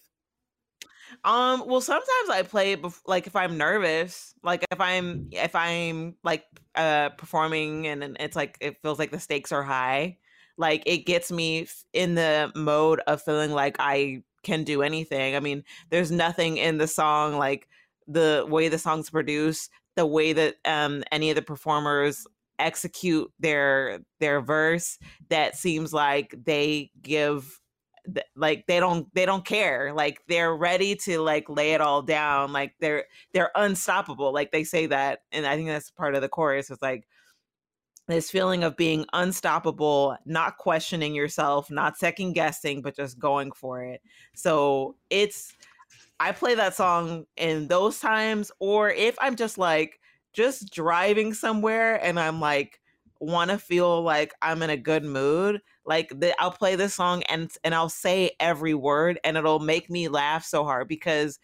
[1.25, 5.55] Um, well, sometimes I play it bef- like if I'm nervous, like if I'm if
[5.55, 6.45] I'm like
[6.75, 10.19] uh performing and it's like it feels like the stakes are high,
[10.57, 15.37] like it gets me in the mode of feeling like I can do anything.
[15.37, 17.69] I mean, there's nothing in the song like
[18.07, 22.27] the way the song's produced, the way that um any of the performers
[22.59, 24.99] execute their their verse
[25.29, 27.61] that seems like they give
[28.37, 32.53] like they don't they don't care like they're ready to like lay it all down
[32.53, 36.29] like they're they're unstoppable like they say that and i think that's part of the
[36.29, 37.07] chorus it's like
[38.07, 43.83] this feeling of being unstoppable not questioning yourself not second guessing but just going for
[43.83, 44.03] it.
[44.35, 45.55] So it's
[46.21, 49.99] i play that song in those times or if i'm just like
[50.33, 52.81] just driving somewhere and i'm like
[53.21, 57.23] want to feel like i'm in a good mood like the, I'll play this song
[57.25, 61.39] and and I'll say every word and it'll make me laugh so hard because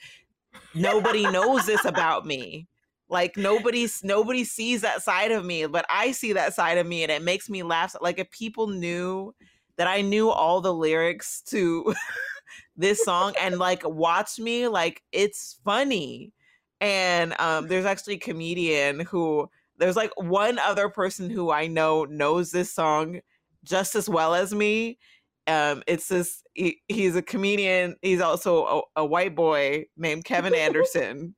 [0.75, 2.67] nobody knows this about me.
[3.09, 7.03] Like nobody's nobody sees that side of me, but I see that side of me
[7.03, 7.95] and it makes me laugh.
[8.01, 9.35] Like if people knew
[9.77, 11.95] that I knew all the lyrics to
[12.77, 16.33] this song and like watch me, like it's funny.
[16.81, 22.05] And um, there's actually a comedian who there's like one other person who I know
[22.05, 23.20] knows this song
[23.65, 24.98] just as well as me.
[25.47, 26.43] Um, it's this.
[26.55, 27.97] He, he's a comedian.
[28.02, 31.35] He's also a, a white boy named Kevin Anderson.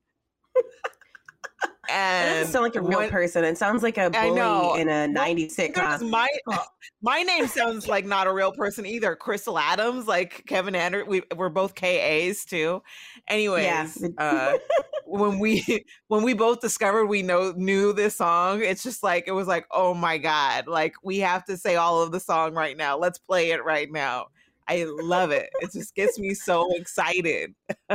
[1.93, 3.44] And it doesn't sound like a real person.
[3.44, 6.09] It sounds like a bully in a '90s sitcom.
[6.09, 6.28] My
[7.02, 9.14] my name sounds like not a real person either.
[9.14, 11.09] Crystal Adams, like Kevin Anderson.
[11.09, 12.82] We we're both KAs too.
[13.28, 14.09] Anyways, yeah.
[14.19, 14.59] uh,
[15.05, 19.32] when we when we both discovered we know knew this song, it's just like it
[19.32, 22.77] was like, oh my god, like we have to say all of the song right
[22.77, 22.97] now.
[22.97, 24.27] Let's play it right now.
[24.69, 25.51] I love it.
[25.60, 27.55] It just gets me so excited.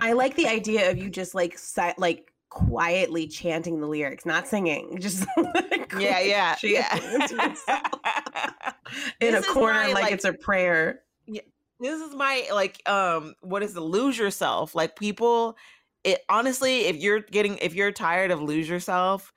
[0.00, 4.48] I like the idea of you just like si- like quietly chanting the lyrics, not
[4.48, 6.96] singing, just like yeah, yeah, yeah.
[9.20, 11.02] in this a corner my, like, like, it's a prayer.
[11.26, 11.42] Yeah,
[11.80, 15.56] this is my like um what is the lose yourself like people
[16.04, 19.32] it honestly if you're getting if you're tired of lose yourself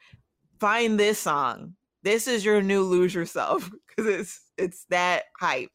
[0.60, 5.70] find this song this is your new lose yourself because it's it's that hype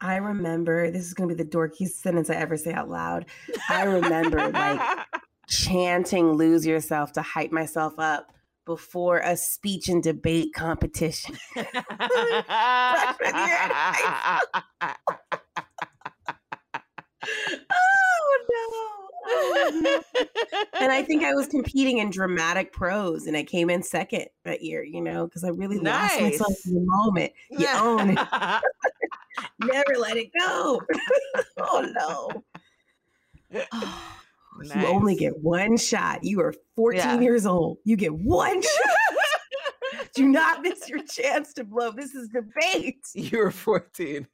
[0.00, 3.26] I remember this is going to be the dorkiest sentence I ever say out loud.
[3.68, 4.80] I remember like
[5.48, 8.32] chanting "Lose Yourself" to hype myself up
[8.64, 11.36] before a speech and debate competition.
[11.56, 11.64] oh
[18.50, 18.97] no.
[20.80, 24.62] And I think I was competing in dramatic prose, and I came in second that
[24.62, 24.82] year.
[24.82, 26.12] You know, because I really nice.
[26.12, 27.32] lost myself in the moment.
[27.50, 28.18] You own it.
[29.60, 30.82] Never let it go.
[31.58, 32.42] oh no.
[33.50, 33.66] Nice.
[33.72, 34.18] Ah,
[34.62, 36.24] you only get one shot.
[36.24, 37.20] You are 14 yeah.
[37.20, 37.78] years old.
[37.84, 40.06] You get one shot.
[40.14, 41.92] Do not miss your chance to blow.
[41.92, 43.04] This is debate.
[43.14, 44.26] You're 14.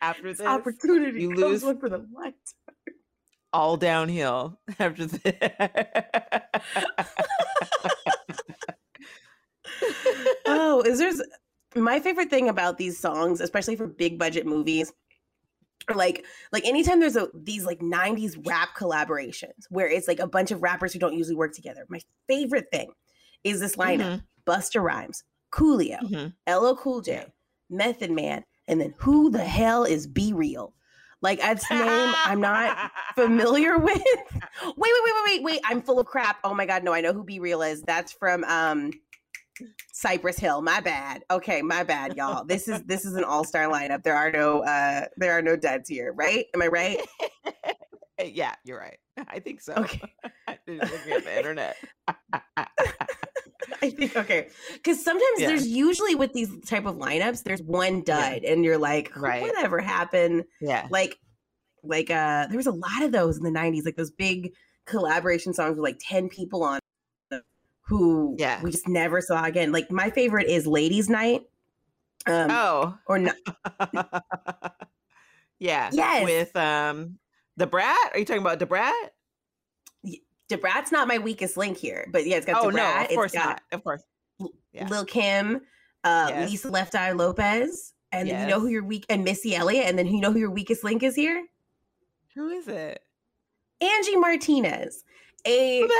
[0.00, 2.67] After this, opportunity you lose one for the lifetime
[3.52, 6.62] all downhill after that.
[10.46, 11.22] oh, is there's
[11.74, 14.92] my favorite thing about these songs, especially for big budget movies,
[15.88, 20.26] or like like anytime there's a these like 90s rap collaborations where it's like a
[20.26, 21.84] bunch of rappers who don't usually work together.
[21.88, 22.90] My favorite thing
[23.44, 24.50] is this lineup: mm-hmm.
[24.50, 26.52] Busta Rhymes, Coolio, mm-hmm.
[26.52, 27.26] LL Cool J,
[27.70, 30.72] Method Man, and then who the hell is B-Real?
[31.20, 31.82] Like that's name
[32.24, 34.02] I'm not familiar with.
[34.02, 34.20] Wait,
[34.76, 35.60] wait, wait, wait, wait, wait.
[35.64, 36.38] I'm full of crap.
[36.44, 37.82] Oh my god, no, I know who B-Real is.
[37.82, 38.92] That's from um
[39.92, 40.62] Cypress Hill.
[40.62, 41.22] My bad.
[41.30, 42.44] Okay, my bad, y'all.
[42.44, 44.02] This is this is an all-star lineup.
[44.02, 46.46] There are no uh there are no duds here, right?
[46.54, 47.00] Am I right?
[48.24, 48.98] yeah, you're right.
[49.28, 49.74] I think so.
[49.74, 50.00] Okay.
[50.68, 51.76] looking at the internet.
[53.82, 55.48] I think okay, because sometimes yeah.
[55.48, 58.52] there's usually with these type of lineups, there's one dud, yeah.
[58.52, 59.42] and you're like, right.
[59.42, 60.44] whatever happened?
[60.60, 61.18] Yeah, like,
[61.82, 64.52] like uh, there was a lot of those in the '90s, like those big
[64.86, 66.80] collaboration songs with like ten people on,
[67.82, 69.72] who yeah we just never saw again.
[69.72, 71.42] Like my favorite is "Ladies Night."
[72.26, 73.36] Um, oh, or not?
[75.58, 77.18] yeah, yes, with um,
[77.56, 77.96] Da Brat.
[78.12, 78.94] Are you talking about the Brat?
[80.48, 82.96] Da Brat's not my weakest link here, but yeah, it's got oh, Da Brat.
[82.96, 83.60] No, of course not.
[83.72, 84.02] Of course.
[84.72, 84.88] Yeah.
[84.88, 85.60] Lil Kim,
[86.04, 86.50] uh, yes.
[86.50, 88.42] Lisa Left Eye Lopez, and yes.
[88.42, 90.84] you know who your weak and Missy Elliott, and then you know who your weakest
[90.84, 91.46] link is here?
[92.34, 93.02] Who is it?
[93.80, 95.04] Angie Martinez.
[95.44, 95.92] A the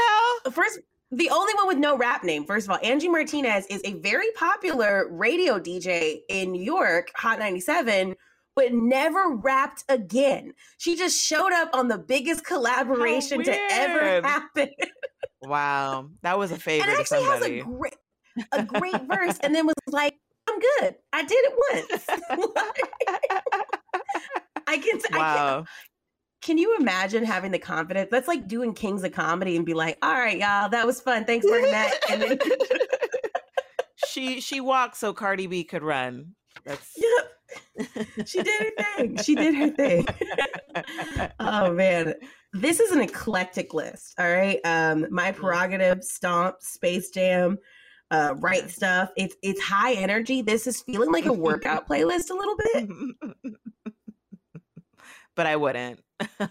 [0.45, 0.53] hell?
[0.53, 0.81] First,
[1.11, 2.45] the only one with no rap name.
[2.45, 7.39] First of all, Angie Martinez is a very popular radio DJ in New York, Hot
[7.39, 8.15] 97,
[8.59, 10.53] but never rapped again.
[10.79, 14.71] She just showed up on the biggest collaboration to ever happen.
[15.43, 16.91] wow, that was a favorite.
[16.91, 17.95] And actually has a great,
[18.51, 20.17] a great verse, and then was like,
[20.49, 20.97] "I'm good.
[21.13, 22.05] I did it once."
[24.67, 25.01] I can.
[25.13, 25.21] Wow.
[25.21, 25.67] I can,
[26.43, 28.09] can you imagine having the confidence?
[28.11, 31.25] That's like doing Kings of Comedy and be like, "All right, y'all, that was fun.
[31.25, 32.39] Thanks, Bernadette." And then
[34.09, 36.35] she she walked so Cardi B could run.
[36.65, 37.38] That's yep.
[38.27, 39.17] She did her thing.
[39.19, 40.07] She did her thing.
[41.41, 42.15] oh man.
[42.53, 44.15] This is an eclectic list.
[44.19, 44.59] All right.
[44.65, 45.41] Um, my mm-hmm.
[45.41, 47.59] prerogative, stomp, space jam,
[48.11, 49.11] uh, right stuff.
[49.17, 50.43] It's it's high energy.
[50.43, 52.89] This is feeling like a workout playlist a little bit.
[55.35, 56.01] but I wouldn't.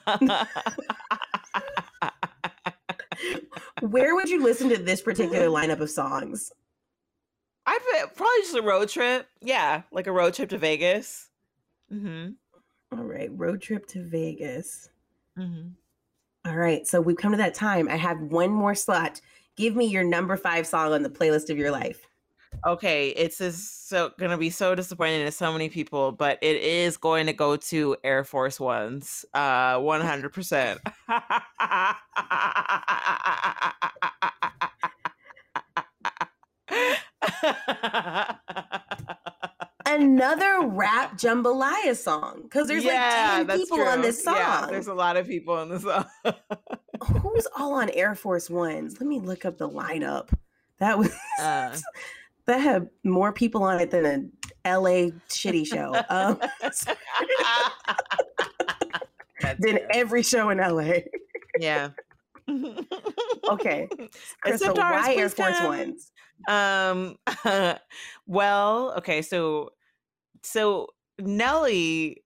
[3.82, 6.52] Where would you listen to this particular lineup of songs?
[7.68, 7.77] I
[8.15, 9.27] probably just a road trip.
[9.41, 11.30] Yeah, like a road trip to Vegas.
[11.94, 12.30] Mm-hmm.
[12.98, 14.89] All right, road trip to Vegas.
[15.38, 15.69] Mm-hmm.
[16.49, 17.89] All right, so we've come to that time.
[17.89, 19.19] I have one more slot.
[19.57, 22.07] Give me your number five song on the playlist of your life.
[22.65, 26.95] Okay, it's just so gonna be so disappointing to so many people, but it is
[26.95, 30.80] going to go to Air Force Ones, uh, one hundred percent.
[39.85, 43.88] Another rap jambalaya song because there's yeah, like 10 people true.
[43.88, 44.35] on this song.
[44.35, 46.06] Yeah, there's a lot of people on this song.
[47.22, 48.99] Who's all on Air Force Ones?
[48.99, 50.30] Let me look up the lineup.
[50.80, 51.76] That was uh.
[52.45, 54.31] that had more people on it than
[54.65, 55.95] a LA shitty show.
[56.10, 56.39] Um,
[59.60, 60.99] than every show in LA.
[61.60, 61.89] Yeah.
[62.49, 63.88] Okay.
[64.41, 66.11] Crystal, why Air Force Ones?
[66.48, 67.18] Um,
[68.28, 69.72] well, okay, so
[70.44, 70.88] so
[71.19, 72.24] Nelly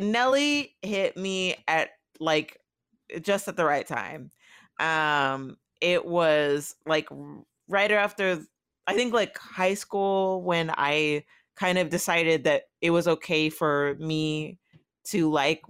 [0.00, 2.58] Nelly hit me at like
[3.20, 4.30] just at the right time.
[4.80, 7.08] Um, it was like
[7.68, 8.40] right after
[8.86, 11.24] I think like high school when I
[11.56, 14.58] kind of decided that it was okay for me
[15.04, 15.62] to like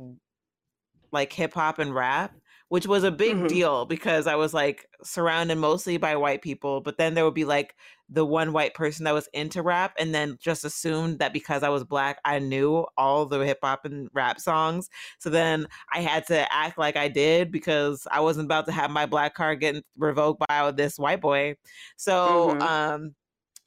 [1.12, 2.34] like hip hop and rap
[2.74, 3.46] which was a big mm-hmm.
[3.46, 7.44] deal because I was like surrounded mostly by white people, but then there would be
[7.44, 7.76] like
[8.09, 11.68] the one white person that was into rap and then just assumed that because I
[11.68, 14.90] was black, I knew all the hip hop and rap songs.
[15.20, 18.90] So then I had to act like I did because I wasn't about to have
[18.90, 21.55] my black card getting revoked by this white boy.
[21.94, 22.60] So, mm-hmm.
[22.60, 23.14] um,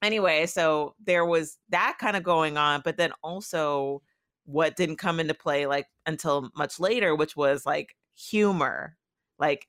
[0.01, 4.01] anyway, so there was that kind of going on, but then also
[4.43, 8.97] what didn't come into play like until much later, which was like humor.
[9.39, 9.67] Like,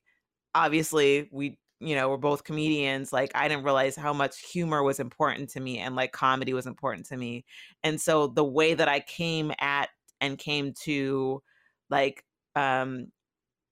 [0.55, 3.13] obviously, we, you know, we're both comedians.
[3.13, 6.67] Like, I didn't realize how much humor was important to me and like comedy was
[6.67, 7.45] important to me.
[7.83, 9.89] And so the way that I came at
[10.21, 11.41] and came to
[11.89, 12.23] like,
[12.55, 13.07] um,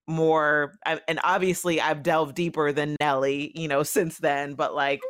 [0.07, 5.01] more and obviously I've delved deeper than Nelly, you know, since then, but like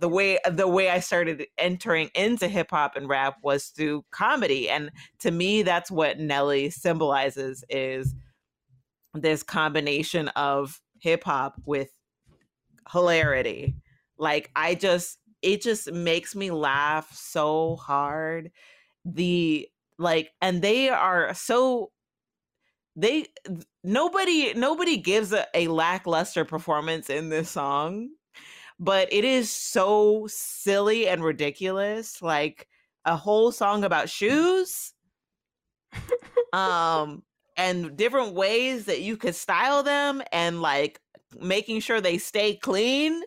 [0.00, 4.68] the way the way I started entering into hip hop and rap was through comedy
[4.68, 4.90] and
[5.20, 8.14] to me that's what Nelly symbolizes is
[9.14, 11.90] this combination of hip hop with
[12.92, 13.76] hilarity.
[14.18, 18.50] Like I just it just makes me laugh so hard.
[19.04, 19.68] The
[19.98, 21.90] like and they are so
[22.96, 23.26] they
[23.84, 28.08] nobody nobody gives a, a lackluster performance in this song
[28.78, 32.66] but it is so silly and ridiculous like
[33.04, 34.92] a whole song about shoes
[36.52, 37.22] um
[37.60, 40.98] and different ways that you could style them and like
[41.38, 43.22] making sure they stay clean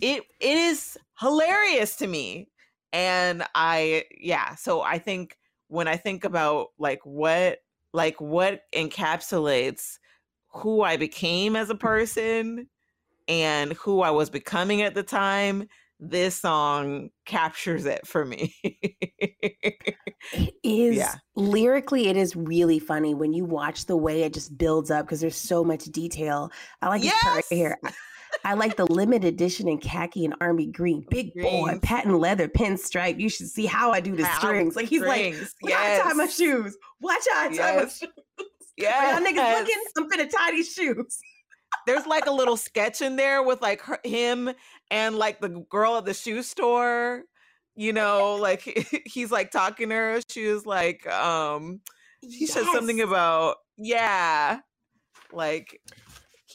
[0.00, 2.48] it it is hilarious to me.
[2.92, 5.36] And i yeah so i think
[5.68, 7.58] when i think about like what
[7.92, 9.98] like what encapsulates
[10.48, 12.68] who i became as a person
[13.28, 18.54] and who i was becoming at the time this song captures it for me.
[18.62, 21.14] it is yeah.
[21.34, 25.20] lyrically, it is really funny when you watch the way it just builds up because
[25.20, 26.50] there's so much detail.
[26.82, 27.14] I like yes!
[27.14, 27.78] this part right here.
[28.44, 31.06] I like the limited edition in khaki and army green.
[31.08, 33.18] Big boy, patent leather, pinstripe.
[33.18, 34.76] You should see how I do the strings.
[34.76, 35.38] Like he's strings.
[35.40, 36.06] like, watch yes.
[36.06, 36.76] out my shoes.
[37.00, 38.02] Watch out yes.
[38.02, 38.14] my shoes.
[38.78, 39.82] Yeah, y'all niggas looking.
[39.96, 41.18] I'm finna tie these shoes
[41.86, 44.50] there's like a little sketch in there with like her, him
[44.90, 47.22] and like the girl at the shoe store
[47.74, 48.62] you know like
[49.06, 51.80] he's like talking to her she was like um
[52.22, 52.52] she yes.
[52.52, 54.60] said something about yeah
[55.32, 55.80] like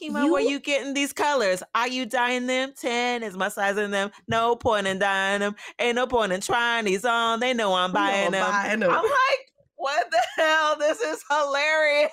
[0.00, 0.32] Kima, you...
[0.32, 1.62] where you getting these colors?
[1.74, 2.72] Are you dyeing them?
[2.80, 4.10] 10 is my size in them.
[4.26, 5.54] No point in dyeing them.
[5.78, 7.40] Ain't no point in trying these on.
[7.40, 8.50] They know I'm buying, them.
[8.50, 8.90] buying them.
[8.90, 9.51] I'm like,
[9.82, 10.76] what the hell?
[10.78, 12.12] This is hilarious.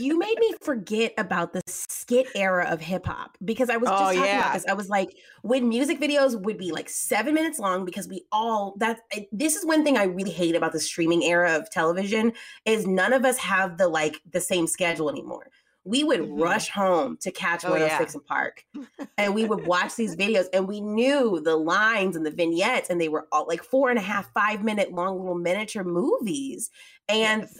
[0.00, 3.92] you made me forget about the skit era of hip hop because I was oh,
[3.92, 4.40] just oh, talking yeah.
[4.40, 4.66] about this.
[4.66, 8.74] I was like, when music videos would be like seven minutes long, because we all
[8.78, 9.00] that
[9.30, 12.32] this is one thing I really hate about the streaming era of television
[12.64, 15.50] is none of us have the like the same schedule anymore
[15.84, 16.40] we would mm-hmm.
[16.40, 18.20] rush home to catch oh, 106 yeah.
[18.24, 18.64] & Park.
[19.18, 23.00] and we would watch these videos and we knew the lines and the vignettes, and
[23.00, 26.70] they were all like four and a half, five minute long little miniature movies.
[27.08, 27.58] And yes.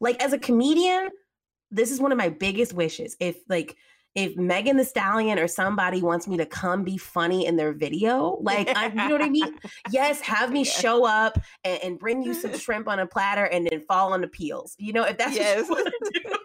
[0.00, 1.08] like as a comedian,
[1.70, 3.16] this is one of my biggest wishes.
[3.20, 3.76] If like
[4.16, 8.38] if Megan Thee Stallion or somebody wants me to come be funny in their video,
[8.40, 9.54] like I, you know what I mean?
[9.90, 13.66] Yes, have me show up and, and, bring you some shrimp on a platter and
[13.66, 14.74] then fall on the peels.
[14.78, 15.68] You know, if that's yes.
[15.68, 16.36] what you want to do.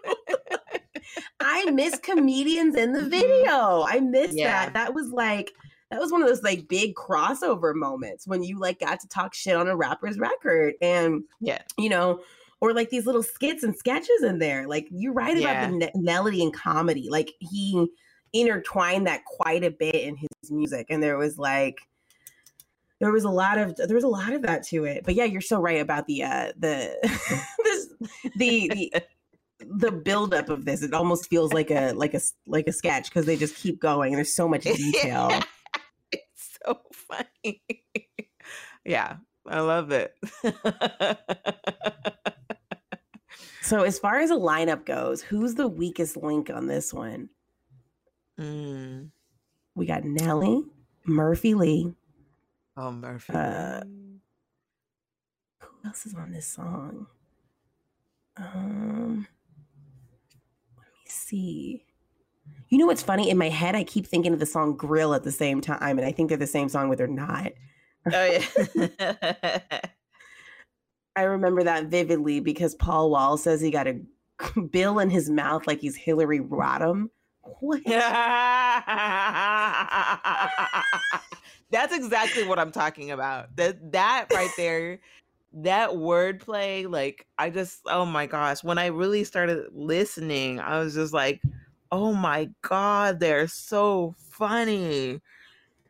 [1.46, 3.08] I miss comedians in the mm-hmm.
[3.08, 3.84] video.
[3.86, 4.64] I miss yeah.
[4.64, 4.74] that.
[4.74, 5.54] That was like
[5.90, 9.32] that was one of those like big crossover moments when you like got to talk
[9.32, 12.20] shit on a rapper's record and yeah, you know,
[12.60, 14.66] or like these little skits and sketches in there.
[14.66, 15.66] Like you write yeah.
[15.66, 17.08] about the ne- melody and comedy.
[17.08, 17.86] Like he
[18.32, 21.78] intertwined that quite a bit in his music, and there was like
[22.98, 25.04] there was a lot of there was a lot of that to it.
[25.04, 26.92] But yeah, you're so right about the uh the
[27.62, 27.88] this
[28.34, 28.92] the the
[29.60, 33.24] the buildup of this it almost feels like a like a like a sketch because
[33.26, 35.30] they just keep going and there's so much detail.
[36.12, 37.62] It's so funny.
[38.84, 39.16] Yeah
[39.48, 40.14] i love it.
[43.62, 47.30] So as far as a lineup goes who's the weakest link on this one?
[48.38, 49.10] Mm.
[49.74, 50.62] we got nelly
[51.04, 51.92] murphy lee
[52.76, 53.80] oh murphy uh,
[55.58, 57.08] who else is on this song?
[58.36, 59.26] Um
[61.26, 61.84] see.
[62.68, 63.30] You know what's funny?
[63.30, 66.06] In my head, I keep thinking of the song Grill at the same time, and
[66.06, 67.52] I think they're the same song, but they're not.
[68.12, 69.60] Oh, yeah.
[71.16, 74.00] I remember that vividly because Paul Wall says he got a
[74.70, 77.08] bill in his mouth like he's Hillary Rodham.
[77.60, 77.82] What?
[81.70, 83.56] That's exactly what I'm talking about.
[83.56, 85.00] That that right there
[85.52, 90.94] that wordplay, like I just, oh my gosh, when I really started listening, I was
[90.94, 91.40] just like,
[91.90, 95.20] oh my god, they're so funny.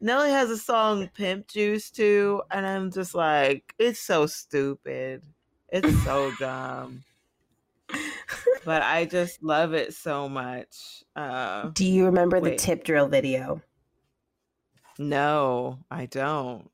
[0.00, 5.22] Nelly has a song Pimp Juice too, and I'm just like, it's so stupid.
[5.68, 7.02] It's so dumb.
[8.64, 11.04] but I just love it so much.
[11.14, 12.50] Uh, Do you remember wait.
[12.50, 13.62] the tip drill video?
[14.98, 16.70] No, I don't.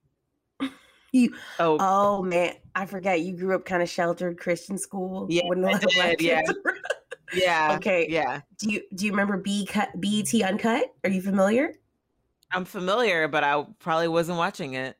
[1.12, 5.26] You oh oh man, I forgot you grew up kind of sheltered Christian school.
[5.28, 6.42] Yeah, I did, yeah.
[7.34, 7.76] yeah.
[7.76, 8.06] Okay.
[8.08, 8.40] Yeah.
[8.58, 10.84] Do you do you remember B cut BET Uncut?
[11.04, 11.74] Are you familiar?
[12.50, 14.96] I'm familiar, but I probably wasn't watching it.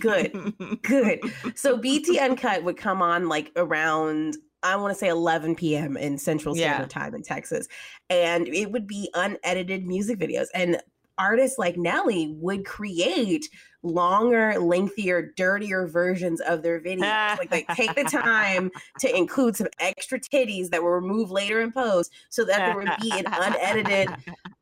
[0.00, 0.54] Good.
[0.82, 1.20] Good.
[1.54, 5.96] So BET Uncut would come on like around I want to say 11 p.m.
[5.96, 7.02] in Central Standard yeah.
[7.02, 7.68] Time in Texas.
[8.10, 10.46] And it would be unedited music videos.
[10.54, 10.80] And
[11.18, 13.48] artists like Nelly would create
[13.86, 17.00] longer, lengthier, dirtier versions of their videos.
[17.38, 21.72] like they take the time to include some extra titties that were removed later in
[21.72, 24.14] post so that there would be an unedited.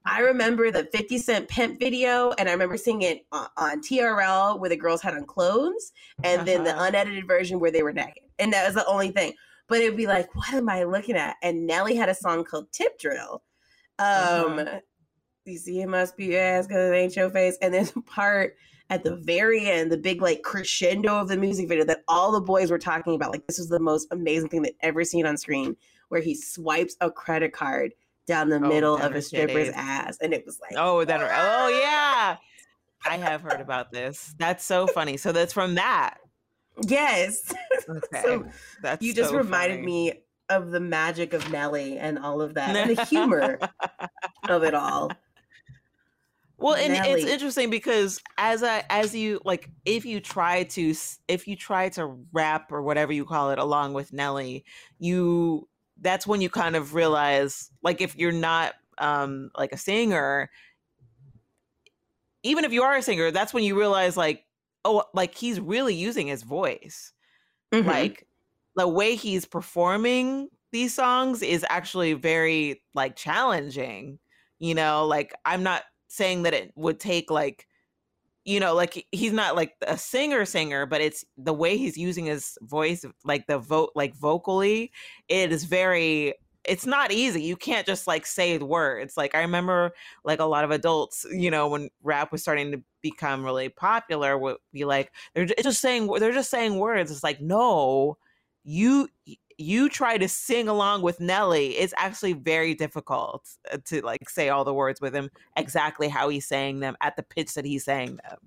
[0.07, 4.61] I remember the 50 Cent Pimp video, and I remember seeing it on, on TRL
[4.61, 5.93] where the girls had on clothes,
[6.23, 6.45] and uh-huh.
[6.45, 6.87] then the uh-huh.
[6.87, 8.23] unedited version where they were naked.
[8.39, 9.35] And that was the only thing.
[9.69, 11.37] But it'd be like, what am I looking at?
[11.43, 13.43] And Nelly had a song called Tip Drill.
[13.99, 14.81] Um, uh-huh
[15.47, 17.59] you see it must be ass because it ain't your face.
[17.61, 18.57] And there's a part
[18.91, 22.41] at the very end, the big like crescendo of the music video that all the
[22.41, 23.31] boys were talking about.
[23.31, 25.77] Like this was the most amazing thing they'd ever seen on screen,
[26.09, 27.93] where he swipes a credit card
[28.27, 31.69] down the oh, middle of a stripper's ass, and it was like, oh, that, oh
[31.69, 32.37] yeah,
[33.07, 34.35] I have heard about this.
[34.39, 35.17] That's so funny.
[35.17, 36.19] So that's from that.
[36.83, 37.53] Yes.
[37.87, 38.23] Okay.
[38.23, 38.47] so
[38.81, 39.87] that's you just so reminded funny.
[39.87, 40.13] me
[40.49, 43.59] of the magic of Nelly and all of that, and the humor
[44.49, 45.11] of it all.
[46.57, 47.23] Well, and Nelly.
[47.23, 50.95] it's interesting because as I as you like if you try to
[51.27, 54.65] if you try to rap or whatever you call it along with Nelly,
[54.99, 55.69] you
[56.01, 60.49] that's when you kind of realize like if you're not um like a singer,
[62.45, 64.45] even if you are a singer, that's when you realize like
[64.85, 67.13] oh like he's really using his voice.
[67.73, 67.89] Mm-hmm.
[67.89, 68.27] Like
[68.77, 74.21] the way he's performing these songs is actually very like challenging.
[74.61, 75.83] You know, like I'm not
[76.15, 77.67] saying that it would take like
[78.45, 82.27] you know like he's not like a singer singer but it's the way he's using
[82.27, 84.93] his voice like the vote like vocally
[85.29, 86.35] it is very
[86.65, 87.43] it's not easy.
[87.43, 89.17] You can't just like say words.
[89.17, 89.93] Like i remember
[90.25, 94.39] like a lot of adults you know when rap was starting to become really popular
[94.39, 97.11] would be like they're just saying they're just saying words.
[97.11, 98.17] It's like no
[98.65, 99.09] you
[99.59, 104.49] you try to sing along with Nelly, it's actually very difficult uh, to like say
[104.49, 107.85] all the words with him exactly how he's saying them at the pitch that he's
[107.85, 108.39] saying them.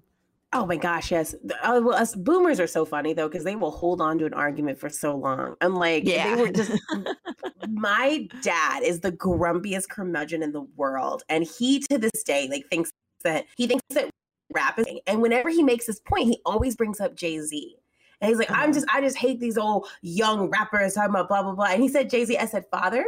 [0.53, 1.35] Oh my gosh, yes.
[1.61, 4.33] Uh, well, us boomers are so funny though because they will hold on to an
[4.33, 5.55] argument for so long.
[5.59, 6.35] I'm like, yeah.
[6.35, 6.71] they were just.
[7.69, 12.65] my dad is the grumpiest curmudgeon in the world, and he to this day like
[12.69, 12.91] thinks
[13.23, 14.09] that he thinks that
[14.53, 14.85] rap is.
[15.05, 17.75] And whenever he makes this point, he always brings up Jay Z.
[18.21, 21.43] And he's like, I'm just, I just hate these old young rappers talking about blah,
[21.43, 21.67] blah, blah.
[21.67, 23.05] And he said, Jay Z, I said, Father,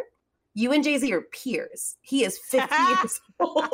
[0.54, 1.96] you and Jay Z are peers.
[2.02, 3.70] He is 50 years old.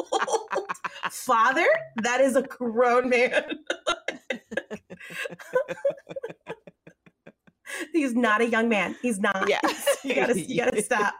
[1.12, 1.68] Father,
[2.04, 3.44] that is a grown man.
[7.92, 8.96] He's not a young man.
[9.02, 9.50] He's not.
[9.50, 9.98] Yes.
[10.04, 11.16] you gotta you gotta stop.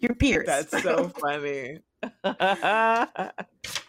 [0.00, 0.46] Your peers.
[0.46, 1.78] That's so funny.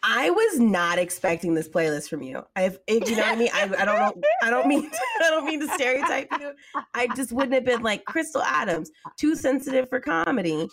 [0.07, 2.45] I was not expecting this playlist from you.
[2.55, 3.49] I've, if, you know what I mean.
[3.53, 4.21] I, I don't know.
[4.43, 4.83] I don't mean.
[4.83, 6.53] To, I don't mean to stereotype you.
[6.93, 10.67] I just wouldn't have been like Crystal Adams, too sensitive for comedy.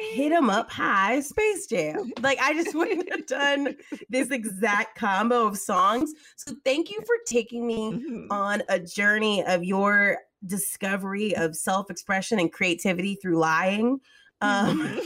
[0.00, 2.12] Hit him up high, Space Jam.
[2.20, 3.74] Like I just wouldn't have done
[4.10, 6.12] this exact combo of songs.
[6.36, 8.26] So thank you for taking me mm-hmm.
[8.30, 14.00] on a journey of your discovery of self-expression and creativity through lying.
[14.42, 15.00] Um,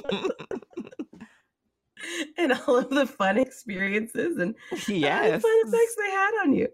[2.38, 4.54] and all of the fun experiences and
[4.88, 5.42] yes.
[5.42, 6.68] fun effects they had on you.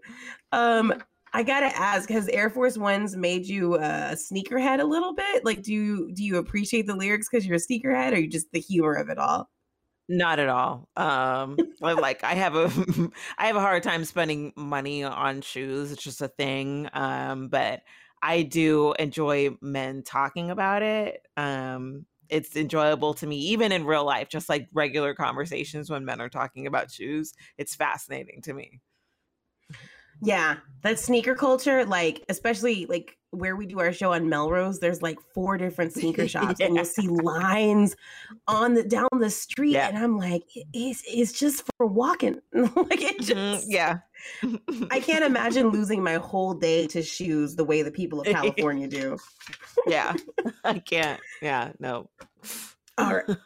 [0.51, 0.93] Um,
[1.35, 5.43] I gotta ask, has Air Force Ones made you a sneakerhead a little bit?
[5.43, 8.51] Like, do you do you appreciate the lyrics because you're a sneakerhead, or you just
[8.51, 9.49] the humor of it all?
[10.07, 10.89] Not at all.
[10.95, 12.71] Um, like I have a,
[13.37, 15.91] I have a hard time spending money on shoes.
[15.91, 16.89] It's just a thing.
[16.93, 17.81] Um, but
[18.21, 21.25] I do enjoy men talking about it.
[21.35, 26.21] Um, it's enjoyable to me, even in real life, just like regular conversations when men
[26.21, 27.33] are talking about shoes.
[27.57, 28.81] It's fascinating to me.
[30.21, 35.01] Yeah, that sneaker culture, like especially like where we do our show on Melrose, there's
[35.01, 36.67] like four different sneaker shops, yeah.
[36.67, 37.95] and you'll see lines
[38.47, 39.87] on the down the street, yeah.
[39.87, 43.99] and I'm like, it's it's just for walking, like it mm-hmm, just mm, yeah.
[44.91, 48.87] I can't imagine losing my whole day to shoes the way the people of California
[48.87, 49.17] do.
[49.87, 50.13] yeah,
[50.63, 51.19] I can't.
[51.41, 52.09] Yeah, no.
[52.97, 53.37] All right.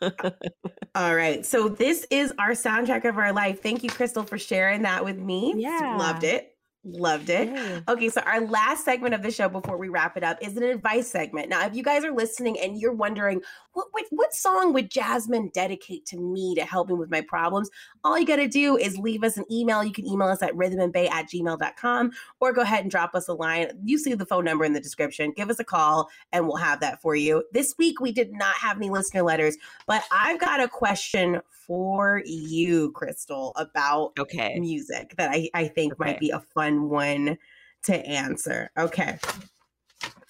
[0.94, 1.46] All right.
[1.46, 3.62] So this is our soundtrack of our life.
[3.62, 5.54] Thank you, Crystal, for sharing that with me.
[5.56, 5.96] Yeah.
[5.98, 6.57] Loved it.
[6.90, 7.84] Loved it.
[7.90, 10.64] Okay, so our last segment of the show before we wrap it up is an
[10.64, 11.50] advice segment.
[11.50, 13.42] Now, if you guys are listening and you're wondering
[13.74, 17.70] what what, what song would Jasmine dedicate to me to help me with my problems,
[18.06, 19.84] all you got to do is leave us an email.
[19.84, 23.34] You can email us at rhythmandbae at gmail.com or go ahead and drop us a
[23.34, 23.68] line.
[23.84, 25.34] You see the phone number in the description.
[25.36, 27.44] Give us a call and we'll have that for you.
[27.52, 29.58] This week, we did not have any listener letters,
[29.88, 34.58] but I've got a question for you, Crystal, about okay.
[34.58, 36.12] music that I, I think okay.
[36.12, 37.38] might be a fun one
[37.84, 38.70] to answer.
[38.78, 39.20] Okay.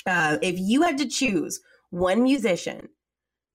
[0.05, 1.59] Uh, if you had to choose
[1.89, 2.87] one musician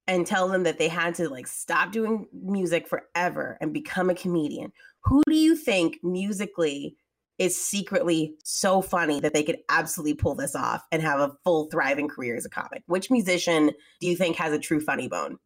[0.07, 4.15] and tell them that they had to like stop doing music forever and become a
[4.15, 4.73] comedian,
[5.05, 6.97] who do you think musically
[7.39, 11.69] is secretly so funny that they could absolutely pull this off and have a full
[11.71, 12.83] thriving career as a comic?
[12.87, 13.71] Which musician
[14.01, 15.39] do you think has a true funny bone?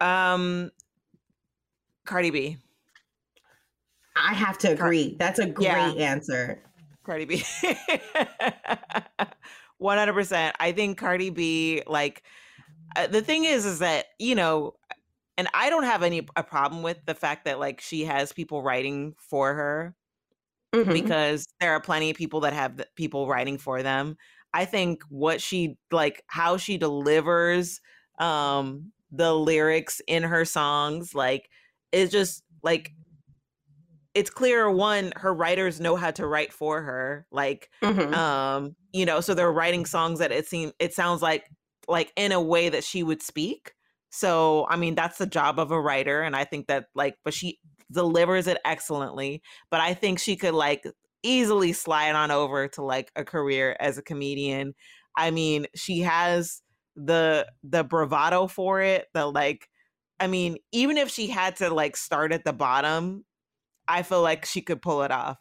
[0.00, 0.70] Um,
[2.06, 2.58] Cardi B.
[4.16, 5.16] I have to agree.
[5.18, 5.66] That's a great
[5.96, 6.10] yeah.
[6.12, 6.62] answer.
[7.04, 7.44] Cardi B.
[9.80, 10.52] 100%.
[10.60, 12.22] I think Cardi B like
[12.96, 14.74] uh, the thing is is that, you know,
[15.38, 18.62] and I don't have any a problem with the fact that like she has people
[18.62, 19.94] writing for her
[20.72, 20.92] mm-hmm.
[20.92, 24.16] because there are plenty of people that have people writing for them.
[24.52, 27.80] I think what she like how she delivers
[28.18, 31.48] um the lyrics in her songs like
[31.90, 32.92] it's just like
[34.14, 38.12] it's clear one her writers know how to write for her like mm-hmm.
[38.14, 41.44] um you know so they're writing songs that it seems it sounds like
[41.88, 43.72] like in a way that she would speak
[44.10, 47.34] so i mean that's the job of a writer and i think that like but
[47.34, 47.58] she
[47.92, 50.84] delivers it excellently but i think she could like
[51.22, 54.74] easily slide on over to like a career as a comedian
[55.16, 56.62] i mean she has
[56.96, 59.68] the the bravado for it the like
[60.18, 63.24] i mean even if she had to like start at the bottom
[63.90, 65.38] i feel like she could pull it off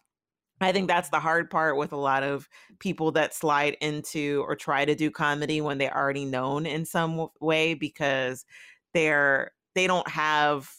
[0.61, 2.47] i think that's the hard part with a lot of
[2.79, 7.27] people that slide into or try to do comedy when they're already known in some
[7.39, 8.45] way because
[8.93, 10.69] they're they don't have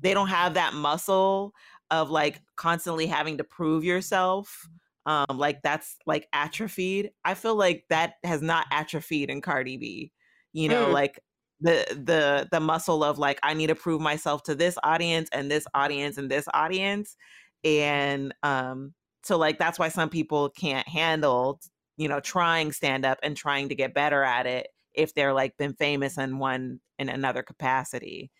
[0.00, 1.52] they don't have that muscle
[1.90, 4.68] of like constantly having to prove yourself
[5.06, 10.12] um like that's like atrophied i feel like that has not atrophied in cardi b
[10.52, 10.92] you know mm.
[10.92, 11.20] like
[11.60, 15.50] the the the muscle of like i need to prove myself to this audience and
[15.50, 17.16] this audience and this audience
[17.64, 21.60] and um So like that's why some people can't handle,
[21.96, 25.56] you know, trying stand up and trying to get better at it if they're like
[25.56, 28.30] been famous in one in another capacity.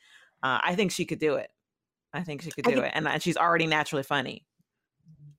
[0.42, 1.50] Uh, I think she could do it.
[2.14, 4.45] I think she could do it, and, and she's already naturally funny.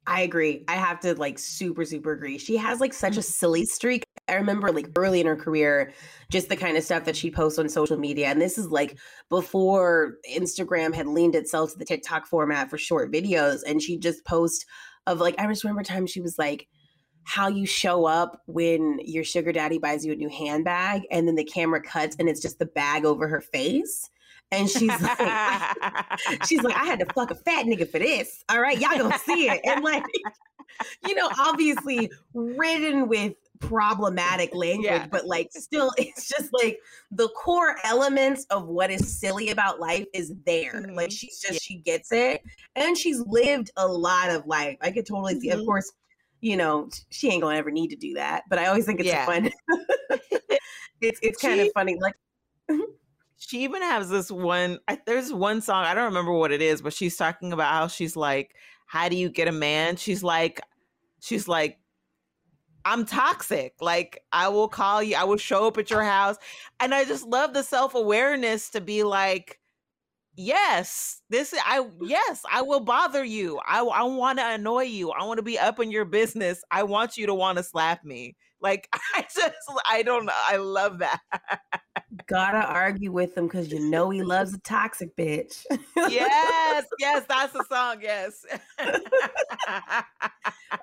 [0.10, 0.64] I agree.
[0.70, 2.38] I have to like super, super agree.
[2.38, 3.26] She has like such a mm.
[3.26, 4.06] silly streak.
[4.30, 5.92] I remember like early in her career,
[6.32, 8.28] just the kind of stuff that she posts on social media.
[8.28, 8.98] And this is like
[9.30, 13.60] before Instagram had leaned itself to the TikTok format for short videos.
[13.68, 14.66] And she just post
[15.08, 16.68] of like, I just remember time she was like,
[17.26, 21.36] how you show up when your sugar daddy buys you a new handbag and then
[21.36, 24.10] the camera cuts and it's just the bag over her face.
[24.52, 25.20] And she's like,
[26.48, 28.44] she's like, I had to fuck a fat nigga for this.
[28.50, 29.60] All right, y'all gonna see it.
[29.66, 30.04] And like,
[31.06, 35.08] you know, obviously ridden with problematic language, yeah.
[35.08, 36.80] but like still, it's just like
[37.12, 40.74] the core elements of what is silly about life is there.
[40.74, 40.96] Mm-hmm.
[40.96, 41.60] Like she's just yeah.
[41.62, 42.42] she gets it.
[42.76, 44.78] And she's lived a lot of life.
[44.82, 45.60] I could totally see, mm-hmm.
[45.60, 45.92] of course,
[46.40, 48.44] you know, she ain't gonna ever need to do that.
[48.50, 49.26] But I always think it's yeah.
[49.26, 49.52] fun.
[51.02, 51.98] it's it's kind she, of funny.
[52.00, 52.14] Like
[53.38, 56.82] she even has this one I, there's one song i don't remember what it is
[56.82, 58.56] but she's talking about how she's like
[58.88, 59.98] how do you get a man?
[59.98, 60.62] She's like
[61.20, 61.78] she's like
[62.86, 63.74] i'm toxic.
[63.82, 66.38] Like i will call you i will show up at your house.
[66.80, 69.60] And i just love the self-awareness to be like
[70.40, 73.60] yes this i yes i will bother you.
[73.68, 75.12] I, I want to annoy you.
[75.12, 76.64] I want to be up in your business.
[76.72, 79.56] I want you to want to slap me like I just
[79.90, 80.34] I don't know.
[80.36, 81.22] I love that.
[82.28, 85.66] Gotta argue with him because you know he loves a toxic bitch.
[85.96, 87.98] yes, yes, that's the song.
[88.02, 88.46] Yes.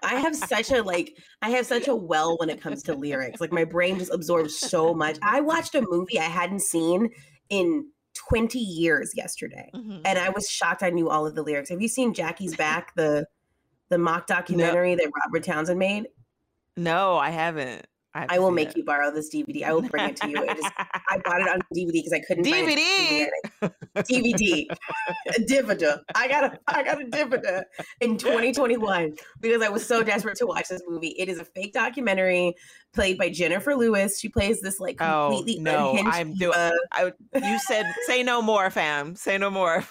[0.03, 3.41] I have such a like I have such a well when it comes to lyrics.
[3.41, 5.19] Like my brain just absorbs so much.
[5.23, 7.11] I watched a movie I hadn't seen
[7.51, 9.71] in 20 years yesterday.
[9.75, 9.99] Mm-hmm.
[10.05, 11.71] And I was shocked I knew all of the lyrics.
[11.71, 13.27] Have you seen Jackie's Back, the
[13.91, 15.05] the mock documentary no.
[15.05, 16.07] that Robert Townsend made?
[16.77, 17.87] No, I haven't.
[18.17, 18.77] I, I will make it.
[18.77, 19.65] you borrow this DVD.
[19.65, 20.41] I will bring it to you.
[20.41, 23.27] It is, I bought it on DVD because I couldn't DVD.
[23.97, 24.67] DVD.
[25.41, 26.01] DVD.
[26.15, 27.65] I got a I got a DVD
[28.01, 31.15] in 2021 because I was so desperate to watch this movie.
[31.19, 32.55] It is a fake documentary
[32.93, 34.21] played by Jennifer Lewis.
[34.21, 36.55] She plays this like oh, completely oh, no, I'm doing.
[36.93, 39.17] I, you said say no more, fam.
[39.17, 39.85] Say no more.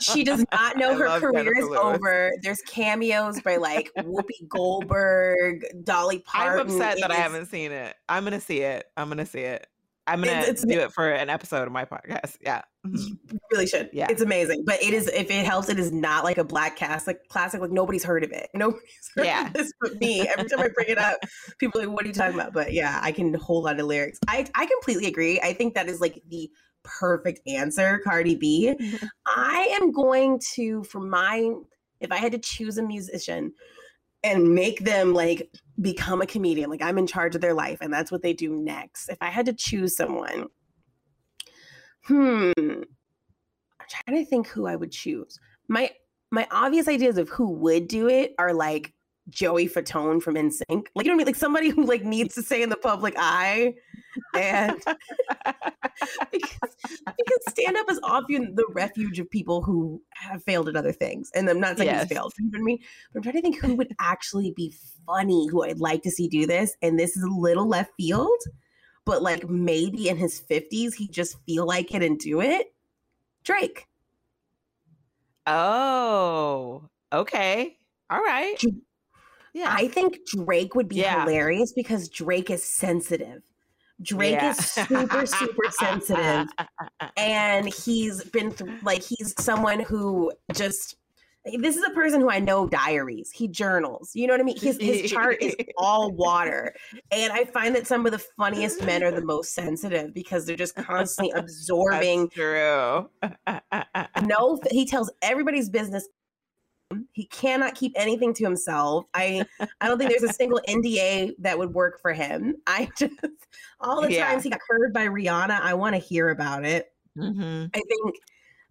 [0.00, 2.32] She does not know her career is over.
[2.42, 6.60] There's cameos by like Whoopi Goldberg, Dolly Parton.
[6.60, 7.94] I'm upset that is, I haven't seen it.
[8.08, 8.86] I'm gonna see it.
[8.96, 9.66] I'm gonna see it.
[10.10, 12.36] I'm gonna it's, it's, do it for an episode of my podcast.
[12.40, 12.96] Yeah, mm-hmm.
[12.96, 13.90] you really should.
[13.92, 14.64] Yeah, it's amazing.
[14.66, 17.60] But it is if it helps, it is not like a black cast like Classic,
[17.60, 18.48] like nobody's heard of it.
[18.54, 19.46] Nobody's heard yeah.
[19.46, 20.26] of this but me.
[20.26, 21.18] Every time I bring it up,
[21.58, 23.84] people are like, "What are you talking about?" But yeah, I can hold on to
[23.84, 24.18] lyrics.
[24.26, 25.38] I I completely agree.
[25.40, 26.50] I think that is like the
[26.82, 28.74] perfect answer, Cardi B.
[28.78, 29.06] Mm-hmm.
[29.26, 31.52] I am going to for my
[32.00, 33.52] if I had to choose a musician
[34.22, 35.50] and make them like
[35.80, 36.70] become a comedian.
[36.70, 39.08] Like I'm in charge of their life and that's what they do next.
[39.08, 40.46] If I had to choose someone,
[42.04, 42.84] hmm, I'm
[43.88, 45.38] trying to think who I would choose.
[45.68, 45.90] My
[46.30, 48.92] my obvious ideas of who would do it are like
[49.30, 50.86] Joey Fatone from NSYNC.
[50.94, 51.26] Like you know what I mean?
[51.26, 53.74] Like somebody who like needs to stay in the public eye.
[54.34, 54.82] And
[56.32, 60.92] because, because stand up is often the refuge of people who have failed at other
[60.92, 61.30] things.
[61.34, 62.02] And I'm not saying yes.
[62.02, 62.32] he's failed.
[62.38, 62.78] You know what I mean?
[63.12, 64.74] But I'm trying to think who would actually be
[65.06, 66.76] funny, who I'd like to see do this.
[66.82, 68.40] And this is a little left field,
[69.04, 72.74] but like maybe in his 50s, he just feel like it and do it.
[73.44, 73.86] Drake.
[75.46, 77.76] Oh, okay.
[78.10, 78.60] All right.
[79.54, 79.74] Yeah.
[79.76, 81.24] I think Drake would be yeah.
[81.24, 83.42] hilarious because Drake is sensitive.
[84.02, 84.50] Drake yeah.
[84.50, 86.48] is super, super sensitive.
[87.16, 90.96] And he's been through, like, he's someone who just,
[91.46, 93.30] eh, this is a person who I know diaries.
[93.30, 94.12] He journals.
[94.14, 94.58] You know what I mean?
[94.58, 96.74] His, his chart is all water.
[97.10, 100.56] And I find that some of the funniest men are the most sensitive because they're
[100.56, 102.30] just constantly absorbing.
[102.34, 103.10] That's true.
[104.26, 106.08] no, he tells everybody's business
[107.12, 109.06] he cannot keep anything to himself.
[109.14, 109.44] I
[109.80, 112.56] I don't think there's a single NDA that would work for him.
[112.66, 113.14] I just
[113.80, 114.28] all the yeah.
[114.28, 116.92] times he got heard by Rihanna, I want to hear about it.
[117.16, 117.66] Mm-hmm.
[117.74, 118.16] I think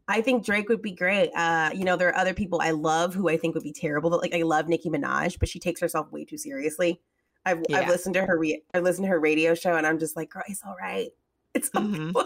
[0.09, 1.29] I think Drake would be great.
[1.35, 4.09] Uh, you know, there are other people I love who I think would be terrible.
[4.09, 6.99] Like I love Nicki Minaj, but she takes herself way too seriously.
[7.45, 7.79] I've, yeah.
[7.79, 8.37] I've listened to her.
[8.37, 11.09] Re- I listened to her radio show, and I'm just like, girl, it's all right.
[11.53, 12.17] It's mm-hmm.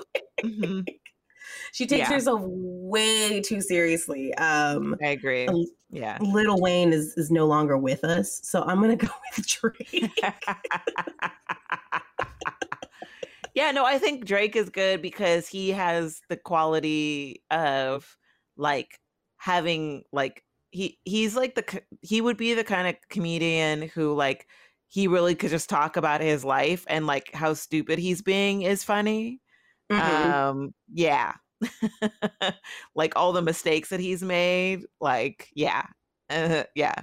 [0.44, 0.82] mm-hmm.
[1.74, 2.14] she takes yeah.
[2.14, 4.34] herself way too seriously.
[4.36, 5.48] Um, I agree.
[5.94, 10.12] Yeah, Lil Wayne is is no longer with us, so I'm gonna go with Drake.
[13.54, 18.18] yeah, no, I think Drake is good because he has the quality of
[18.58, 19.00] like
[19.38, 24.48] having like he he's like the he would be the kind of comedian who like
[24.88, 28.84] he really could just talk about his life and like how stupid he's being is
[28.84, 29.40] funny.
[29.92, 30.32] Mm-hmm.
[30.32, 31.34] Um yeah.
[32.96, 35.86] like all the mistakes that he's made, like yeah.
[36.30, 36.96] Uh, yeah.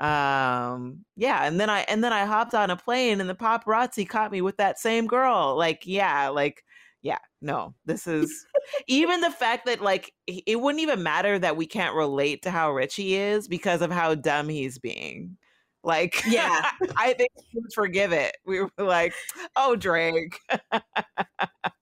[0.00, 4.08] Um yeah, and then I and then I hopped on a plane and the paparazzi
[4.08, 5.56] caught me with that same girl.
[5.56, 6.64] Like yeah, like
[7.02, 8.44] yeah, no, this is
[8.88, 12.72] even the fact that like it wouldn't even matter that we can't relate to how
[12.72, 15.36] rich he is because of how dumb he's being.
[15.84, 18.36] Like, yeah, I think we would forgive it.
[18.46, 19.12] We were like,
[19.54, 20.40] oh, Drake.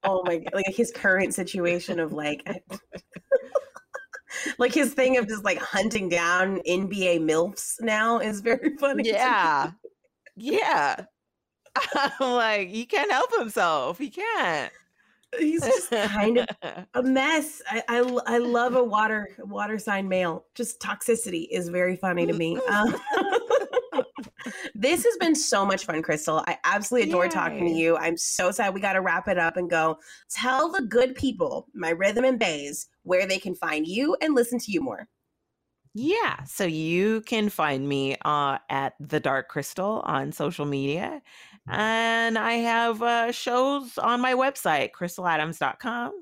[0.03, 2.45] oh my god, like his current situation of like,
[4.59, 9.09] like his thing of just like hunting down NBA milfs now is very funny.
[9.09, 9.71] Yeah,
[10.37, 11.05] yeah.
[11.95, 13.99] I'm like, he can't help himself.
[13.99, 14.73] He can't
[15.39, 16.47] he's just kind of
[16.95, 17.63] a mess.
[17.71, 20.47] I, I, I love a water water sign male.
[20.55, 22.59] Just toxicity is very funny to me.
[22.69, 22.95] Um,
[24.75, 26.43] this has been so much fun, Crystal.
[26.47, 27.31] I absolutely adore Yay.
[27.31, 27.97] talking to you.
[27.97, 29.99] I'm so sad we got to wrap it up and go.
[30.31, 34.59] Tell the good people, my rhythm and bays, where they can find you and listen
[34.61, 35.09] to you more.
[35.95, 41.21] Yeah, so you can find me uh, at the Dark Crystal on social media,
[41.69, 46.13] and I have uh, shows on my website, crystaladams.com,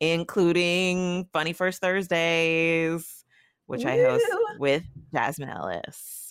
[0.00, 3.24] including Funny First Thursdays,
[3.66, 3.90] which Woo!
[3.90, 4.26] I host
[4.58, 4.82] with
[5.12, 6.23] Jasmine Ellis.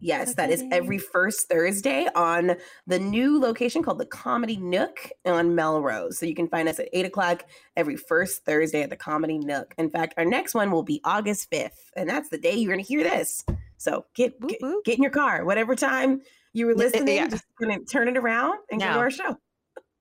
[0.00, 2.56] Yes, that is every first Thursday on
[2.86, 6.18] the new location called the Comedy Nook on Melrose.
[6.18, 7.44] So you can find us at eight o'clock
[7.76, 9.74] every first Thursday at the Comedy Nook.
[9.76, 12.84] In fact, our next one will be August 5th, and that's the day you're going
[12.84, 13.44] to hear this.
[13.76, 16.20] So get, get, get in your car, whatever time
[16.52, 17.28] you were listening, yeah.
[17.28, 19.36] just gonna turn it around and go to our show.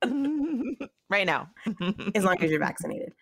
[1.09, 1.49] right now.
[2.15, 3.13] as long as you're vaccinated.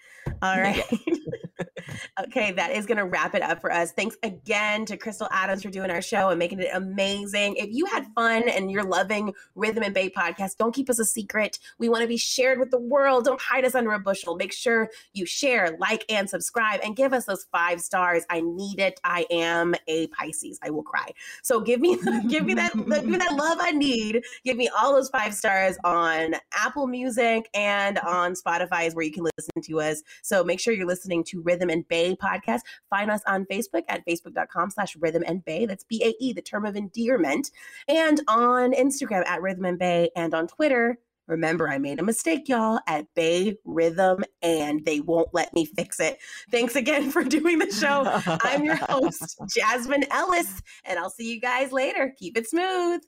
[0.42, 0.84] All right.
[2.24, 3.92] okay, that is going to wrap it up for us.
[3.92, 7.56] Thanks again to Crystal Adams for doing our show and making it amazing.
[7.58, 11.06] If you had fun and you're loving Rhythm and Bae podcast, don't keep us a
[11.06, 11.60] secret.
[11.78, 13.26] We want to be shared with the world.
[13.26, 14.36] Don't hide us under a bushel.
[14.36, 18.24] Make sure you share, like, and subscribe and give us those five stars.
[18.30, 19.00] I need it.
[19.04, 20.60] I am a Pisces.
[20.64, 21.12] I will cry.
[21.44, 21.98] So give me
[22.28, 24.24] give me that give me that love I need.
[24.44, 29.12] Give me all those five stars on Apple Music and on Spotify is where you
[29.12, 30.02] can listen to us.
[30.24, 32.62] So make sure you're listening to Rhythm and Bae podcast.
[32.90, 35.66] Find us on Facebook at facebook.com slash rhythm and bae.
[35.68, 37.52] That's B A E, the term of endearment.
[37.88, 40.98] And on Instagram at rhythm and bae and on Twitter.
[41.28, 46.00] Remember, I made a mistake, y'all, at Bae Rhythm, and they won't let me fix
[46.00, 46.20] it.
[46.52, 48.04] Thanks again for doing the show.
[48.44, 52.14] I'm your host, Jasmine Ellis, and I'll see you guys later.
[52.20, 53.02] Keep it smooth.